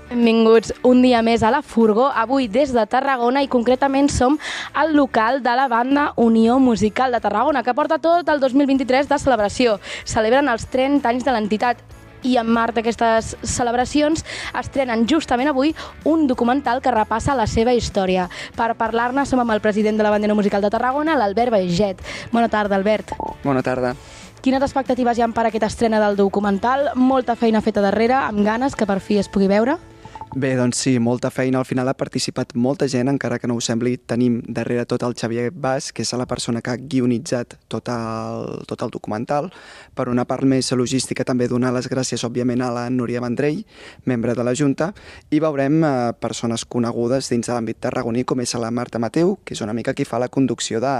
Benvinguts 0.06 0.70
un 0.86 1.00
dia 1.02 1.18
més 1.26 1.42
a 1.42 1.48
la 1.50 1.64
Furgó, 1.66 2.04
avui 2.14 2.46
des 2.46 2.70
de 2.70 2.84
Tarragona 2.86 3.40
i 3.42 3.48
concretament 3.50 4.06
som 4.12 4.36
al 4.72 4.94
local 4.94 5.40
de 5.42 5.54
la 5.58 5.66
banda 5.66 6.12
Unió 6.14 6.60
Musical 6.62 7.10
de 7.10 7.18
Tarragona, 7.20 7.64
que 7.66 7.74
porta 7.74 7.98
tot 7.98 8.28
el 8.30 8.38
2023 8.38 9.08
de 9.10 9.18
celebració. 9.18 9.80
Celebren 10.06 10.46
els 10.52 10.68
30 10.70 11.10
anys 11.10 11.26
de 11.26 11.34
l'entitat 11.34 11.82
i 12.22 12.36
en 12.38 12.46
marc 12.46 12.76
d'aquestes 12.78 13.32
celebracions 13.42 14.22
estrenen 14.54 15.02
justament 15.10 15.50
avui 15.50 15.74
un 16.04 16.28
documental 16.30 16.80
que 16.82 16.94
repassa 16.94 17.34
la 17.34 17.48
seva 17.50 17.74
història. 17.74 18.28
Per 18.54 18.70
parlar-ne 18.78 19.26
som 19.26 19.42
amb 19.42 19.56
el 19.56 19.64
president 19.64 19.98
de 19.98 20.06
la 20.06 20.14
Banda 20.14 20.30
Unió 20.30 20.38
Musical 20.38 20.62
de 20.62 20.70
Tarragona, 20.70 21.18
l'Albert 21.18 21.50
Baiget. 21.50 22.06
Bona 22.30 22.48
tarda, 22.48 22.78
Albert. 22.78 23.10
Bona 23.42 23.66
tarda. 23.66 23.96
Quines 24.38 24.62
expectatives 24.62 25.18
hi 25.18 25.26
ha 25.26 25.30
per 25.34 25.48
aquesta 25.48 25.66
estrena 25.66 25.98
del 25.98 26.14
documental? 26.14 26.92
Molta 26.94 27.34
feina 27.34 27.58
feta 27.58 27.82
darrere, 27.82 28.14
amb 28.14 28.46
ganes 28.46 28.78
que 28.78 28.86
per 28.86 29.00
fi 29.02 29.18
es 29.18 29.26
pugui 29.26 29.50
veure? 29.50 29.74
Bé, 30.34 30.50
doncs 30.58 30.76
sí, 30.82 30.98
molta 30.98 31.30
feina. 31.30 31.60
Al 31.62 31.64
final 31.64 31.88
ha 31.88 31.94
participat 31.96 32.50
molta 32.60 32.88
gent, 32.90 33.08
encara 33.08 33.38
que 33.38 33.48
no 33.48 33.54
ho 33.56 33.60
sembli. 33.62 33.94
Tenim 33.96 34.40
darrere 34.44 34.84
tot 34.84 35.04
el 35.06 35.14
Xavier 35.16 35.52
Bas, 35.54 35.92
que 35.94 36.02
és 36.02 36.12
la 36.18 36.26
persona 36.26 36.60
que 36.60 36.74
ha 36.74 36.76
guionitzat 36.76 37.54
tot 37.72 37.88
el, 37.88 38.66
tot 38.68 38.82
el 38.84 38.92
documental. 38.92 39.48
Per 39.96 40.08
una 40.12 40.26
part 40.28 40.44
més 40.44 40.68
logística, 40.76 41.24
també 41.24 41.48
donar 41.48 41.72
les 41.72 41.88
gràcies, 41.88 42.24
òbviament, 42.26 42.60
a 42.60 42.72
la 42.74 42.84
Núria 42.90 43.22
Vendrell, 43.24 43.62
membre 44.04 44.34
de 44.34 44.44
la 44.44 44.52
Junta, 44.52 44.90
i 45.30 45.40
veurem 45.40 45.78
eh, 45.80 45.94
persones 46.20 46.66
conegudes 46.68 47.30
dins 47.32 47.46
de 47.46 47.54
l'àmbit 47.54 47.80
tarragoní, 47.86 48.26
com 48.28 48.42
és 48.44 48.52
la 48.60 48.70
Marta 48.74 49.00
Mateu, 49.00 49.38
que 49.44 49.56
és 49.56 49.64
una 49.64 49.72
mica 49.72 49.94
qui 49.94 50.04
fa 50.04 50.20
la 50.20 50.28
conducció 50.28 50.82
de, 50.84 50.96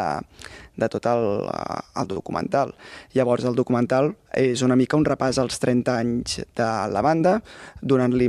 de 0.76 0.88
tot 0.92 1.06
el, 1.10 1.24
eh, 1.48 1.80
el 2.00 2.08
documental. 2.08 2.74
Llavors, 3.14 3.44
el 3.44 3.56
documental 3.56 4.12
és 4.36 4.62
una 4.62 4.76
mica 4.76 4.98
un 4.98 5.06
repàs 5.08 5.40
als 5.40 5.58
30 5.62 5.96
anys 5.96 6.40
de 6.56 6.68
la 6.92 7.02
banda, 7.02 7.38
donant-li 7.82 8.28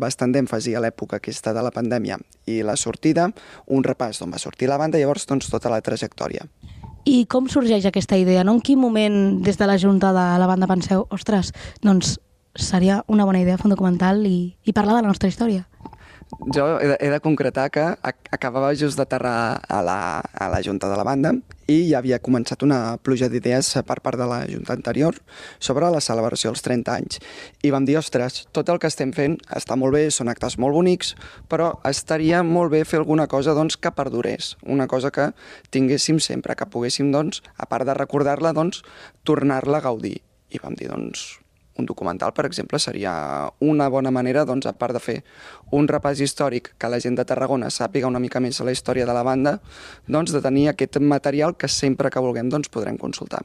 bastant 0.00 0.32
d'èmfasi 0.34 0.74
a 0.74 0.82
l'època 0.84 1.18
aquesta 1.18 1.52
de 1.56 1.64
la 1.64 1.74
pandèmia 1.74 2.18
i 2.46 2.62
la 2.62 2.76
sortida, 2.76 3.28
un 3.66 3.84
repàs 3.84 4.20
d'on 4.20 4.32
va 4.32 4.40
sortir 4.42 4.70
la 4.70 4.78
banda 4.78 4.98
i 4.98 5.02
llavors 5.02 5.26
doncs, 5.28 5.50
tota 5.50 5.70
la 5.72 5.82
trajectòria. 5.82 6.46
I 7.08 7.24
com 7.30 7.46
sorgeix 7.48 7.86
aquesta 7.88 8.18
idea? 8.20 8.42
No? 8.44 8.58
En 8.58 8.64
quin 8.64 8.80
moment 8.80 9.38
des 9.44 9.56
de 9.56 9.66
la 9.66 9.78
Junta 9.80 10.12
de 10.12 10.24
la 10.40 10.48
banda 10.48 10.68
penseu, 10.68 11.06
ostres, 11.14 11.54
doncs 11.82 12.18
seria 12.58 13.02
una 13.08 13.24
bona 13.24 13.40
idea 13.40 13.56
fer 13.56 13.68
un 13.68 13.74
documental 13.74 14.26
i, 14.26 14.56
i 14.64 14.74
parlar 14.76 14.98
de 14.98 15.02
la 15.02 15.12
nostra 15.12 15.30
història? 15.30 15.64
Jo 16.54 16.66
he 16.76 16.88
de, 16.90 16.96
he 17.00 17.08
de 17.08 17.20
concretar 17.24 17.70
que 17.72 17.84
ac 18.04 18.28
acabava 18.34 18.74
just 18.76 18.98
d'aterrar 19.00 19.62
a, 19.64 19.80
la, 19.82 20.00
a 20.20 20.50
la 20.52 20.60
junta 20.64 20.90
de 20.90 20.98
la 20.98 21.06
banda 21.06 21.32
i 21.68 21.76
ja 21.90 22.00
havia 22.00 22.18
començat 22.24 22.64
una 22.64 22.96
pluja 23.04 23.28
d'idees 23.28 23.74
per 23.86 23.98
part 24.04 24.18
de 24.18 24.26
la 24.28 24.40
junta 24.48 24.72
anterior 24.72 25.18
sobre 25.60 25.90
la 25.92 26.00
celebració 26.00 26.50
dels 26.50 26.64
30 26.64 26.94
anys. 26.94 27.20
I 27.62 27.72
vam 27.74 27.84
dir, 27.88 27.98
ostres, 28.00 28.46
tot 28.56 28.72
el 28.72 28.80
que 28.80 28.88
estem 28.88 29.12
fent 29.12 29.36
està 29.54 29.76
molt 29.76 29.94
bé, 29.94 30.06
són 30.10 30.32
actes 30.32 30.56
molt 30.58 30.74
bonics, 30.78 31.14
però 31.52 31.74
estaria 31.88 32.40
molt 32.42 32.72
bé 32.72 32.84
fer 32.88 33.02
alguna 33.02 33.28
cosa 33.28 33.54
doncs, 33.56 33.76
que 33.76 33.92
perdurés, 33.92 34.54
una 34.64 34.88
cosa 34.88 35.12
que 35.12 35.30
tinguéssim 35.74 36.22
sempre, 36.24 36.56
que 36.56 36.68
poguéssim, 36.68 37.12
doncs, 37.12 37.42
a 37.56 37.68
part 37.68 37.84
de 37.88 37.96
recordar-la, 37.98 38.54
doncs, 38.56 38.80
tornar-la 39.28 39.82
a 39.82 39.86
gaudir. 39.90 40.16
I 40.48 40.62
vam 40.64 40.72
dir, 40.72 40.88
doncs, 40.88 41.34
un 41.78 41.86
documental, 41.86 42.32
per 42.34 42.46
exemple, 42.46 42.78
seria 42.78 43.12
una 43.60 43.88
bona 43.88 44.10
manera, 44.10 44.44
doncs, 44.44 44.66
a 44.66 44.74
part 44.74 44.96
de 44.96 45.02
fer 45.02 45.16
un 45.72 45.88
repàs 45.88 46.20
històric 46.20 46.74
que 46.78 46.90
la 46.90 47.00
gent 47.00 47.16
de 47.18 47.24
Tarragona 47.24 47.70
sàpiga 47.70 48.10
una 48.10 48.22
mica 48.22 48.42
més 48.42 48.60
la 48.60 48.74
història 48.74 49.06
de 49.06 49.14
la 49.14 49.22
banda, 49.22 49.58
doncs 50.06 50.34
de 50.34 50.42
tenir 50.42 50.68
aquest 50.68 50.98
material 51.00 51.56
que 51.56 51.70
sempre 51.70 52.10
que 52.10 52.22
vulguem 52.22 52.50
doncs, 52.50 52.68
podrem 52.68 52.98
consultar. 52.98 53.44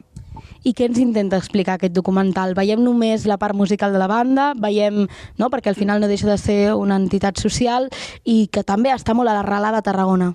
I 0.63 0.71
què 0.71 0.87
ens 0.87 0.99
intenta 1.01 1.37
explicar 1.39 1.75
aquest 1.75 1.93
documental? 1.95 2.53
Veiem 2.55 2.79
només 2.83 3.27
la 3.27 3.37
part 3.41 3.55
musical 3.55 3.91
de 3.91 3.99
la 3.99 4.07
banda, 4.07 4.53
veiem, 4.55 5.03
no, 5.39 5.49
perquè 5.51 5.71
al 5.71 5.79
final 5.79 5.99
no 5.99 6.07
deixa 6.07 6.29
de 6.29 6.37
ser 6.39 6.59
una 6.73 6.95
entitat 6.95 7.41
social 7.41 7.89
i 8.23 8.47
que 8.47 8.63
també 8.63 8.93
està 8.93 9.15
molt 9.17 9.31
arrelada 9.31 9.81
a 9.81 9.85
Tarragona. 9.85 10.33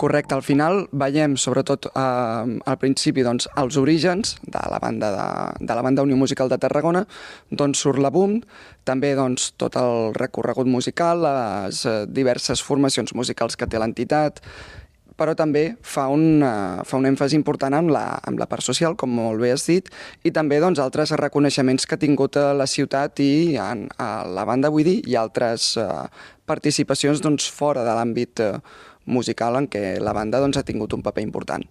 Correcte, 0.00 0.34
al 0.34 0.42
final 0.42 0.84
veiem 0.92 1.36
sobretot 1.38 1.88
eh, 1.90 2.58
al 2.66 2.78
principi 2.82 3.22
doncs, 3.26 3.48
els 3.60 3.76
orígens 3.78 4.36
de 4.42 4.62
la 4.70 4.78
banda 4.82 5.10
de, 5.14 5.66
de 5.66 5.74
la 5.74 5.82
banda 5.86 6.06
Unió 6.06 6.16
Musical 6.18 6.50
de 6.50 6.58
Tarragona, 6.58 7.04
d'on 7.50 7.74
surt 7.78 8.02
la 8.02 8.10
boom, 8.14 8.40
també 8.86 9.14
doncs, 9.18 9.52
tot 9.60 9.76
el 9.80 10.14
recorregut 10.18 10.70
musical, 10.70 11.22
les 11.24 11.84
eh, 11.86 11.98
diverses 12.10 12.62
formacions 12.62 13.14
musicals 13.14 13.58
que 13.58 13.68
té 13.70 13.78
l'entitat, 13.78 14.42
però 15.18 15.34
també 15.38 15.64
fa 15.82 16.06
un, 16.12 16.42
uh, 16.42 16.82
fa 16.86 16.98
un 16.98 17.06
èmfasi 17.08 17.36
important 17.38 17.76
en 17.78 17.90
la, 17.94 18.04
en 18.26 18.38
la 18.40 18.48
part 18.50 18.64
social, 18.66 18.96
com 18.98 19.12
molt 19.14 19.42
bé 19.42 19.52
has 19.54 19.66
dit, 19.68 19.90
i 20.26 20.32
també 20.34 20.58
doncs, 20.62 20.82
altres 20.82 21.14
reconeixements 21.20 21.86
que 21.86 21.98
ha 21.98 22.02
tingut 22.02 22.38
a 22.40 22.52
la 22.56 22.66
ciutat 22.70 23.22
i 23.22 23.54
en, 23.60 23.86
a 23.98 24.26
la 24.26 24.46
banda, 24.48 24.72
vull 24.74 24.86
dir, 24.86 24.98
i 25.06 25.18
altres 25.20 25.74
uh, 25.80 26.04
participacions 26.46 27.22
doncs, 27.24 27.46
fora 27.50 27.86
de 27.86 27.94
l'àmbit 27.94 28.42
uh, 28.42 28.58
musical 29.06 29.60
en 29.60 29.68
què 29.70 29.98
la 30.02 30.14
banda 30.16 30.40
doncs, 30.42 30.58
ha 30.58 30.66
tingut 30.66 30.96
un 30.96 31.04
paper 31.04 31.24
important. 31.26 31.64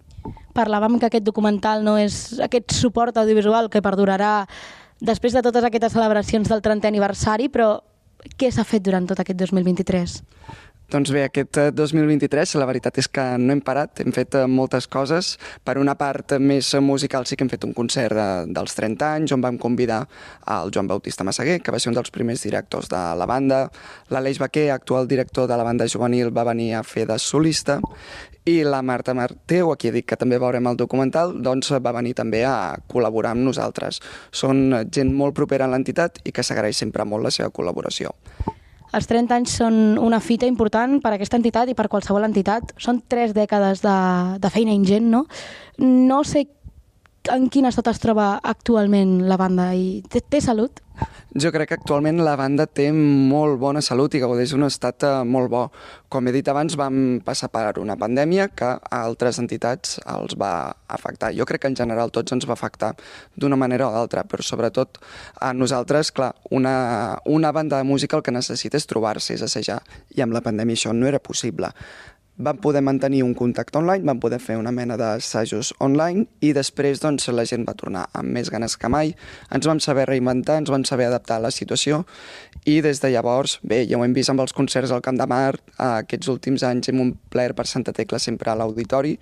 Parlàvem 0.56 0.96
que 0.98 1.10
aquest 1.10 1.26
documental 1.26 1.82
no 1.84 1.98
és 2.00 2.38
aquest 2.40 2.72
suport 2.72 3.16
audiovisual 3.20 3.68
que 3.68 3.82
perdurarà 3.84 4.46
després 5.04 5.34
de 5.34 5.42
totes 5.44 5.66
aquestes 5.66 5.92
celebracions 5.92 6.48
del 6.48 6.62
30è 6.64 6.88
aniversari, 6.88 7.50
però 7.52 7.74
què 8.40 8.48
s'ha 8.52 8.64
fet 8.64 8.84
durant 8.84 9.04
tot 9.08 9.20
aquest 9.20 9.36
2023? 9.42 10.14
Doncs 10.92 11.10
bé, 11.14 11.22
aquest 11.24 11.56
eh, 11.56 11.70
2023 11.72 12.50
la 12.60 12.66
veritat 12.68 12.98
és 13.00 13.06
que 13.08 13.22
no 13.40 13.54
hem 13.54 13.62
parat, 13.64 14.02
hem 14.04 14.12
fet 14.12 14.36
eh, 14.36 14.44
moltes 14.50 14.84
coses. 14.90 15.30
Per 15.64 15.78
una 15.80 15.94
part 15.96 16.36
més 16.38 16.74
musical 16.84 17.24
sí 17.24 17.38
que 17.38 17.46
hem 17.46 17.50
fet 17.52 17.64
un 17.64 17.72
concert 17.76 18.12
de, 18.18 18.26
dels 18.52 18.76
30 18.76 19.08
anys 19.08 19.32
on 19.32 19.40
vam 19.44 19.56
convidar 19.58 20.02
el 20.52 20.74
Joan 20.74 20.90
Bautista 20.90 21.24
Massaguer, 21.24 21.60
que 21.64 21.72
va 21.72 21.80
ser 21.80 21.88
un 21.90 21.96
dels 21.96 22.12
primers 22.12 22.44
directors 22.44 22.90
de 22.92 23.00
la 23.16 23.26
banda. 23.26 23.64
L'Aleix 24.12 24.38
Baquer, 24.42 24.68
actual 24.74 25.08
director 25.08 25.48
de 25.48 25.56
la 25.56 25.64
banda 25.64 25.88
juvenil, 25.88 26.28
va 26.36 26.44
venir 26.52 26.74
a 26.76 26.84
fer 26.84 27.08
de 27.08 27.16
solista 27.18 27.80
i 28.44 28.58
la 28.68 28.82
Marta 28.84 29.14
Marteu, 29.16 29.72
a 29.72 29.78
qui 29.80 29.88
dit 29.90 30.04
que 30.04 30.18
també 30.20 30.36
veurem 30.38 30.68
el 30.68 30.76
documental, 30.76 31.32
doncs 31.40 31.72
va 31.80 31.94
venir 31.96 32.12
també 32.18 32.42
a 32.44 32.76
col·laborar 32.92 33.32
amb 33.32 33.48
nosaltres. 33.48 34.02
Són 34.36 34.66
gent 34.92 35.14
molt 35.16 35.34
propera 35.38 35.64
a 35.64 35.72
l'entitat 35.72 36.20
i 36.28 36.34
que 36.34 36.44
s'agraeix 36.44 36.76
sempre 36.84 37.08
molt 37.08 37.24
la 37.24 37.32
seva 37.32 37.48
col·laboració. 37.48 38.12
Els 38.94 39.08
30 39.10 39.34
anys 39.34 39.56
són 39.58 39.76
una 39.98 40.20
fita 40.22 40.46
important 40.46 41.00
per 41.02 41.12
a 41.12 41.16
aquesta 41.18 41.38
entitat 41.40 41.70
i 41.70 41.74
per 41.74 41.88
qualsevol 41.90 42.26
entitat. 42.26 42.74
Són 42.78 43.02
tres 43.10 43.34
dècades 43.34 43.82
de, 43.82 43.94
de 44.38 44.50
feina 44.54 44.74
ingent, 44.74 45.08
no? 45.10 45.24
No 45.82 46.22
sé 46.22 46.46
en 47.32 47.48
quin 47.48 47.68
estat 47.68 47.88
es 47.92 48.00
troba 48.02 48.34
actualment 48.42 49.22
la 49.28 49.38
banda 49.40 49.70
i 49.76 50.02
té, 50.10 50.20
té 50.20 50.40
salut? 50.44 50.80
Jo 51.34 51.50
crec 51.50 51.72
que 51.72 51.76
actualment 51.80 52.20
la 52.22 52.36
banda 52.38 52.68
té 52.70 52.84
molt 52.94 53.58
bona 53.58 53.80
salut 53.82 54.14
i 54.14 54.20
gaudeix 54.22 54.52
d'un 54.54 54.66
estat 54.68 55.02
eh, 55.02 55.14
molt 55.26 55.50
bo. 55.50 55.64
Com 56.12 56.28
he 56.28 56.34
dit 56.36 56.46
abans, 56.46 56.76
vam 56.78 57.18
passar 57.26 57.48
per 57.50 57.80
una 57.82 57.96
pandèmia 57.98 58.46
que 58.54 58.68
a 58.78 59.00
altres 59.00 59.40
entitats 59.42 59.96
els 60.06 60.38
va 60.38 60.70
afectar. 60.86 61.32
Jo 61.34 61.48
crec 61.48 61.64
que 61.64 61.72
en 61.72 61.78
general 61.80 62.14
tots 62.14 62.36
ens 62.36 62.46
va 62.46 62.54
afectar 62.54 62.92
d'una 63.34 63.58
manera 63.58 63.88
o 63.88 63.92
d'altra, 63.96 64.22
però 64.30 64.46
sobretot 64.46 65.02
a 65.42 65.50
nosaltres, 65.52 66.12
clar, 66.14 66.30
una, 66.54 67.18
una 67.26 67.50
banda 67.50 67.82
de 67.82 67.90
música 67.90 68.16
el 68.16 68.22
que 68.22 68.34
necessita 68.34 68.78
és 68.78 68.86
trobar-se, 68.86 69.34
és 69.34 69.42
assajar, 69.42 69.82
i 70.14 70.22
amb 70.22 70.36
la 70.36 70.44
pandèmia 70.44 70.78
això 70.78 70.94
no 70.94 71.10
era 71.10 71.18
possible 71.18 71.74
vam 72.36 72.56
poder 72.58 72.82
mantenir 72.82 73.22
un 73.22 73.34
contacte 73.34 73.78
online, 73.78 74.04
vam 74.04 74.18
poder 74.18 74.40
fer 74.42 74.56
una 74.58 74.72
mena 74.74 74.96
d'assajos 74.98 75.72
online 75.78 76.26
i 76.42 76.50
després 76.52 76.98
doncs, 76.98 77.28
la 77.30 77.44
gent 77.46 77.62
va 77.68 77.76
tornar 77.78 78.08
amb 78.12 78.34
més 78.34 78.50
ganes 78.50 78.74
que 78.76 78.90
mai, 78.90 79.14
ens 79.54 79.66
vam 79.66 79.78
saber 79.80 80.08
reinventar, 80.10 80.58
ens 80.58 80.72
vam 80.72 80.82
saber 80.84 81.06
adaptar 81.06 81.38
a 81.38 81.44
la 81.46 81.52
situació 81.54 82.02
i 82.66 82.80
des 82.82 83.00
de 83.00 83.12
llavors, 83.14 83.60
bé, 83.62 83.84
ja 83.86 84.00
ho 84.00 84.04
hem 84.04 84.16
vist 84.16 84.32
amb 84.34 84.42
els 84.42 84.52
concerts 84.52 84.90
al 84.90 85.02
Camp 85.04 85.20
de 85.20 85.28
Mar, 85.30 85.54
aquests 85.78 86.32
últims 86.32 86.66
anys 86.66 86.90
hem 86.90 87.04
omplert 87.06 87.54
per 87.54 87.68
Santa 87.70 87.94
Tecla 87.94 88.18
sempre 88.18 88.50
a 88.50 88.58
l'auditori 88.58 89.14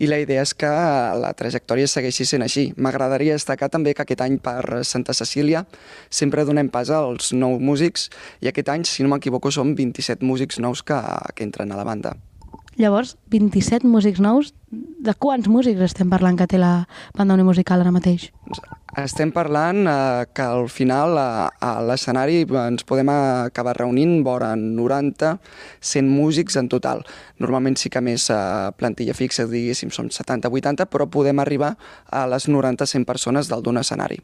i 0.00 0.08
la 0.08 0.22
idea 0.24 0.42
és 0.42 0.56
que 0.56 0.72
la 1.20 1.34
trajectòria 1.36 1.88
segueixi 1.90 2.24
sent 2.24 2.42
així. 2.44 2.70
M'agradaria 2.76 3.36
destacar 3.36 3.68
també 3.68 3.92
que 3.94 4.06
aquest 4.06 4.24
any 4.24 4.38
per 4.40 4.84
Santa 4.88 5.12
Cecília 5.12 5.66
sempre 6.08 6.48
donem 6.48 6.72
pas 6.72 6.88
als 6.90 7.34
nous 7.36 7.60
músics 7.60 8.08
i 8.40 8.48
aquest 8.48 8.72
any, 8.72 8.88
si 8.88 9.04
no 9.04 9.12
m'equivoco, 9.12 9.52
són 9.52 9.76
27 9.76 10.24
músics 10.24 10.62
nous 10.64 10.82
que, 10.82 11.00
que 11.34 11.44
entren 11.44 11.72
a 11.72 11.80
la 11.80 11.84
banda. 11.84 12.16
Llavors, 12.76 13.16
27 13.30 13.86
músics 13.86 14.20
nous. 14.20 14.52
De 14.74 15.12
quants 15.14 15.46
músics 15.46 15.82
estem 15.84 16.08
parlant 16.10 16.38
que 16.38 16.46
té 16.50 16.58
la 16.58 16.86
banda 17.14 17.36
unimusical 17.36 17.82
ara 17.84 17.92
mateix? 17.94 18.30
Estem 18.98 19.30
parlant 19.34 19.86
eh, 19.90 20.24
que 20.34 20.42
al 20.42 20.68
final 20.70 21.18
a, 21.18 21.50
a 21.62 21.70
l'escenari 21.86 22.42
ens 22.46 22.86
podem 22.86 23.10
acabar 23.12 23.76
reunint 23.78 24.20
vora 24.26 24.52
90, 24.58 25.34
100 25.80 26.10
músics 26.10 26.58
en 26.58 26.70
total. 26.70 27.04
Normalment 27.42 27.78
sí 27.78 27.90
que 27.90 28.02
més 28.02 28.26
eh, 28.30 28.40
plantilla 28.78 29.14
fixa, 29.18 29.46
diguéssim, 29.50 29.94
són 29.94 30.10
70-80, 30.14 30.88
però 30.90 31.06
podem 31.10 31.42
arribar 31.42 31.74
a 32.10 32.26
les 32.30 32.48
90-100 32.50 33.06
persones 33.06 33.50
del 33.50 33.66
d'un 33.66 33.82
escenari 33.82 34.22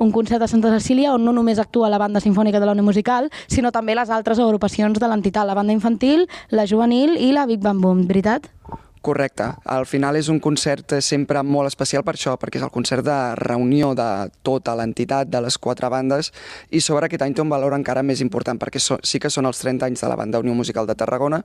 un 0.00 0.10
concert 0.10 0.42
a 0.42 0.48
Santa 0.48 0.72
Cecília 0.72 1.12
on 1.14 1.24
no 1.24 1.32
només 1.36 1.60
actua 1.60 1.90
la 1.92 2.00
banda 2.00 2.22
sinfònica 2.24 2.58
de 2.58 2.66
la 2.66 2.72
Unió 2.72 2.82
Musical, 2.82 3.28
sinó 3.52 3.70
també 3.70 3.94
les 3.94 4.10
altres 4.10 4.40
agrupacions 4.40 4.98
de 4.98 5.06
l'entitat, 5.06 5.46
la 5.46 5.54
banda 5.54 5.76
infantil, 5.76 6.26
la 6.48 6.66
juvenil 6.66 7.18
i 7.20 7.34
la 7.36 7.44
Big 7.46 7.60
Bang 7.60 7.84
Boom, 7.84 8.06
veritat? 8.08 8.48
Correcte. 9.00 9.46
Al 9.64 9.86
final 9.88 10.16
és 10.18 10.28
un 10.28 10.40
concert 10.44 10.98
sempre 11.00 11.40
molt 11.42 11.70
especial 11.70 12.02
per 12.04 12.14
això, 12.18 12.34
perquè 12.36 12.60
és 12.60 12.64
el 12.66 12.72
concert 12.74 13.04
de 13.06 13.16
reunió 13.40 13.94
de 13.96 14.28
tota 14.44 14.74
l'entitat, 14.76 15.30
de 15.32 15.40
les 15.40 15.56
quatre 15.56 15.88
bandes, 15.88 16.28
i 16.70 16.82
sobre 16.84 17.08
aquest 17.08 17.24
any 17.24 17.32
té 17.32 17.40
un 17.40 17.48
valor 17.48 17.72
encara 17.72 18.02
més 18.04 18.20
important, 18.20 18.60
perquè 18.60 18.82
so, 18.82 18.98
sí 19.02 19.18
que 19.18 19.32
són 19.32 19.48
els 19.48 19.62
30 19.64 19.88
anys 19.88 20.04
de 20.04 20.10
la 20.12 20.18
banda 20.20 20.42
Unió 20.44 20.52
Musical 20.54 20.86
de 20.86 20.98
Tarragona, 21.00 21.40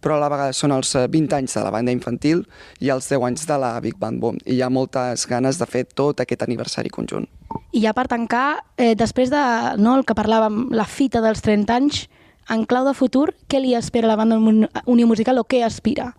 però 0.00 0.14
a 0.14 0.22
la 0.22 0.30
vegada 0.30 0.54
són 0.54 0.76
els 0.76 0.94
20 0.94 1.34
anys 1.40 1.58
de 1.58 1.66
la 1.66 1.74
banda 1.74 1.90
infantil 1.90 2.44
i 2.78 2.94
els 2.94 3.10
10 3.10 3.26
anys 3.26 3.46
de 3.50 3.58
la 3.58 3.74
Big 3.82 3.98
Band 3.98 4.22
Boom. 4.22 4.38
I 4.46 4.60
hi 4.60 4.62
ha 4.62 4.70
moltes 4.70 5.26
ganes 5.26 5.58
de 5.58 5.66
fer 5.66 5.88
tot 5.90 6.22
aquest 6.22 6.46
aniversari 6.46 6.94
conjunt. 6.94 7.26
I 7.74 7.82
ja 7.82 7.92
per 7.92 8.06
tancar, 8.06 8.62
eh, 8.76 8.94
després 8.94 9.34
de 9.34 9.42
no, 9.82 9.98
el 9.98 10.06
que 10.06 10.14
parlàvem, 10.14 10.68
la 10.70 10.86
fita 10.86 11.20
dels 11.20 11.42
30 11.42 11.74
anys, 11.74 12.06
en 12.50 12.66
clau 12.66 12.86
de 12.86 12.94
futur, 12.94 13.32
què 13.50 13.58
li 13.62 13.74
espera 13.74 14.10
la 14.10 14.18
banda 14.18 14.38
Unió 14.86 15.06
Musical 15.06 15.38
o 15.38 15.44
què 15.46 15.64
aspira? 15.66 16.14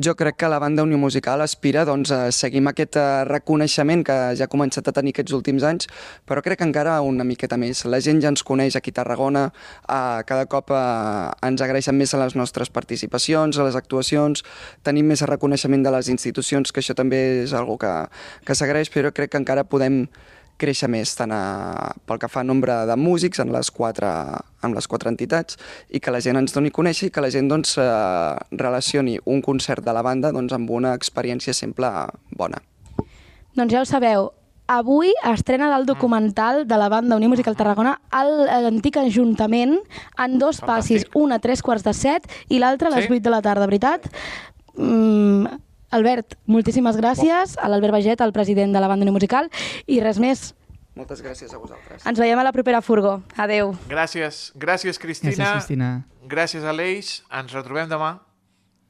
Jo 0.00 0.14
crec 0.16 0.36
que 0.36 0.48
la 0.48 0.58
banda 0.58 0.82
Unió 0.82 0.96
Musical 0.96 1.42
aspira 1.42 1.82
doncs, 1.84 2.10
a 2.14 2.30
seguir 2.32 2.62
aquest 2.70 2.96
eh, 2.96 3.24
reconeixement 3.28 4.04
que 4.06 4.14
ja 4.38 4.46
ha 4.46 4.48
començat 4.48 4.86
a 4.88 4.94
tenir 4.96 5.12
aquests 5.12 5.34
últims 5.36 5.66
anys, 5.66 5.90
però 6.24 6.40
crec 6.40 6.62
que 6.62 6.68
encara 6.68 6.94
una 7.04 7.26
miqueta 7.26 7.58
més. 7.60 7.82
La 7.84 8.00
gent 8.00 8.22
ja 8.22 8.30
ens 8.32 8.44
coneix 8.46 8.78
aquí 8.78 8.94
a 8.94 8.96
Tarragona, 9.00 9.50
eh, 9.82 10.22
cada 10.30 10.46
cop 10.48 10.72
eh, 10.72 10.80
ens 11.50 11.60
agraeixen 11.60 11.98
més 11.98 12.14
a 12.14 12.22
les 12.22 12.38
nostres 12.38 12.72
participacions, 12.72 13.58
a 13.58 13.66
les 13.66 13.76
actuacions, 13.76 14.44
tenim 14.86 15.10
més 15.10 15.26
reconeixement 15.28 15.84
de 15.84 15.92
les 15.92 16.08
institucions, 16.08 16.72
que 16.72 16.80
això 16.80 16.96
també 16.96 17.42
és 17.44 17.52
algo 17.52 17.76
que, 17.76 17.92
que 18.46 18.56
s'agraeix, 18.56 18.88
però 18.94 19.12
crec 19.12 19.34
que 19.34 19.42
encara 19.42 19.68
podem 19.68 20.06
créixer 20.60 20.88
més 20.92 21.12
tant 21.18 21.32
a, 21.34 21.42
pel 22.06 22.20
que 22.22 22.30
fa 22.30 22.44
a 22.44 22.46
nombre 22.46 22.74
de 22.88 22.96
músics 23.00 23.40
en 23.42 23.52
les 23.54 23.70
quatre, 23.74 24.10
en 24.64 24.76
les 24.76 24.90
quatre 24.90 25.10
entitats 25.12 25.58
i 25.88 26.00
que 26.00 26.12
la 26.12 26.20
gent 26.24 26.38
ens 26.40 26.56
doni 26.56 26.72
a 26.72 26.76
conèixer 26.76 27.08
i 27.08 27.14
que 27.14 27.24
la 27.24 27.32
gent 27.32 27.48
doncs, 27.50 27.76
eh, 27.80 28.34
relacioni 28.52 29.18
un 29.24 29.40
concert 29.42 29.84
de 29.84 29.94
la 29.96 30.04
banda 30.06 30.32
doncs, 30.36 30.52
amb 30.56 30.70
una 30.70 30.94
experiència 30.98 31.56
sempre 31.56 31.90
bona. 32.36 32.60
Doncs 33.56 33.72
ja 33.72 33.80
ho 33.82 33.88
sabeu, 33.88 34.30
avui 34.70 35.10
estrena 35.26 35.72
el 35.76 35.86
documental 35.86 36.66
de 36.68 36.76
la 36.78 36.88
banda 36.88 37.16
Unió 37.18 37.28
Musical 37.28 37.56
Tarragona 37.58 37.96
a 38.14 38.22
l'antic 38.62 39.00
Ajuntament 39.00 39.74
en 40.22 40.38
dos 40.38 40.60
passis, 40.62 41.08
un 41.18 41.34
a 41.34 41.40
tres 41.42 41.64
quarts 41.66 41.82
de 41.82 41.94
set 41.96 42.30
i 42.48 42.60
l'altre 42.62 42.88
a 42.88 42.94
les 42.94 43.08
sí? 43.08 43.16
8 43.18 43.26
de 43.26 43.34
la 43.34 43.42
tarda, 43.42 43.66
veritat? 43.66 44.06
Mm, 44.76 45.58
Albert, 45.90 46.36
moltíssimes 46.46 46.94
gràcies 47.00 47.56
a 47.58 47.68
l'Albert 47.68 47.96
Baget, 47.96 48.20
el 48.22 48.30
president 48.32 48.70
de 48.70 48.80
la 48.82 48.86
banda 48.86 49.10
musical, 49.10 49.48
i 49.90 49.98
res 49.98 50.20
més. 50.22 50.52
Moltes 50.94 51.22
gràcies 51.22 51.50
a 51.50 51.58
vosaltres. 51.58 52.04
Ens 52.06 52.18
veiem 52.18 52.38
a 52.38 52.44
la 52.46 52.52
propera 52.54 52.78
furgó. 52.82 53.16
Adeu. 53.36 53.72
Gràcies. 53.90 54.50
Gràcies, 54.54 54.98
Cristina. 55.02 55.32
Gràcies, 55.34 55.66
Cristina. 55.66 55.90
Gràcies, 56.30 56.66
Aleix. 56.66 57.20
Ens 57.30 57.54
retrobem 57.56 57.90
demà. 57.90 58.20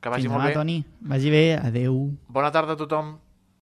Que 0.01 0.13
vagi 0.13 0.27
Fins 0.27 0.33
molt 0.33 0.45
demà, 0.45 0.53
bé. 0.53 0.59
Toni. 0.59 0.77
Vagi 1.13 1.33
bé. 1.33 1.45
Adeu. 1.57 1.97
Bona 2.29 2.53
tarda 2.53 2.77
a 2.77 2.81
tothom. 2.81 3.15